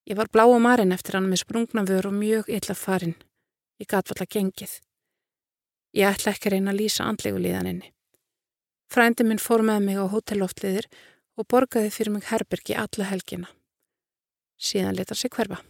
Ég 0.08 0.16
var 0.16 0.30
blá 0.32 0.46
á 0.48 0.56
marinn 0.56 0.94
eftir 0.94 1.18
hann 1.18 1.28
með 1.28 1.42
sprungna 1.42 1.82
vör 1.84 2.06
og 2.08 2.14
mjög 2.16 2.46
illa 2.48 2.74
farin. 2.74 3.12
Ég 3.76 3.90
gat 3.92 4.08
valla 4.08 4.24
gengið. 4.24 4.78
Ég 5.92 6.08
ætla 6.08 6.32
ekki 6.32 6.48
að 6.48 6.54
reyna 6.54 6.72
að 6.72 6.80
lýsa 6.80 7.04
andlegu 7.04 7.42
líðaninni. 7.44 7.92
Frændi 8.88 9.26
minn 9.28 9.42
fór 9.42 9.60
með 9.68 9.84
mig 9.84 10.00
á 10.00 10.08
hotelloftliðir 10.08 10.88
og 11.36 11.48
borgaði 11.52 11.92
fyrir 11.92 12.14
mig 12.16 12.24
herbergi 12.30 12.78
alla 12.80 13.10
helgina. 13.10 13.52
Síðan 14.56 14.96
letar 14.96 15.20
sig 15.20 15.30
hverfa. 15.36 15.60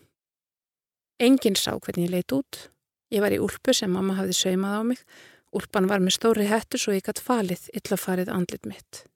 Engin 1.19 1.59
sá 1.59 1.75
hvernig 1.75 2.07
ég 2.07 2.15
leit 2.15 2.39
út. 2.39 2.71
Ég 3.11 3.25
var 3.25 3.35
í 3.35 3.43
úlpu 3.43 3.75
sem 3.75 3.91
mamma 3.91 4.21
hafði 4.23 4.39
saumað 4.39 4.79
á 4.79 4.83
mig. 4.87 5.07
Úlpan 5.51 5.91
var 5.91 5.99
með 5.99 6.15
stóri 6.15 6.47
hættu 6.47 6.79
svo 6.79 6.95
ég 6.95 7.03
gætt 7.03 7.19
falið 7.19 7.73
illa 7.75 7.99
farið 7.99 8.31
andlit 8.31 8.71
mitt. 8.71 9.07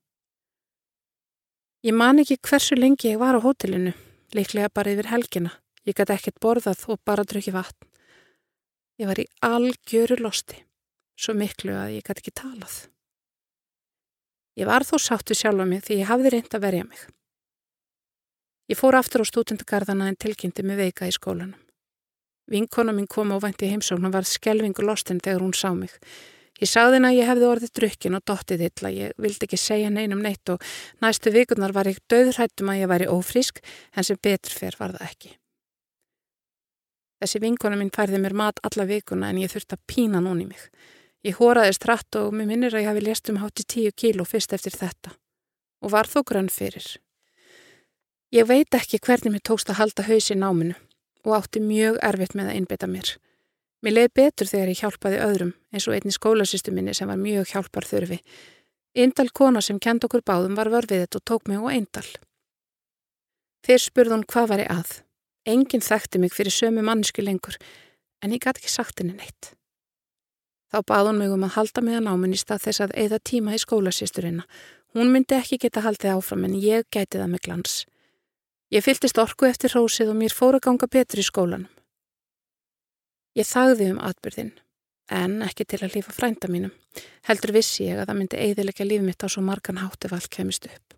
Ég 1.87 1.95
man 1.95 2.19
ekki 2.19 2.43
hversu 2.43 2.75
lengi 2.75 3.15
ég 3.15 3.23
var 3.23 3.39
á 3.39 3.41
hotellinu 3.45 3.95
Liklega 4.33 4.71
bara 4.73 4.93
yfir 4.95 5.11
helgina. 5.13 5.53
Ég 5.85 5.97
gæti 5.99 6.15
ekkert 6.15 6.39
borðað 6.41 6.85
og 6.93 7.01
bara 7.05 7.25
drukki 7.27 7.53
vatn. 7.53 7.89
Ég 9.01 9.09
var 9.09 9.19
í 9.19 9.27
algjöru 9.43 10.19
losti, 10.21 10.61
svo 11.19 11.35
miklu 11.35 11.75
að 11.75 11.97
ég 11.97 12.07
gæti 12.07 12.23
ekki 12.23 12.35
talað. 12.39 12.77
Ég 14.61 14.69
var 14.69 14.85
þó 14.85 14.99
sáttu 15.01 15.35
sjálfa 15.35 15.65
mig 15.67 15.83
því 15.87 16.03
ég 16.03 16.09
hafði 16.11 16.33
reynd 16.35 16.55
að 16.55 16.65
verja 16.67 16.87
mig. 16.87 17.01
Ég 18.71 18.79
fór 18.79 18.97
aftur 18.97 19.25
á 19.25 19.27
stúdendagarðana 19.27 20.09
en 20.09 20.19
tilkynnti 20.21 20.65
mig 20.65 20.79
veika 20.79 21.09
í 21.09 21.15
skólanum. 21.15 21.59
Vinkona 22.53 22.93
mín 22.93 23.09
kom 23.09 23.33
á 23.33 23.41
vænti 23.41 23.69
heimsókn 23.71 24.07
og 24.07 24.15
var 24.15 24.29
skelvingu 24.29 24.85
lostinn 24.85 25.23
þegar 25.25 25.45
hún 25.45 25.57
sá 25.57 25.73
mig. 25.75 25.93
Ég 26.61 26.69
sagði 26.71 26.99
henn 26.99 27.09
að 27.09 27.17
ég 27.17 27.29
hefði 27.31 27.47
orðið 27.49 27.73
drukkin 27.79 28.17
og 28.19 28.25
dottið 28.29 28.65
illa, 28.69 28.91
ég 28.93 29.15
vildi 29.19 29.47
ekki 29.49 29.59
segja 29.59 29.91
neinum 29.91 30.21
neitt 30.23 30.53
og 30.53 30.63
næstu 31.03 31.33
vikurnar 31.35 31.73
var 31.75 31.89
ég 31.91 32.03
döðrættum 32.13 32.71
að 32.71 32.83
ég 32.83 32.91
væri 32.93 33.09
ófrísk 33.11 33.63
en 33.97 34.07
sem 34.07 34.21
betur 34.23 34.55
fer 34.55 34.77
var 34.79 34.95
það 34.95 35.09
ekki. 35.09 35.33
Þessi 37.23 37.39
vinkona 37.43 37.79
mín 37.79 37.91
færði 37.95 38.19
mér 38.19 38.35
mat 38.35 38.61
alla 38.67 38.85
vikuna 38.87 39.31
en 39.31 39.41
ég 39.43 39.51
þurfti 39.51 39.79
að 39.79 39.83
pína 39.91 40.21
núni 40.23 40.49
mig. 40.51 40.63
Ég 41.23 41.39
hóraði 41.39 41.77
stratt 41.77 42.19
og 42.19 42.33
mér 42.35 42.49
minnir 42.51 42.75
að 42.75 42.83
ég 42.83 42.91
hafi 42.91 43.03
lest 43.07 43.31
um 43.31 43.39
hátti 43.39 43.63
tíu 43.63 43.93
kíló 43.95 44.27
fyrst 44.27 44.55
eftir 44.57 44.75
þetta 44.75 45.15
og 45.83 45.93
var 45.95 46.11
þó 46.11 46.23
grönn 46.27 46.51
fyrir. 46.51 46.87
Ég 48.35 48.47
veit 48.49 48.75
ekki 48.75 48.99
hvernig 49.03 49.35
mér 49.35 49.45
tókst 49.47 49.71
að 49.71 49.79
halda 49.79 50.07
hausi 50.07 50.35
náminu 50.35 50.75
og 51.23 51.37
átti 51.37 51.63
mjög 51.63 51.99
erfitt 52.03 52.35
með 52.39 52.51
að 52.51 52.59
innbytta 52.59 52.91
mér. 52.91 53.15
Mér 53.83 53.97
leiði 53.97 54.11
betur 54.15 54.47
þegar 54.47 54.71
ég 54.71 54.81
hjálpaði 54.83 55.23
öðrum 55.25 55.55
eins 55.75 55.87
og 55.89 55.97
einni 55.97 56.13
skólasýstu 56.15 56.75
minni 56.75 56.95
sem 56.95 57.09
var 57.11 57.19
mjög 57.19 57.49
hjálpar 57.51 57.87
þurfi. 57.89 58.21
Eindal 58.95 59.31
kona 59.35 59.63
sem 59.65 59.81
kend 59.83 60.05
okkur 60.07 60.23
báðum 60.23 60.55
var 60.55 60.71
vörfiðið 60.71 61.19
og 61.19 61.25
tók 61.27 61.49
mig 61.51 61.59
á 61.59 61.67
eindal. 61.73 62.07
Fyrr 63.67 63.83
spurði 63.83 64.15
hún 64.15 64.29
hvað 64.29 64.53
var 64.53 64.63
ég 64.63 64.71
að. 64.71 64.93
Engin 65.49 65.83
þekkti 65.83 66.23
mig 66.23 66.35
fyrir 66.37 66.55
sömu 66.55 66.85
mannsku 66.87 67.25
lengur 67.27 67.59
en 68.23 68.31
ég 68.31 68.43
gæti 68.43 68.63
ekki 68.63 68.71
sagt 68.71 69.03
henni 69.03 69.17
neitt. 69.19 69.57
Þá 70.71 70.79
hún 71.11 71.19
mig 71.19 71.35
um 71.35 71.43
að 71.43 71.57
halda 71.59 71.83
mig 71.83 71.99
að 71.99 72.07
náminn 72.07 72.37
í 72.37 72.39
stað 72.39 72.69
þess 72.69 72.87
að 72.87 72.97
eða 73.03 73.19
tíma 73.19 73.57
í 73.57 73.61
skólasýsturina. 73.61 74.47
Hún 74.95 75.11
myndi 75.11 75.35
ekki 75.35 75.59
geta 75.59 75.83
haldið 75.83 76.15
áfram 76.15 76.47
en 76.47 76.55
ég 76.55 76.87
gæti 76.87 77.19
það 77.19 77.33
með 77.35 77.45
glans. 77.49 77.75
Ég 78.73 78.85
fyltist 78.85 79.19
orku 79.19 79.51
eftir 79.51 79.75
rósið 79.75 80.15
og 80.15 80.21
mér 80.23 80.33
fór 80.33 80.57
að 80.57 80.69
ganga 80.69 80.89
betur 80.89 81.21
í 81.21 81.27
skólanum. 81.27 81.69
Ég 83.39 83.49
þagði 83.49 83.89
um 83.95 84.01
atbyrðin, 84.05 84.53
en 85.09 85.39
ekki 85.47 85.65
til 85.65 85.81
að 85.83 85.97
lífa 85.97 86.13
frænda 86.13 86.51
mínum. 86.53 86.73
Heldur 87.25 87.55
vissi 87.57 87.87
ég 87.87 88.01
að 88.03 88.11
það 88.11 88.19
myndi 88.19 88.41
eiðilegja 88.45 88.87
líf 88.89 89.05
mitt 89.07 89.25
á 89.25 89.29
svo 89.33 89.43
margan 89.47 89.81
hátt 89.81 90.05
ef 90.05 90.13
allt 90.13 90.31
kemist 90.33 90.69
upp. 90.69 90.97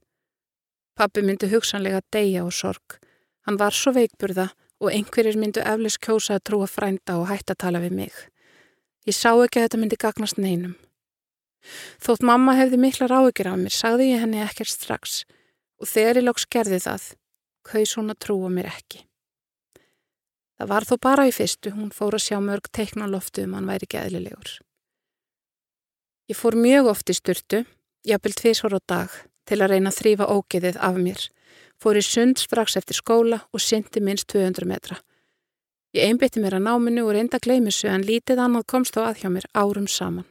Pappi 0.98 1.22
myndi 1.22 1.50
hugsanlega 1.50 2.02
deyja 2.14 2.44
og 2.46 2.54
sorg. 2.54 2.98
Hann 3.46 3.58
var 3.58 3.74
svo 3.74 3.94
veikburða 3.94 4.48
og 4.82 4.90
einhverjir 4.90 5.38
myndu 5.38 5.62
eflis 5.62 5.98
kjósa 5.98 6.38
að 6.38 6.46
trúa 6.50 6.68
frænda 6.70 7.18
og 7.20 7.28
hætta 7.30 7.54
að 7.54 7.62
tala 7.64 7.82
við 7.82 7.96
mig. 8.00 8.14
Ég 9.06 9.14
sá 9.14 9.30
ekki 9.30 9.60
að 9.60 9.66
þetta 9.68 9.80
myndi 9.82 10.00
gagnast 10.00 10.38
neinum. 10.40 10.74
Þótt 12.02 12.26
mamma 12.26 12.54
hefði 12.58 12.80
mikla 12.80 13.08
ráðgjur 13.08 13.50
af 13.52 13.58
mér, 13.60 13.74
sagði 13.74 14.10
ég 14.10 14.22
henni 14.24 14.42
ekkert 14.44 14.72
strax 14.74 15.22
og 15.80 15.88
þegar 15.90 16.20
ég 16.20 16.26
lóks 16.26 16.46
gerði 16.50 16.80
það, 16.84 17.10
kaus 17.66 17.94
hún 17.98 18.12
að 18.12 18.20
trúa 18.26 18.50
mér 18.52 18.70
ekki. 18.70 19.04
Það 20.58 20.70
var 20.70 20.86
þó 20.86 20.94
bara 21.02 21.26
í 21.26 21.32
fyrstu, 21.34 21.72
hún 21.74 21.90
fór 21.94 22.14
að 22.14 22.26
sjá 22.28 22.38
mörg 22.42 22.68
teikna 22.70 23.08
loftu 23.10 23.42
um 23.46 23.56
hann 23.56 23.66
væri 23.66 23.88
geðlilegur. 23.90 24.58
Ég 26.30 26.38
fór 26.38 26.56
mjög 26.56 26.90
oft 26.94 27.10
í 27.10 27.16
styrtu, 27.16 27.64
jafnvel 28.06 28.34
tvísvar 28.38 28.78
á 28.78 28.80
dag, 28.80 29.16
til 29.44 29.58
að 29.60 29.74
reyna 29.74 29.90
að 29.90 29.98
þrýfa 29.98 30.28
ógeðið 30.30 30.78
af 30.80 31.00
mér. 31.00 31.24
Fór 31.82 31.98
í 31.98 32.04
sund 32.06 32.38
strax 32.40 32.78
eftir 32.78 32.96
skóla 32.96 33.42
og 33.52 33.60
syndi 33.60 34.00
minst 34.00 34.30
200 34.32 34.68
metra. 34.70 35.00
Ég 35.94 36.08
einbytti 36.08 36.40
mér 36.42 36.56
að 36.58 36.66
náminu 36.68 37.04
og 37.04 37.12
reynda 37.14 37.38
að 37.38 37.48
gleymisu 37.48 37.90
en 37.90 38.06
lítið 38.06 38.40
annað 38.46 38.66
komst 38.70 38.96
á 38.98 39.04
að 39.10 39.20
hjá 39.20 39.28
mér 39.34 39.50
árum 39.54 39.90
saman. 39.90 40.26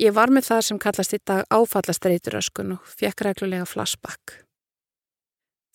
Ég 0.00 0.16
var 0.16 0.32
með 0.32 0.48
það 0.48 0.62
sem 0.66 0.80
kallast 0.80 1.14
í 1.16 1.20
dag 1.28 1.44
áfallastreituröskun 1.52 2.78
og 2.78 2.86
fekk 2.88 3.26
reglulega 3.28 3.68
flashback. 3.68 4.40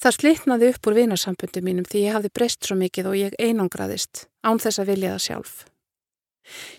Það 0.01 0.17
slitnaði 0.17 0.71
upp 0.73 0.89
úr 0.89 0.97
vinasambundu 0.99 1.61
mínum 1.63 1.85
því 1.87 2.01
ég 2.07 2.17
hafði 2.17 2.31
breyst 2.35 2.67
svo 2.67 2.75
mikið 2.79 3.07
og 3.11 3.15
ég 3.19 3.37
einangraðist, 3.39 4.25
án 4.43 4.59
þess 4.59 4.81
að 4.81 4.91
vilja 4.91 5.13
það 5.15 5.23
sjálf. 5.25 5.53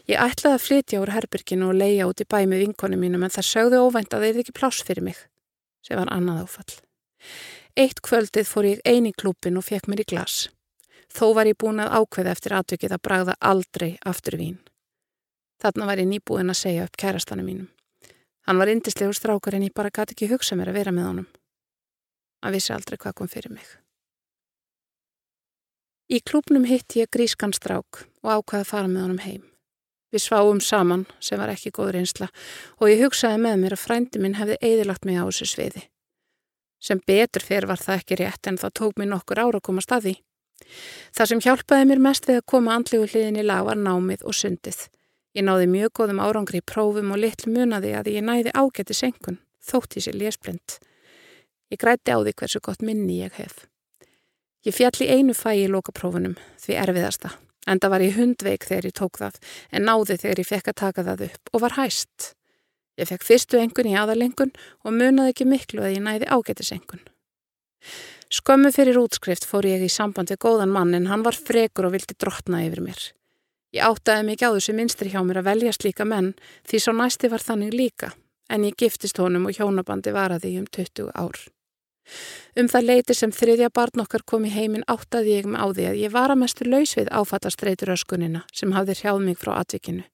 Ég 0.07 0.21
ætlaði 0.23 0.55
að 0.55 0.65
flytja 0.67 1.01
úr 1.03 1.13
herbyrginu 1.15 1.71
og 1.71 1.79
leia 1.81 2.07
út 2.07 2.21
í 2.23 2.27
bæ 2.29 2.39
með 2.47 2.67
vinkonu 2.67 2.99
mínum 3.01 3.25
en 3.27 3.33
það 3.35 3.49
sögðu 3.49 3.81
óvænt 3.83 4.15
að 4.15 4.27
þeir 4.27 4.43
ekki 4.43 4.55
pláss 4.55 4.85
fyrir 4.87 5.07
mig, 5.09 5.19
sem 5.83 5.99
var 5.99 6.13
annað 6.15 6.45
áfall. 6.45 6.77
Eitt 7.77 8.03
kvöldið 8.05 8.47
fór 8.49 8.69
ég 8.71 8.85
eini 8.87 9.13
klúpin 9.13 9.59
og 9.59 9.67
fekk 9.67 9.89
mér 9.91 10.05
í 10.05 10.09
glas. 10.13 10.47
Þó 11.13 11.33
var 11.35 11.49
ég 11.49 11.59
búin 11.59 11.83
að 11.83 11.97
ákveða 11.99 12.35
eftir 12.37 12.55
aðtökið 12.57 12.95
að 12.95 13.03
bragða 13.03 13.35
aldrei 13.41 13.97
aftur 14.07 14.39
vín. 14.39 14.61
Þarna 15.63 15.89
var 15.89 16.01
ég 16.01 16.09
nýbúin 16.11 16.53
að 16.53 16.61
segja 16.61 16.87
upp 16.87 16.97
kærastanum 17.01 17.49
mínum. 17.49 17.69
Hann 18.47 18.61
var 18.61 18.71
indislegur 18.71 19.17
strákar 19.17 19.57
en 19.57 19.67
ég 19.67 19.75
bara 19.75 19.91
gæti 19.91 20.15
ekki 20.15 20.31
hugsa 20.31 20.57
mér 20.57 20.71
að 20.71 20.79
vera 20.79 20.95
með 20.95 21.09
honum. 21.11 21.29
Hann 22.47 22.55
vissi 22.55 22.71
aldrei 22.71 22.95
hvað 23.03 23.15
kom 23.19 23.27
fyrir 23.27 23.51
mig. 23.51 23.67
Í 26.07 26.21
klúpnum 26.23 26.63
hitti 26.71 27.01
ég 27.01 27.11
grískan 27.11 27.51
strák 27.51 28.05
og 28.23 28.29
ákvaði 28.31 28.63
að 28.63 28.69
fara 28.69 28.91
með 28.93 29.03
honum 29.03 29.23
heim. 29.25 29.43
Við 30.15 30.23
sváum 30.23 30.61
saman, 30.63 31.03
sem 31.19 31.43
var 31.43 31.51
ekki 31.51 31.73
góður 31.75 31.99
einsla, 31.99 32.31
og 32.79 32.93
ég 32.93 33.03
hugsaði 33.03 33.43
með 33.43 33.59
mér 33.65 33.75
að 33.75 33.83
frændi 33.83 34.23
minn 34.23 34.39
hefði 34.39 34.61
eðilagt 34.63 35.11
mig 35.11 35.19
á 35.19 35.27
þessu 35.27 35.51
sviði. 35.57 35.83
Sem 36.79 37.03
betur 37.11 37.43
fyrir 37.43 37.67
var 37.67 37.83
það 37.83 37.99
ekki 37.99 38.21
rétt 38.23 38.47
en 38.47 38.63
það 38.63 38.77
tók 38.79 38.95
mér 39.01 39.11
nokkur 39.17 39.43
ára 39.43 39.59
að 39.59 39.67
koma 39.67 39.83
staði. 39.83 40.15
Það 41.19 41.33
sem 41.33 41.47
hjálpaði 41.49 41.91
mér 41.91 42.07
mest 42.07 42.31
við 42.31 42.39
að 42.45 42.51
koma 42.55 42.79
andlegu 42.79 43.11
hliðin 43.11 43.43
í 43.43 43.49
lag 43.51 43.67
var 43.67 43.83
námið 43.83 44.23
og 44.23 44.39
sundið. 44.39 44.85
Ég 45.35 45.51
náði 45.51 45.67
mjög 45.75 45.99
góðum 45.99 46.23
árangri 46.23 46.63
í 46.63 46.71
prófum 46.71 47.11
og 47.11 47.25
litlu 47.27 47.59
munaði 47.59 47.97
að 47.99 48.15
ég 48.15 48.23
næði 48.31 48.55
ágætti 48.55 48.95
senkun, 48.95 49.43
þótt 49.59 49.99
í 49.99 50.07
sér 50.07 50.23
lésblind. 50.23 50.79
Ég 51.73 51.81
græti 51.83 52.15
á 52.15 52.19
því 52.23 52.35
hversu 52.39 52.63
gott 52.63 52.85
minni 52.87 53.19
ég 53.25 53.35
hef. 53.41 53.67
Ég 54.67 54.75
fjall 54.75 54.99
í 55.03 55.11
einu 55.11 55.35
fæi 55.35 55.65
í 55.65 55.71
lokaprófunum, 55.71 56.37
því 56.63 56.79
erfiðasta. 56.83 57.33
Enda 57.67 57.91
var 57.91 58.03
ég 58.03 58.15
hundveik 58.15 58.67
þegar 58.67 58.87
ég 58.87 58.95
tók 58.95 59.19
það, 59.19 59.39
en 59.75 59.87
náði 59.87 60.17
þegar 60.23 60.41
ég 60.43 60.49
fekk 60.49 60.71
að 60.71 60.81
taka 60.83 61.05
það 61.07 61.25
upp 61.27 61.51
og 61.53 61.63
var 61.65 61.75
hæst. 61.81 62.33
Ég 62.97 63.11
fekk 63.11 63.27
fyrstu 63.27 63.59
engun 63.59 63.91
í 63.91 63.97
aðalengun 63.99 64.55
og 64.87 64.95
munaði 64.95 65.35
ekki 65.35 65.47
miklu 65.51 65.83
að 65.83 65.97
ég 65.97 66.05
næði 66.07 66.31
ágætisengun. 66.31 67.03
Skömmu 68.33 68.71
fyrir 68.75 68.99
útskrift 68.99 69.47
fór 69.47 69.67
ég 69.69 69.83
í 69.87 69.91
samband 69.93 70.31
við 70.33 70.41
góðan 70.47 70.73
mann 70.75 70.95
en 70.99 71.11
hann 71.11 71.27
var 71.27 71.37
frekur 71.39 71.91
og 71.91 71.95
vildi 71.95 72.17
drotna 72.19 72.63
yfir 72.67 72.83
mér. 72.87 73.03
Ég 73.75 73.87
áttaði 73.87 74.25
mikið 74.31 74.49
á 74.51 74.57
þessu 74.57 74.75
minstri 74.79 75.11
hjá 75.13 75.21
mér 75.27 75.43
að 75.43 75.51
velja 75.51 75.75
slíka 75.75 76.07
menn 76.07 76.33
því 76.67 76.81
svo 76.83 76.95
næsti 76.97 77.31
var 77.31 77.45
þannig 77.45 77.75
líka 77.75 78.15
en 78.51 78.65
ég 78.67 78.79
giftist 78.79 79.19
honum 79.19 79.47
og 79.51 79.59
hjónabandi 79.59 80.15
varaði 80.15 80.57
um 80.61 80.67
20 80.71 81.13
ár. 81.15 81.39
Um 82.57 82.69
það 82.71 82.87
leiti 82.89 83.15
sem 83.17 83.33
þriðja 83.35 83.71
barn 83.75 84.03
okkar 84.03 84.23
kom 84.25 84.47
í 84.47 84.53
heiminn 84.55 84.87
áttaði 84.89 85.35
ég 85.39 85.49
með 85.51 85.63
á 85.63 85.67
því 85.77 85.87
að 85.91 85.99
ég 86.03 86.13
var 86.15 86.33
að 86.33 86.41
mestu 86.43 86.67
laus 86.69 86.95
við 86.97 87.11
áfattastreitur 87.11 87.93
öskunina 87.97 88.45
sem 88.55 88.73
hafði 88.77 88.97
hrjáð 89.01 89.25
mig 89.25 89.41
frá 89.41 89.57
atvikinu. 89.59 90.07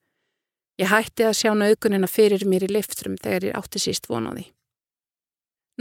Ég 0.81 0.89
hætti 0.89 1.27
að 1.29 1.39
sjá 1.39 1.53
naukunina 1.55 2.09
fyrir 2.09 2.47
mér 2.49 2.65
í 2.67 2.73
liftrum 2.73 3.19
þegar 3.21 3.49
ég 3.51 3.59
átti 3.59 3.83
síst 3.83 4.09
vonaði. 4.09 4.49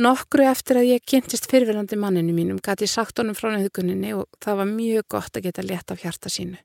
Nokkru 0.01 0.45
eftir 0.47 0.79
að 0.79 0.89
ég 0.93 1.05
kynntist 1.07 1.47
fyrirverandi 1.51 1.97
manninu 1.99 2.35
mínum 2.35 2.59
gæti 2.63 2.87
ég 2.87 2.91
sagt 2.91 3.19
honum 3.19 3.35
frá 3.35 3.49
naukuninni 3.55 4.13
og 4.15 4.27
það 4.43 4.61
var 4.61 4.69
mjög 4.69 5.07
gott 5.15 5.37
að 5.37 5.47
geta 5.47 5.65
létt 5.65 5.91
af 5.91 6.03
hjarta 6.03 6.31
sínu. 6.31 6.59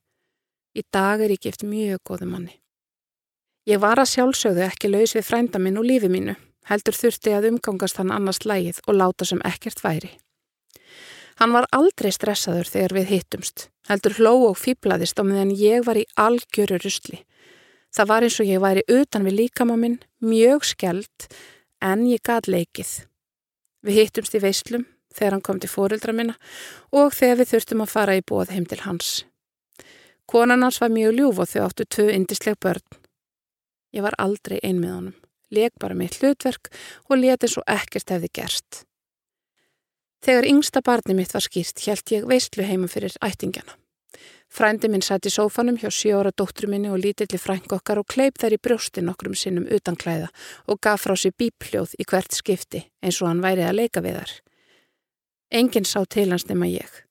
Í 0.77 0.83
dag 0.93 1.23
er 1.23 1.35
ég 1.35 1.43
gift 1.43 1.65
mjög 1.67 2.03
góðu 2.07 2.29
manni. 2.31 2.59
Ég 3.67 3.81
var 3.83 3.99
að 3.99 4.13
sjálfsögðu 4.13 4.63
ekki 4.67 4.93
laus 4.93 5.17
við 5.17 5.27
frænda 5.27 5.59
minn 5.63 5.79
og 5.81 5.89
lífi 5.89 6.11
mínu 6.11 6.37
heldur 6.71 6.97
þurfti 6.97 7.35
að 7.35 7.51
umgangast 7.53 8.01
hann 8.01 8.13
annars 8.15 8.43
lægið 8.47 8.81
og 8.87 8.99
láta 8.99 9.27
sem 9.29 9.43
ekkert 9.47 9.83
væri. 9.85 10.13
Hann 11.37 11.53
var 11.53 11.69
aldrei 11.77 12.11
stressaður 12.15 12.69
þegar 12.71 12.95
við 12.97 13.11
hittumst, 13.13 13.67
heldur 13.91 14.17
hló 14.17 14.33
og 14.49 14.57
fýblaðist 14.59 15.21
á 15.21 15.23
meðan 15.27 15.53
ég 15.53 15.85
var 15.85 15.99
í 16.01 16.07
algjöru 16.17 16.81
rusli. 16.81 17.21
Það 17.93 18.09
var 18.11 18.27
eins 18.27 18.39
og 18.41 18.49
ég 18.49 18.63
væri 18.65 18.85
utan 18.89 19.27
við 19.27 19.39
líkama 19.43 19.77
minn, 19.81 19.99
mjög 20.25 20.65
skeld, 20.73 21.29
en 21.85 22.07
ég 22.09 22.25
gæt 22.25 22.49
leikið. 22.49 22.93
Við 23.85 24.01
hittumst 24.01 24.37
í 24.37 24.43
veislum 24.43 24.87
þegar 25.17 25.37
hann 25.37 25.45
kom 25.45 25.61
til 25.61 25.71
fóreldra 25.73 26.13
minna 26.17 26.35
og 26.93 27.13
þegar 27.17 27.43
við 27.43 27.53
þurftum 27.53 27.85
að 27.85 27.93
fara 27.93 28.17
í 28.17 28.25
bóð 28.25 28.57
heim 28.57 28.67
til 28.69 28.81
hans. 28.85 29.13
Konan 30.27 30.65
hans 30.65 30.81
var 30.83 30.91
mjög 30.93 31.21
ljúf 31.21 31.45
og 31.45 31.53
þau 31.53 31.69
áttu 31.69 31.85
tvö 31.85 32.09
indisleg 32.17 32.59
börn. 32.61 32.83
Ég 33.95 34.03
var 34.03 34.17
aldrei 34.19 34.59
ein 34.65 34.81
með 34.81 34.97
honum 34.97 35.17
leg 35.55 35.73
bara 35.81 35.95
með 35.95 36.21
hlutverk 36.21 36.71
og 37.09 37.19
leti 37.21 37.51
svo 37.51 37.65
ekkert 37.67 38.13
hefði 38.15 38.31
gerst. 38.41 38.85
Þegar 40.25 40.49
yngsta 40.51 40.83
barni 40.83 41.15
mitt 41.15 41.35
var 41.35 41.45
skýrt 41.45 41.83
held 41.87 42.13
ég 42.15 42.27
veistlu 42.27 42.65
heima 42.67 42.89
fyrir 42.91 43.15
ættingjana. 43.23 43.77
Frændi 44.51 44.89
minn 44.89 45.05
satt 45.05 45.27
í 45.27 45.33
sófanum 45.33 45.77
hjá 45.81 45.91
sjóra 45.93 46.31
dóttru 46.33 46.71
minni 46.71 46.89
og 46.89 47.01
lítilli 47.03 47.39
frænk 47.39 47.73
okkar 47.77 48.01
og 48.01 48.09
kleip 48.09 48.39
þær 48.41 48.57
í 48.57 48.61
brjósti 48.63 49.03
nokkrum 49.05 49.35
sinnum 49.37 49.67
utan 49.75 49.99
klæða 49.99 50.31
og 50.71 50.81
gaf 50.83 51.05
frá 51.05 51.17
sér 51.19 51.35
bípljóð 51.37 51.97
í 51.99 52.07
hvert 52.07 52.35
skipti 52.35 52.85
eins 53.03 53.21
og 53.21 53.29
hann 53.31 53.43
væri 53.45 53.67
að 53.67 53.79
leika 53.83 54.03
við 54.05 54.21
þar. 54.21 54.35
Engin 55.61 55.87
sá 55.87 56.01
til 56.07 56.31
hans 56.31 56.47
nema 56.49 56.71
ég 56.71 57.03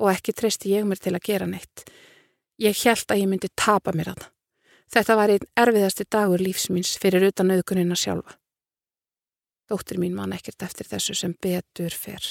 og 0.00 0.08
ekki 0.14 0.32
treysti 0.32 0.72
ég 0.72 0.86
mér 0.88 1.02
til 1.02 1.12
að 1.12 1.26
gera 1.26 1.46
neitt. 1.46 1.84
Ég 2.60 2.76
held 2.86 3.12
að 3.12 3.20
ég 3.20 3.28
myndi 3.28 3.50
tapa 3.52 3.92
mér 3.92 4.14
að 4.14 4.22
það. 4.22 4.30
Þetta 4.90 5.14
var 5.16 5.30
einn 5.30 5.50
erfiðasti 5.54 6.06
dagur 6.10 6.42
lífsmýns 6.42 6.96
fyrir 6.98 7.28
utan 7.28 7.52
auðkunina 7.54 7.94
sjálfa. 7.94 8.34
Dóttir 9.70 10.00
mín 10.02 10.16
man 10.18 10.34
ekkert 10.34 10.64
eftir 10.66 10.88
þessu 10.90 11.14
sem 11.14 11.34
betur 11.38 11.94
fer. 11.94 12.24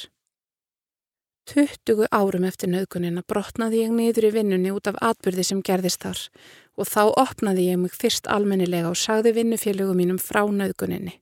20 1.50 2.10
árum 2.12 2.44
eftir 2.46 2.70
nöðkunina 2.70 3.24
brotnaði 3.26 3.80
ég 3.86 3.94
niður 3.96 4.28
í 4.28 4.34
vinnunni 4.36 4.74
út 4.76 4.90
af 4.92 5.00
atbyrði 5.02 5.48
sem 5.48 5.64
gerðist 5.66 6.04
þar 6.04 6.20
og 6.78 6.92
þá 6.92 7.02
opnaði 7.24 7.70
ég 7.72 7.80
mig 7.82 7.96
fyrst 7.96 8.28
almennilega 8.30 8.92
og 8.92 9.00
sagði 9.00 9.34
vinnufélögum 9.40 9.98
mínum 9.98 10.20
frá 10.22 10.44
nöðkuninni. 10.44 11.16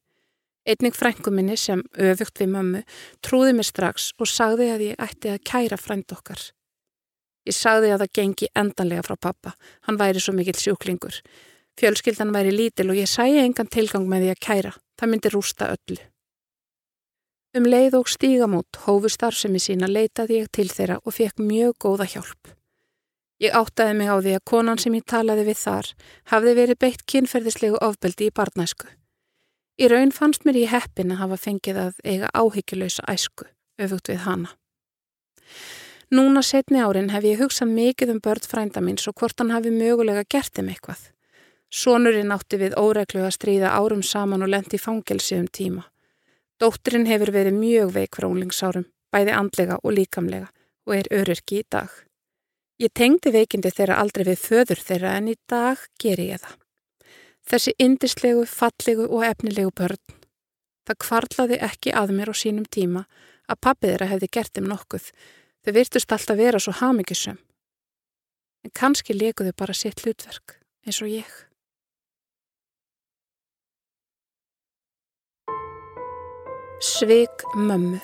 Einnig 0.68 0.98
frængu 1.00 1.32
minni 1.32 1.56
sem 1.56 1.86
öfugt 1.96 2.42
við 2.42 2.52
mömmu 2.58 2.84
trúði 3.24 3.54
mig 3.56 3.70
strax 3.70 4.10
og 4.20 4.28
sagði 4.28 4.72
að 4.74 4.86
ég 4.90 5.06
ætti 5.06 5.32
að 5.32 5.44
kæra 5.48 5.80
frænd 5.80 6.12
okkar. 6.12 6.42
Ég 7.48 7.56
sagði 7.56 7.94
að 7.94 8.04
það 8.04 8.14
gengi 8.20 8.50
endanlega 8.60 9.06
frá 9.08 9.16
pappa. 9.30 9.54
Hann 9.88 10.00
væri 10.00 10.20
svo 10.20 10.34
mikill 10.36 10.60
sjúklingur. 10.60 11.22
Fjölskyldan 11.80 12.34
væri 12.36 12.52
lítil 12.52 12.90
og 12.92 13.00
ég 13.00 13.08
sæi 13.08 13.40
engan 13.40 13.70
tilgang 13.72 14.08
með 14.10 14.26
því 14.26 14.34
að 14.34 14.44
kæra. 14.48 14.74
Það 14.98 15.12
myndi 15.14 15.32
rústa 15.34 15.72
öllu. 15.76 16.00
Um 17.56 17.66
leið 17.66 17.96
og 17.98 18.10
stígamót 18.12 18.78
hófu 18.84 19.10
starfsemi 19.10 19.62
sína 19.64 19.88
leitaði 19.88 20.42
ég 20.42 20.52
til 20.54 20.68
þeirra 20.70 21.00
og 21.04 21.16
fekk 21.16 21.40
mjög 21.42 21.78
góða 21.86 22.10
hjálp. 22.12 22.52
Ég 23.42 23.54
áttaði 23.54 23.96
mig 23.98 24.10
á 24.10 24.18
því 24.18 24.34
að 24.36 24.46
konan 24.50 24.82
sem 24.82 24.96
ég 24.98 25.06
talaði 25.06 25.46
við 25.48 25.60
þar 25.62 25.90
hafði 26.34 26.54
verið 26.58 26.80
beitt 26.84 27.04
kynferðislegu 27.06 27.80
ofbeldi 27.88 28.28
í 28.28 28.34
barnæsku. 28.34 28.90
Í 29.78 29.90
raun 29.94 30.12
fannst 30.12 30.46
mér 30.46 30.58
í 30.58 30.68
heppin 30.72 31.14
að 31.14 31.22
hafa 31.22 31.38
fengið 31.38 31.82
að 31.84 32.00
eiga 32.04 32.32
áhyggjulösa 32.34 33.06
æsku, 33.14 33.46
öfugt 33.78 34.10
við 34.10 34.24
hana. 34.26 34.56
Núna 36.08 36.40
setni 36.40 36.80
árin 36.80 37.10
hef 37.12 37.26
ég 37.28 37.42
hugsað 37.42 37.74
mikið 37.76 38.12
um 38.14 38.20
börn 38.24 38.46
frænda 38.48 38.80
míns 38.80 39.10
og 39.10 39.16
hvort 39.20 39.42
hann 39.42 39.52
hafi 39.52 39.74
mögulega 39.76 40.24
gert 40.24 40.54
þeim 40.56 40.70
eitthvað. 40.72 41.02
Sónurinn 41.68 42.32
átti 42.32 42.60
við 42.62 42.78
óreglu 42.80 43.26
að 43.28 43.34
stríða 43.36 43.74
árum 43.76 44.04
saman 44.08 44.46
og 44.46 44.48
lendi 44.54 44.78
í 44.78 44.80
fangelsi 44.80 45.36
um 45.36 45.50
tíma. 45.52 45.82
Dótturinn 46.64 47.10
hefur 47.12 47.34
verið 47.36 47.58
mjög 47.60 47.92
veik 47.92 48.16
frá 48.16 48.28
unglingsárum, 48.30 48.86
bæði 49.12 49.34
andlega 49.36 49.80
og 49.84 49.98
líkamlega 49.98 50.48
og 50.88 50.94
er 50.96 51.10
öryrki 51.12 51.60
í 51.60 51.66
dag. 51.76 51.92
Ég 52.80 52.94
tengdi 52.96 53.34
veikindi 53.36 53.74
þeirra 53.76 53.98
aldrei 54.00 54.24
við 54.30 54.40
föður 54.46 54.84
þeirra 54.88 55.12
en 55.20 55.28
í 55.28 55.36
dag 55.52 55.82
ger 56.00 56.22
ég 56.24 56.40
það. 56.40 56.56
Þessi 57.48 57.74
indislegu, 57.84 58.46
fallegu 58.48 59.10
og 59.12 59.26
efnilegu 59.28 59.74
börn. 59.76 60.00
Það 60.88 61.02
kvarlaði 61.04 61.60
ekki 61.68 61.92
að 61.92 62.16
mér 62.16 62.32
á 62.32 62.36
sínum 62.36 62.64
tíma 62.72 63.04
að 63.52 63.62
pappið 63.68 63.92
þeirra 63.92 64.10
hefði 64.14 64.32
gert 64.32 64.56
þeim 64.56 64.72
nokkuð 64.72 65.12
Þau 65.68 65.74
virtust 65.76 66.14
alltaf 66.16 66.38
vera 66.40 66.60
svo 66.64 66.72
hamingisum. 66.80 67.36
En 68.64 68.72
kannski 68.72 69.12
lekuðu 69.12 69.52
bara 69.52 69.74
sitt 69.76 70.00
hlutverk, 70.00 70.54
eins 70.88 71.02
og 71.04 71.12
ég. 71.12 71.28
Sveig 76.80 77.44
mömmu 77.60 78.00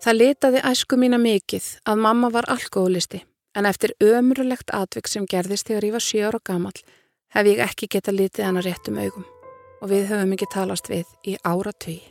Það 0.00 0.16
litaði 0.16 0.60
æsku 0.64 0.96
mína 0.96 1.18
mikið 1.20 1.66
að 1.86 2.02
mamma 2.02 2.30
var 2.34 2.50
alkoholisti 2.50 3.20
en 3.54 3.68
eftir 3.68 3.92
ömurlegt 4.02 4.72
atvik 4.74 5.06
sem 5.12 5.26
gerðist 5.28 5.70
þegar 5.70 5.86
ég 5.86 5.98
var 6.00 6.06
7 6.10 6.28
ára 6.30 6.40
gamal 6.50 6.78
hef 7.36 7.50
ég 7.52 7.60
ekki 7.62 7.94
geta 7.94 8.16
litið 8.16 8.48
hana 8.48 8.64
réttum 8.64 8.96
augum 8.98 9.28
og 9.78 9.92
við 9.92 10.08
höfum 10.08 10.32
ekki 10.34 10.48
talast 10.50 10.90
við 10.90 11.04
í 11.22 11.36
ára 11.44 11.76
tögi. 11.76 12.08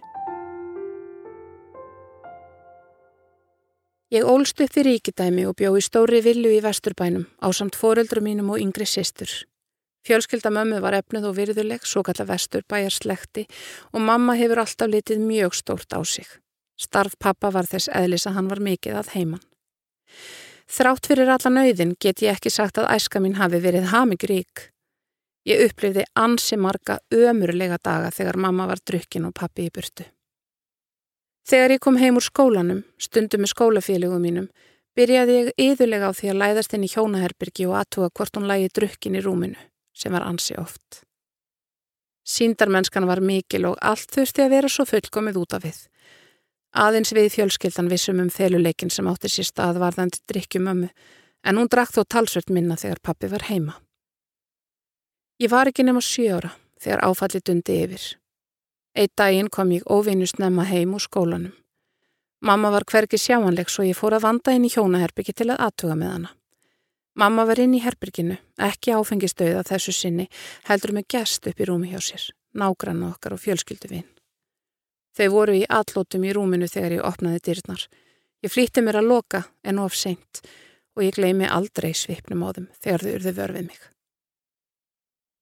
Ég 4.10 4.26
ólst 4.26 4.58
upp 4.58 4.74
í 4.74 4.82
ríkidæmi 4.88 5.44
og 5.46 5.54
bjó 5.60 5.76
í 5.78 5.82
stóri 5.86 6.24
villu 6.26 6.50
í 6.50 6.64
vesturbænum 6.66 7.28
á 7.46 7.54
samt 7.54 7.76
foreldrum 7.78 8.26
mínum 8.26 8.50
og 8.50 8.58
yngri 8.58 8.88
sýstur. 8.90 9.30
Fjölskylda 10.02 10.50
mömmu 10.50 10.80
var 10.82 10.98
efnuð 10.98 11.28
og 11.30 11.36
virðuleg, 11.38 11.86
svo 11.86 12.02
kalla 12.02 12.26
vesturbæjar 12.26 12.96
slekti 12.96 13.46
og 13.94 14.02
mamma 14.02 14.34
hefur 14.40 14.64
alltaf 14.64 14.90
litið 14.90 15.22
mjög 15.22 15.54
stórt 15.62 15.94
á 15.94 16.02
sig. 16.02 16.26
Starf 16.80 17.20
pappa 17.20 17.54
var 17.54 17.70
þess 17.70 17.92
eðlis 17.94 18.26
að 18.26 18.40
hann 18.40 18.50
var 18.50 18.66
mikið 18.66 18.98
að 18.98 19.14
heiman. 19.14 19.46
Þrátt 20.70 21.06
fyrir 21.06 21.30
alla 21.30 21.54
nöyðin 21.54 21.96
get 22.02 22.26
ég 22.26 22.34
ekki 22.34 22.50
sagt 22.50 22.82
að 22.82 22.90
æska 22.96 23.22
mín 23.22 23.38
hafi 23.38 23.62
verið 23.62 23.92
hamingrík. 23.94 24.72
Ég 25.46 25.70
upplifði 25.70 26.10
ansi 26.18 26.58
marga 26.58 26.98
ömurlega 27.14 27.78
daga 27.78 28.10
þegar 28.10 28.42
mamma 28.42 28.66
var 28.74 28.82
drukkin 28.82 29.30
og 29.30 29.38
pappi 29.38 29.70
í 29.70 29.74
burtu. 29.74 30.10
Þegar 31.50 31.72
ég 31.74 31.82
kom 31.82 31.96
heim 31.98 32.18
úr 32.20 32.22
skólanum, 32.22 32.84
stundum 33.02 33.42
með 33.42 33.56
skólafélögum 33.56 34.22
mínum, 34.22 34.48
byrjaði 34.94 35.38
ég 35.38 35.48
yðurlega 35.58 36.12
á 36.12 36.14
því 36.14 36.28
að 36.30 36.42
læðast 36.44 36.76
inn 36.78 36.86
í 36.86 36.90
hjónaherbyrgi 36.92 37.66
og 37.66 37.78
aðtuga 37.80 38.10
hvort 38.14 38.38
hún 38.38 38.46
lægi 38.52 38.70
drukkin 38.78 39.18
í 39.18 39.24
rúminu, 39.26 39.58
sem 39.98 40.14
var 40.14 40.28
ansi 40.28 40.54
oft. 40.62 41.02
Síndarmennskan 42.30 43.10
var 43.10 43.24
mikil 43.26 43.64
og 43.72 43.80
allt 43.82 44.14
þurfti 44.14 44.46
að 44.46 44.54
vera 44.54 44.70
svo 44.70 44.86
fullkomið 44.86 45.42
út 45.42 45.58
af 45.58 45.66
við. 45.66 45.82
Aðeins 46.78 47.16
við 47.18 47.32
fjölskyldan 47.34 47.90
vissum 47.90 48.22
um 48.22 48.30
feluleikin 48.30 48.94
sem 48.94 49.10
átti 49.10 49.34
sér 49.34 49.50
stað 49.50 49.82
varðandi 49.82 50.22
drikkjum 50.30 50.70
ömmu, 50.70 50.94
en 51.50 51.58
hún 51.58 51.72
drakk 51.72 51.98
þó 51.98 52.04
talsvört 52.06 52.54
minna 52.54 52.78
þegar 52.78 53.02
pappi 53.02 53.32
var 53.32 53.50
heima. 53.50 53.80
Ég 55.42 55.50
var 55.50 55.72
ekki 55.72 55.88
nema 55.88 56.04
sjóra 56.04 56.54
þegar 56.78 57.08
áfalli 57.10 57.42
dundi 57.42 57.82
yfir 57.88 58.10
Eitt 59.00 59.16
daginn 59.16 59.48
kom 59.48 59.70
ég 59.72 59.86
óvinnust 59.88 60.42
nefna 60.42 60.66
heim 60.68 60.92
úr 60.98 61.00
skólanum. 61.00 61.54
Mamma 62.44 62.72
var 62.72 62.84
hverki 62.84 63.16
sjáanleg 63.20 63.72
svo 63.72 63.86
ég 63.88 63.96
fór 63.96 64.18
að 64.18 64.26
vanda 64.26 64.52
inn 64.56 64.66
í 64.68 64.72
hjónaherbyggi 64.74 65.36
til 65.40 65.50
að 65.54 65.62
aðtuga 65.68 65.96
með 65.96 66.12
hana. 66.14 66.32
Mamma 67.20 67.46
var 67.48 67.60
inn 67.64 67.76
í 67.76 67.82
herbygginu, 67.84 68.36
ekki 68.64 68.94
áfengistauða 68.96 69.64
þessu 69.68 69.96
sinni, 69.96 70.28
heldur 70.68 70.94
með 70.96 71.08
gest 71.16 71.48
upp 71.48 71.60
í 71.60 71.68
rúmi 71.68 71.92
hjá 71.92 72.00
sér. 72.04 72.30
nágrannu 72.60 73.12
okkar 73.12 73.36
og 73.36 73.40
fjölskylduvinn. 73.44 74.08
Þau 75.16 75.28
voru 75.32 75.54
í 75.54 75.66
allótum 75.70 76.24
í 76.26 76.32
rúminu 76.34 76.68
þegar 76.68 76.96
ég 76.96 77.06
opnaði 77.06 77.40
dyrnar. 77.46 77.84
Ég 78.42 78.52
flýtti 78.52 78.82
mér 78.82 79.00
að 79.00 79.10
loka 79.12 79.44
en 79.64 79.80
of 79.80 79.94
seint 79.94 80.42
og 80.96 81.04
ég 81.04 81.14
gleymi 81.16 81.46
aldrei 81.46 81.94
svipnum 81.94 82.42
á 82.44 82.50
þeim 82.56 82.68
þegar 82.82 83.04
þau 83.04 83.12
urðu 83.14 83.34
vörfið 83.38 83.68
mig. 83.68 83.82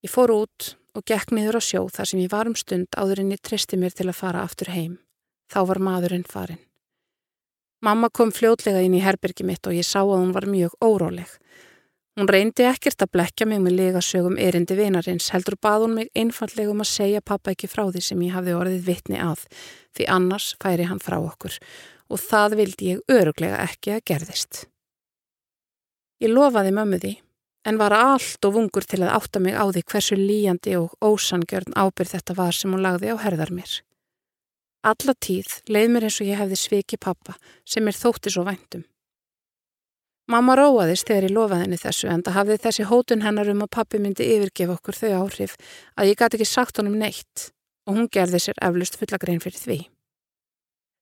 Ég 0.03 0.11
fór 0.11 0.33
út 0.35 0.75
og 0.97 1.05
gekk 1.05 1.33
niður 1.35 1.59
á 1.59 1.61
sjó 1.61 1.83
þar 1.93 2.09
sem 2.09 2.23
ég 2.23 2.31
var 2.33 2.49
um 2.49 2.57
stund 2.57 2.89
áður 2.97 3.21
en 3.21 3.33
ég 3.35 3.43
tristi 3.45 3.77
mér 3.77 3.93
til 3.93 4.09
að 4.09 4.17
fara 4.17 4.41
aftur 4.41 4.71
heim. 4.73 4.97
Þá 5.47 5.59
var 5.69 5.79
maðurinn 5.83 6.25
farin. 6.27 6.63
Mamma 7.85 8.09
kom 8.09 8.31
fljótlega 8.33 8.81
inn 8.81 8.95
í 8.97 9.03
herbergi 9.05 9.45
mitt 9.45 9.67
og 9.69 9.77
ég 9.77 9.85
sá 9.85 10.01
að 10.01 10.17
hún 10.17 10.33
var 10.33 10.47
mjög 10.49 10.73
óróleg. 10.81 11.29
Hún 12.17 12.29
reyndi 12.33 12.65
ekkert 12.65 13.03
að 13.05 13.11
blekja 13.13 13.45
mig 13.45 13.59
með 13.61 13.75
legasögum 13.77 14.39
erindi 14.41 14.73
vinarins, 14.73 15.29
heldur 15.29 15.53
bað 15.61 15.83
hún 15.85 15.93
mig 15.99 16.09
einfallega 16.17 16.73
um 16.73 16.81
að 16.81 16.89
segja 16.89 17.21
pappa 17.21 17.53
ekki 17.53 17.69
frá 17.69 17.83
því 17.85 18.01
sem 18.01 18.23
ég 18.25 18.33
hafði 18.33 18.55
orðið 18.57 18.87
vitni 18.87 19.19
að, 19.21 19.43
því 19.93 20.07
annars 20.15 20.47
færi 20.57 20.87
hann 20.89 21.03
frá 21.03 21.19
okkur 21.19 21.59
og 22.07 22.23
það 22.23 22.55
vildi 22.57 22.89
ég 22.95 23.13
öruglega 23.13 23.61
ekki 23.67 23.93
að 23.93 24.03
gerðist. 24.09 24.63
Ég 26.23 26.33
lofaði 26.33 26.73
mömmu 26.73 26.97
því, 27.03 27.13
en 27.67 27.77
var 27.77 27.91
allt 27.91 28.45
og 28.47 28.53
vungur 28.55 28.85
til 28.87 29.01
að 29.03 29.13
átta 29.17 29.41
mig 29.43 29.57
á 29.59 29.67
því 29.67 29.83
hversu 29.91 30.15
líjandi 30.15 30.77
og 30.79 30.93
ósangjörn 31.03 31.75
ábyrð 31.75 32.13
þetta 32.15 32.35
var 32.37 32.55
sem 32.55 32.71
hún 32.71 32.83
lagði 32.85 33.11
á 33.11 33.15
herðar 33.19 33.51
mér. 33.51 33.71
Alla 34.87 35.15
tíð 35.19 35.57
leið 35.67 35.89
mér 35.91 36.07
eins 36.07 36.19
og 36.21 36.29
ég 36.29 36.39
hefði 36.39 36.59
sviki 36.61 36.99
pappa 37.01 37.35
sem 37.67 37.87
er 37.89 37.97
þótti 37.97 38.31
svo 38.31 38.45
væntum. 38.47 38.85
Mamma 40.31 40.55
róaðist 40.59 41.07
þegar 41.07 41.27
ég 41.27 41.35
lofaði 41.35 41.65
henni 41.65 41.81
þessu 41.81 42.09
en 42.11 42.23
það 42.23 42.37
hafði 42.39 42.57
þessi 42.63 42.87
hótun 42.87 43.23
hennar 43.23 43.51
um 43.51 43.63
að 43.63 43.73
pappi 43.75 43.99
myndi 44.03 44.27
yfirgefa 44.37 44.75
okkur 44.75 44.99
þau 45.01 45.11
áhrif 45.21 45.59
að 45.95 46.11
ég 46.11 46.19
gæti 46.19 46.39
ekki 46.39 46.47
sagt 46.47 46.79
honum 46.79 46.97
neitt 46.99 47.49
og 47.87 47.95
hún 47.95 48.09
gerði 48.11 48.43
sér 48.43 48.59
eflust 48.63 48.99
fulla 48.99 49.19
grein 49.19 49.43
fyrir 49.43 49.59
því. 49.59 49.79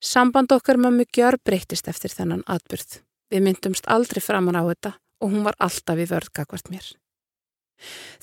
Samband 0.02 0.54
okkar 0.54 0.78
mammu 0.78 1.06
gjör 1.14 1.38
breytist 1.42 1.90
eftir 1.90 2.14
þennan 2.14 2.46
atbyrð. 2.46 3.02
Við 3.34 3.42
myndumst 3.42 3.90
aldrei 3.90 4.22
framan 4.22 4.58
á 4.58 4.62
þetta 4.70 4.94
og 5.22 5.32
hún 5.32 5.46
var 5.48 5.58
alltaf 5.60 6.00
í 6.00 6.08
vörðgakvart 6.10 6.72
mér. 6.74 6.86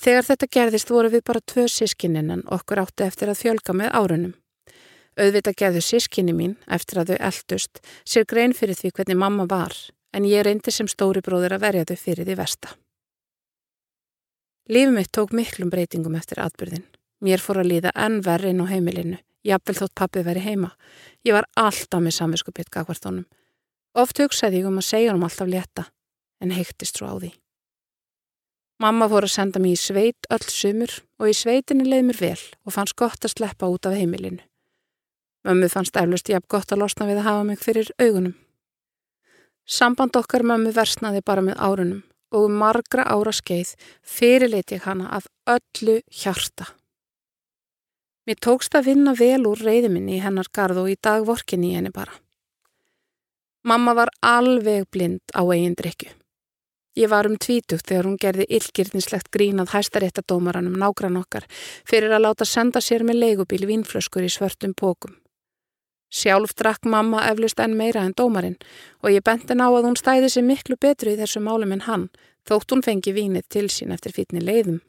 Þegar 0.01 0.29
þetta 0.29 0.49
gerðist 0.57 0.93
voru 0.93 1.11
við 1.13 1.25
bara 1.29 1.45
tvö 1.45 1.67
sískininn 1.69 2.31
en 2.33 2.45
okkur 2.57 2.83
átti 2.83 3.05
eftir 3.07 3.33
að 3.33 3.43
fjölga 3.43 3.77
með 3.77 3.97
árunum. 3.99 4.37
Auðvitað 5.21 5.59
gerðu 5.61 5.83
sískinni 5.85 6.33
mín 6.33 6.55
eftir 6.73 7.03
að 7.03 7.13
þau 7.13 7.19
eldust 7.29 7.83
sér 8.09 8.25
grein 8.29 8.55
fyrir 8.57 8.79
því 8.79 8.95
hvernig 8.97 9.21
mamma 9.21 9.45
var 9.49 9.77
en 10.17 10.29
ég 10.29 10.45
reyndi 10.47 10.73
sem 10.73 10.89
stóri 10.89 11.21
bróður 11.25 11.59
að 11.59 11.67
verja 11.67 11.89
þau 11.91 11.99
fyrir 12.01 12.29
því 12.29 12.39
versta. 12.39 12.73
Lífið 14.73 14.95
mitt 14.95 15.13
tók 15.13 15.33
miklum 15.37 15.71
breytingum 15.73 16.17
eftir 16.17 16.41
atbyrðin. 16.41 16.85
Mér 17.23 17.43
fór 17.43 17.61
að 17.61 17.71
líða 17.73 17.93
enn 17.99 18.21
verri 18.25 18.53
inn 18.53 18.63
á 18.63 18.67
heimilinu. 18.71 19.19
Jafnvel 19.43 19.75
þótt 19.75 19.95
pappið 19.99 20.29
veri 20.29 20.43
heima. 20.45 20.71
Ég 21.27 21.35
var 21.35 21.49
alltaf 21.59 22.01
með 22.03 22.15
samvinskupitt 22.17 22.71
gagvart 22.71 23.05
honum. 23.09 23.27
Oft 23.99 24.21
hugsaði 24.23 24.63
ég 24.63 24.69
um 24.71 24.79
að 24.81 24.87
segja 24.87 25.11
honum 25.11 25.27
alltaf 25.27 25.51
létta, 25.51 25.85
en 26.43 26.53
heiktist 26.55 26.99
svo 26.99 27.09
á 27.09 27.17
því. 27.17 27.33
Mamma 28.83 29.07
fór 29.07 29.29
að 29.29 29.35
senda 29.37 29.61
mér 29.63 29.77
í 29.77 29.79
sveit 29.79 30.27
öll 30.35 30.47
sumur 30.51 30.95
og 31.23 31.31
í 31.31 31.35
sveitinni 31.39 31.87
leið 31.87 32.07
mér 32.09 32.19
vel 32.19 32.41
og 32.67 32.75
fannst 32.75 32.99
gott 32.99 33.23
að 33.23 33.37
sleppa 33.37 33.69
út 33.71 33.87
af 33.87 33.95
heimilinu. 33.95 34.43
Mömmu 35.47 35.69
fannst 35.71 35.99
eflust 35.99 36.31
ég 36.31 36.39
að 36.39 36.49
gott 36.55 36.73
að 36.75 36.83
losna 36.83 37.07
við 37.07 37.21
að 37.21 37.29
hafa 37.29 37.45
mig 37.47 37.63
fyrir 37.63 37.91
augunum. 38.03 38.35
Samband 39.67 40.19
okkar 40.19 40.43
mömmu 40.47 40.73
versnaði 40.75 41.23
bara 41.23 41.45
með 41.47 41.59
árunum 41.63 42.03
og 42.33 42.47
um 42.49 42.55
margra 42.59 43.05
ára 43.07 43.33
skeið 43.35 43.75
fyrirleiti 44.03 44.79
ég 44.79 44.87
hana 44.87 45.11
af 45.19 45.29
öllu 45.47 46.01
hjarta. 46.11 46.67
Mér 48.27 48.39
tókst 48.39 48.75
að 48.79 48.87
vinna 48.91 49.15
vel 49.19 49.43
úr 49.51 49.63
reyðiminni 49.67 50.17
í 50.19 50.23
hennar 50.23 50.51
garð 50.55 50.85
og 50.85 50.91
í 50.93 50.99
dag 50.99 51.27
vorkin 51.27 51.67
í 51.67 51.75
henni 51.75 51.91
bara. 51.95 52.15
Mamma 53.67 53.95
var 53.99 54.11
alveg 54.27 54.89
blind 54.91 55.23
á 55.35 55.43
eigin 55.43 55.75
drikju. 55.79 56.11
Ég 56.93 57.09
var 57.09 57.25
um 57.25 57.39
tvítugt 57.41 57.89
þegar 57.89 58.05
hún 58.05 58.19
gerði 58.21 58.45
illgirnislegt 58.53 59.31
grínað 59.33 59.73
hæstaréttadómaranum 59.73 60.75
nágrann 60.77 61.17
okkar 61.17 61.47
fyrir 61.89 62.13
að 62.13 62.27
láta 62.27 62.45
senda 62.45 62.83
sér 62.85 63.07
með 63.09 63.23
leigubíl 63.23 63.65
vínflöskur 63.71 64.27
í 64.27 64.33
svörtum 64.33 64.75
pókum. 64.77 65.15
Sjálf 66.13 66.53
drakk 66.53 66.85
mamma 66.85 67.23
eflust 67.31 67.61
enn 67.65 67.79
meira 67.79 68.03
en 68.05 68.13
dómarinn 68.13 68.59
og 69.01 69.09
ég 69.15 69.25
benti 69.25 69.57
ná 69.57 69.71
að 69.71 69.89
hún 69.89 69.97
stæði 69.97 70.29
sér 70.35 70.45
miklu 70.45 70.77
betru 70.77 71.15
í 71.15 71.17
þessu 71.17 71.41
málum 71.41 71.73
en 71.73 71.87
hann, 71.89 72.11
þótt 72.45 72.77
hún 72.77 72.85
fengi 72.85 73.17
vínið 73.17 73.49
til 73.49 73.71
sín 73.73 73.97
eftir 73.97 74.13
fítni 74.13 74.45
leiðum. 74.45 74.83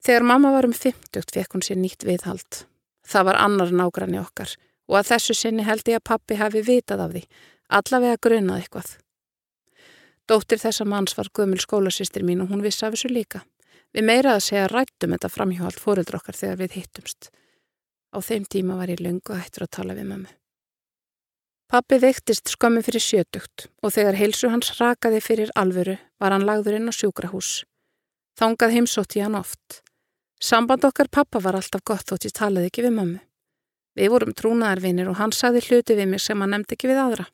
Þegar 0.00 0.24
mamma 0.24 0.54
var 0.56 0.64
um 0.64 0.72
50 0.72 1.36
fekk 1.36 1.52
hún 1.52 1.66
sér 1.68 1.76
nýtt 1.76 2.08
viðhald. 2.08 2.64
Það 3.04 3.28
var 3.28 3.42
annar 3.44 3.76
nágranni 3.76 4.22
okkar 4.24 4.56
og 4.88 5.02
að 5.02 5.12
þessu 5.12 5.36
sinni 5.36 5.68
held 5.68 5.84
ég 5.92 6.00
að 6.00 6.08
pappi 6.08 6.40
hafi 6.40 6.64
vitað 6.64 7.04
af 7.04 7.12
því, 7.12 7.26
allavega 7.68 8.24
grunað 8.24 8.62
eitthvað. 8.62 9.01
Dóttir 10.32 10.56
þessa 10.62 10.86
manns 10.88 11.12
var 11.12 11.28
gömul 11.36 11.60
skólasýstir 11.60 12.22
mín 12.24 12.40
og 12.40 12.48
hún 12.48 12.62
vissi 12.64 12.86
af 12.86 12.94
þessu 12.94 13.10
líka. 13.12 13.42
Við 13.92 14.06
meira 14.08 14.30
að 14.38 14.46
segja 14.46 14.68
rættum 14.70 15.12
þetta 15.12 15.28
framhjóhald 15.28 15.80
fóreldra 15.82 16.20
okkar 16.22 16.38
þegar 16.38 16.60
við 16.62 16.76
hittumst. 16.78 17.28
Á 18.16 18.18
þeim 18.24 18.46
tíma 18.48 18.78
var 18.78 18.88
ég 18.88 19.02
lungu 19.04 19.36
hættur 19.36 19.66
að 19.66 19.74
tala 19.76 19.96
við 19.98 20.08
mömmu. 20.08 20.30
Pappi 21.68 21.98
veiktist 22.00 22.48
skömmu 22.48 22.80
fyrir 22.86 23.04
sjötugt 23.04 23.66
og 23.84 23.92
þegar 23.92 24.16
heilsu 24.22 24.48
hans 24.48 24.72
rakaði 24.78 25.20
fyrir 25.20 25.52
alvöru 25.52 25.98
var 26.20 26.32
hann 26.32 26.48
lagður 26.48 26.78
inn 26.78 26.88
á 26.88 26.96
sjúkrahús. 26.96 27.52
Þángað 28.40 28.74
heimsótt 28.78 29.18
í 29.20 29.24
hann 29.26 29.36
oft. 29.36 29.82
Samband 30.40 30.88
okkar 30.88 31.12
pappa 31.12 31.44
var 31.44 31.60
alltaf 31.60 31.84
gott 31.84 32.08
þótt 32.08 32.30
ég 32.30 32.36
talaði 32.40 32.72
ekki 32.72 32.86
við 32.88 32.96
mömmu. 32.96 33.20
Við 34.00 34.12
vorum 34.16 34.32
trúnaðarvinir 34.32 35.12
og 35.12 35.20
hann 35.20 35.36
sagði 35.36 35.66
hluti 35.68 36.00
við 36.00 36.14
mig 36.14 36.24
sem 36.24 36.40
hann 36.40 36.56
nefndi 36.56 36.80
ekki 36.80 36.88
við 36.88 37.04
aðra. 37.04 37.28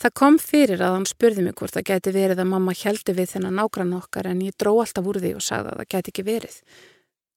Það 0.00 0.14
kom 0.18 0.38
fyrir 0.40 0.80
að 0.82 0.96
hann 0.96 1.06
spurði 1.06 1.44
mig 1.46 1.56
hvort 1.58 1.74
það 1.76 1.88
gæti 1.90 2.14
verið 2.14 2.40
að 2.42 2.50
mamma 2.50 2.74
heldi 2.74 3.14
við 3.16 3.34
þennan 3.34 3.58
nágrann 3.60 3.96
okkar 3.98 4.28
en 4.30 4.40
ég 4.42 4.56
dró 4.58 4.72
alltaf 4.82 5.06
úr 5.06 5.20
því 5.22 5.34
og 5.38 5.44
sagði 5.46 5.72
að 5.72 5.82
það 5.82 5.90
gæti 5.94 6.12
ekki 6.12 6.24
verið. 6.26 6.56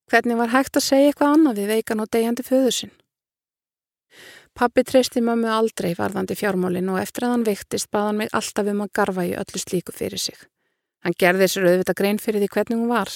Hvernig 0.10 0.40
var 0.40 0.54
hægt 0.54 0.78
að 0.78 0.86
segja 0.86 1.12
eitthvað 1.12 1.36
annað 1.36 1.60
við 1.60 1.72
veikan 1.74 2.02
og 2.02 2.10
degjandi 2.14 2.46
föður 2.46 2.76
sinn? 2.80 2.96
Pappi 4.56 4.86
treysti 4.88 5.20
mömmu 5.20 5.50
aldrei 5.52 5.92
varðandi 5.98 6.38
fjármálinn 6.40 6.90
og 6.94 7.02
eftir 7.02 7.26
að 7.28 7.34
hann 7.34 7.46
veiktist 7.48 7.90
bað 7.92 8.06
hann 8.08 8.20
mig 8.22 8.30
alltaf 8.32 8.70
um 8.72 8.84
að 8.86 8.92
garfa 8.96 9.26
í 9.28 9.34
öllu 9.36 9.62
slíku 9.62 9.92
fyrir 9.92 10.22
sig. 10.22 10.38
Hann 11.04 11.18
gerði 11.20 11.50
sér 11.52 11.68
auðvitað 11.68 12.00
grein 12.00 12.22
fyrir 12.24 12.42
því 12.42 12.52
hvernig 12.54 12.80
hún 12.80 12.94
var. 12.94 13.12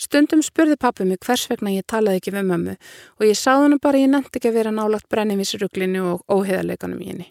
Stundum 0.00 0.44
spurði 0.44 0.76
pappi 0.80 1.06
mig 1.08 1.18
hvers 1.24 1.46
vegna 1.48 1.72
ég 1.72 1.86
talaði 1.88 2.20
ekki 2.20 2.34
við 2.36 2.46
mömmu 2.52 2.76
og 2.76 3.24
ég 3.26 3.40
sáð 3.40 3.64
hann 3.64 3.80
bara 3.80 4.02
ég 4.02 4.12
nefndi 4.12 4.36
ekki 4.38 4.52
að 4.52 4.58
vera 4.60 4.74
nálagt 4.74 5.08
brennivísuruglinu 5.12 6.04
og 6.12 6.22
óheðarleikanum 6.28 7.00
í 7.00 7.10
henni. 7.10 7.26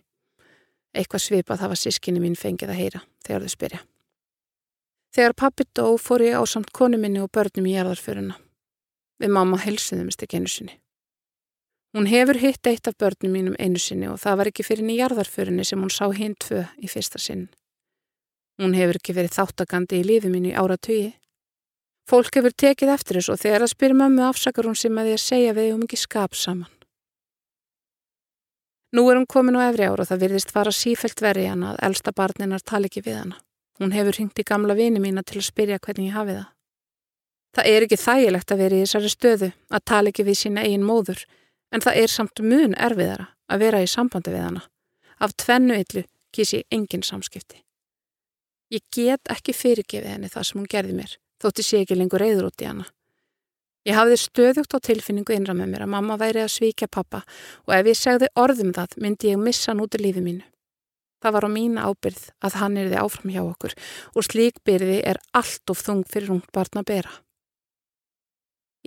Eitthvað 0.98 1.26
svipað 1.26 1.66
var 1.70 1.80
sískinni 1.80 2.22
mín 2.24 2.38
fengið 2.38 2.74
að 2.74 2.82
heyra 2.82 3.02
þegar 3.26 3.46
þau 3.46 3.54
spyrja. 3.54 3.80
Þegar 5.16 5.36
pappi 5.38 5.66
dó 5.74 5.86
fór 5.98 6.24
ég 6.26 6.38
á 6.38 6.44
samt 6.46 6.72
konu 6.74 6.98
minni 6.98 7.22
og 7.22 7.32
börnum 7.34 7.66
í 7.70 7.74
jarðarföruna. 7.74 8.38
Við 9.20 9.34
mamma 9.34 9.58
helsuðumist 9.62 10.22
ekki 10.24 10.40
einu 10.40 10.50
sinni. 10.50 10.76
Hún 11.98 12.06
hefur 12.06 12.38
hitt 12.38 12.68
eitt 12.70 12.88
af 12.88 12.98
börnum 13.02 13.34
mínum 13.34 13.56
einu 13.58 13.82
sinni 13.82 14.10
og 14.10 14.20
það 14.22 14.38
var 14.38 14.50
ekki 14.52 14.66
fyrir 14.66 14.86
nýjarðarförinni 14.86 15.66
sem 15.66 15.82
hún 15.82 15.94
sá 15.94 16.06
hinn 16.14 16.38
tvö 16.38 16.68
í 16.78 16.90
fyrsta 16.90 17.22
sinn. 17.22 17.48
Hún 18.62 18.76
hefur 18.78 19.00
ekki 19.00 19.16
verið 19.18 19.38
þáttakandi 19.40 20.02
í 20.02 20.06
lífi 20.06 20.30
mínu 20.30 20.52
í 20.52 20.58
áratögi. 20.58 21.14
Fólk 22.10 22.38
hefur 22.38 22.54
tekið 22.54 22.94
eftir 22.94 23.18
þessu 23.18 23.34
og 23.34 23.42
þegar 23.42 23.66
að 23.66 23.74
spyrja 23.74 23.98
mömmu 23.98 24.26
afsakar 24.28 24.70
hún 24.70 24.78
sem 24.78 25.02
að 25.02 25.16
að 25.16 25.24
segja 25.26 25.56
við 25.58 25.74
um 25.74 25.86
ekki 25.86 25.98
skap 25.98 26.38
saman. 26.38 26.79
Nú 28.96 29.06
er 29.10 29.20
hún 29.20 29.28
komin 29.30 29.58
á 29.60 29.70
efri 29.70 29.86
ára 29.86 30.02
og 30.02 30.10
það 30.10 30.24
virðist 30.24 30.54
fara 30.54 30.72
sífelt 30.74 31.22
verið 31.22 31.52
hana 31.52 31.74
að 31.74 31.84
elsta 31.90 32.14
barninar 32.16 32.64
tala 32.66 32.90
ekki 32.90 33.04
við 33.06 33.20
hana. 33.22 33.38
Hún 33.80 33.94
hefur 33.94 34.18
hringt 34.18 34.42
í 34.42 34.46
gamla 34.46 34.76
vini 34.76 35.00
mína 35.00 35.24
til 35.24 35.40
að 35.40 35.50
spyrja 35.50 35.80
hvernig 35.80 36.10
ég 36.10 36.18
hafi 36.18 36.36
það. 36.40 36.48
Það 37.56 37.70
er 37.70 37.86
ekki 37.86 38.00
þægilegt 38.02 38.52
að 38.52 38.62
vera 38.64 38.76
í 38.76 38.82
þessari 38.84 39.14
stöðu 39.14 39.52
að 39.70 39.86
tala 39.92 40.10
ekki 40.10 40.26
við 40.26 40.40
sína 40.42 40.66
eigin 40.66 40.86
móður 40.86 41.24
en 41.72 41.86
það 41.86 42.02
er 42.02 42.14
samt 42.14 42.42
mun 42.42 42.76
erfiðara 42.78 43.30
að 43.50 43.64
vera 43.66 43.82
í 43.86 43.90
sambandi 43.90 44.34
við 44.34 44.46
hana. 44.48 44.66
Af 45.20 45.34
tvennu 45.38 45.78
yllu 45.78 46.06
kýs 46.34 46.54
ég 46.58 46.68
engin 46.74 47.06
samskipti. 47.06 47.62
Ég 48.74 48.86
get 48.94 49.30
ekki 49.30 49.54
fyrirgefið 49.54 50.14
henni 50.14 50.30
það 50.30 50.46
sem 50.50 50.62
hún 50.62 50.70
gerði 50.70 50.98
mér 50.98 51.18
þótti 51.40 51.66
sé 51.66 51.84
ekki 51.84 51.98
lengur 51.98 52.22
reyður 52.22 52.50
út 52.50 52.62
í 52.62 52.68
hana. 52.68 52.86
Ég 53.88 53.96
hafði 53.96 54.18
stöðugt 54.20 54.76
á 54.76 54.78
tilfinningu 54.84 55.34
innra 55.34 55.56
með 55.56 55.72
mér 55.72 55.86
að 55.86 55.94
mamma 55.94 56.18
væri 56.20 56.44
að 56.44 56.52
svíkja 56.58 56.90
pappa 56.92 57.22
og 57.66 57.76
ef 57.78 57.88
ég 57.88 57.98
segði 57.98 58.28
orðum 58.36 58.74
það 58.76 58.98
myndi 59.00 59.32
ég 59.32 59.40
missa 59.40 59.72
hann 59.72 59.84
út 59.86 59.96
í 59.96 60.02
lífi 60.04 60.24
mínu. 60.26 60.44
Það 61.20 61.36
var 61.36 61.48
á 61.48 61.50
mína 61.52 61.86
ábyrð 61.88 62.26
að 62.44 62.58
hann 62.60 62.78
er 62.80 62.90
þið 62.92 63.02
áfram 63.02 63.32
hjá 63.34 63.42
okkur 63.44 63.76
og 64.16 64.28
slík 64.28 64.60
byrði 64.68 65.00
er 65.12 65.20
allt 65.36 65.72
of 65.72 65.84
þung 65.84 66.04
fyrir 66.08 66.36
ungt 66.36 66.52
barn 66.56 66.82
að 66.82 66.90
bera. 66.92 67.14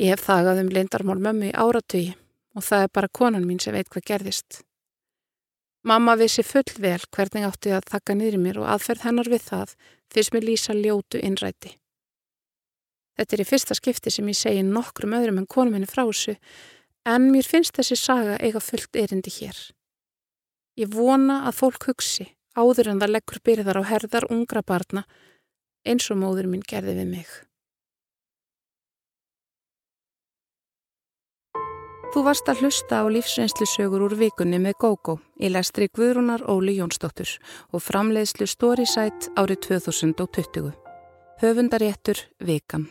Ég 0.00 0.12
hef 0.12 0.24
þagað 0.28 0.62
um 0.62 0.72
lindarmál 0.72 1.18
mömmu 1.20 1.50
í 1.50 1.56
áratögi 1.56 2.14
og 2.56 2.64
það 2.64 2.84
er 2.86 2.94
bara 2.96 3.12
konan 3.12 3.48
mín 3.48 3.60
sem 3.60 3.76
veit 3.76 3.90
hvað 3.92 4.08
gerðist. 4.08 4.62
Mamma 5.84 6.14
vissi 6.16 6.44
full 6.46 6.68
vel 6.78 7.00
hvernig 7.10 7.44
átti 7.48 7.72
að 7.74 7.88
þakka 7.90 8.16
niður 8.16 8.40
mér 8.40 8.60
og 8.62 8.68
aðferð 8.76 9.08
hennar 9.08 9.28
við 9.32 9.48
það 9.48 9.76
fyrst 10.14 10.34
mér 10.36 10.46
lýsa 10.46 10.76
ljótu 10.78 11.20
innræti. 11.20 11.76
Þetta 13.18 13.36
er 13.36 13.42
í 13.44 13.48
fyrsta 13.48 13.76
skipti 13.76 14.12
sem 14.12 14.28
ég 14.30 14.38
segi 14.38 14.62
nokkrum 14.66 15.16
öðrum 15.18 15.42
en 15.42 15.50
konum 15.50 15.76
henni 15.76 15.90
frá 15.90 16.04
þessu 16.04 16.36
en 17.08 17.28
mér 17.32 17.48
finnst 17.48 17.76
þessi 17.76 17.98
saga 17.98 18.38
eiga 18.40 18.62
fullt 18.62 18.96
erindi 18.96 19.32
hér. 19.40 19.58
Ég 20.80 20.92
vona 20.94 21.42
að 21.48 21.58
fólk 21.60 21.90
hugsi 21.90 22.30
áður 22.56 22.92
en 22.92 23.00
það 23.02 23.14
leggur 23.16 23.40
byrðar 23.44 23.80
á 23.80 23.90
herðar 23.90 24.28
ungra 24.32 24.62
barna 24.64 25.06
eins 25.84 26.08
og 26.12 26.20
móður 26.22 26.48
minn 26.48 26.64
gerði 26.64 27.00
við 27.00 27.10
mig. 27.10 27.32
Þú 32.12 32.22
varst 32.26 32.48
að 32.52 32.60
hlusta 32.60 32.98
á 33.00 33.08
lífsreynslusögur 33.08 34.02
úr 34.04 34.14
vikunni 34.20 34.58
með 34.60 34.76
GóGó 34.84 35.14
í 35.40 35.48
lestri 35.48 35.88
Guðrúnar 35.88 36.44
Óli 36.44 36.76
Jónsdóttur 36.76 37.38
og 37.72 37.80
framleiðslu 37.80 38.48
Storysight 38.52 39.30
árið 39.32 39.64
2020. 39.72 40.74
Höfundaréttur 41.40 42.26
Vikan. 42.44 42.90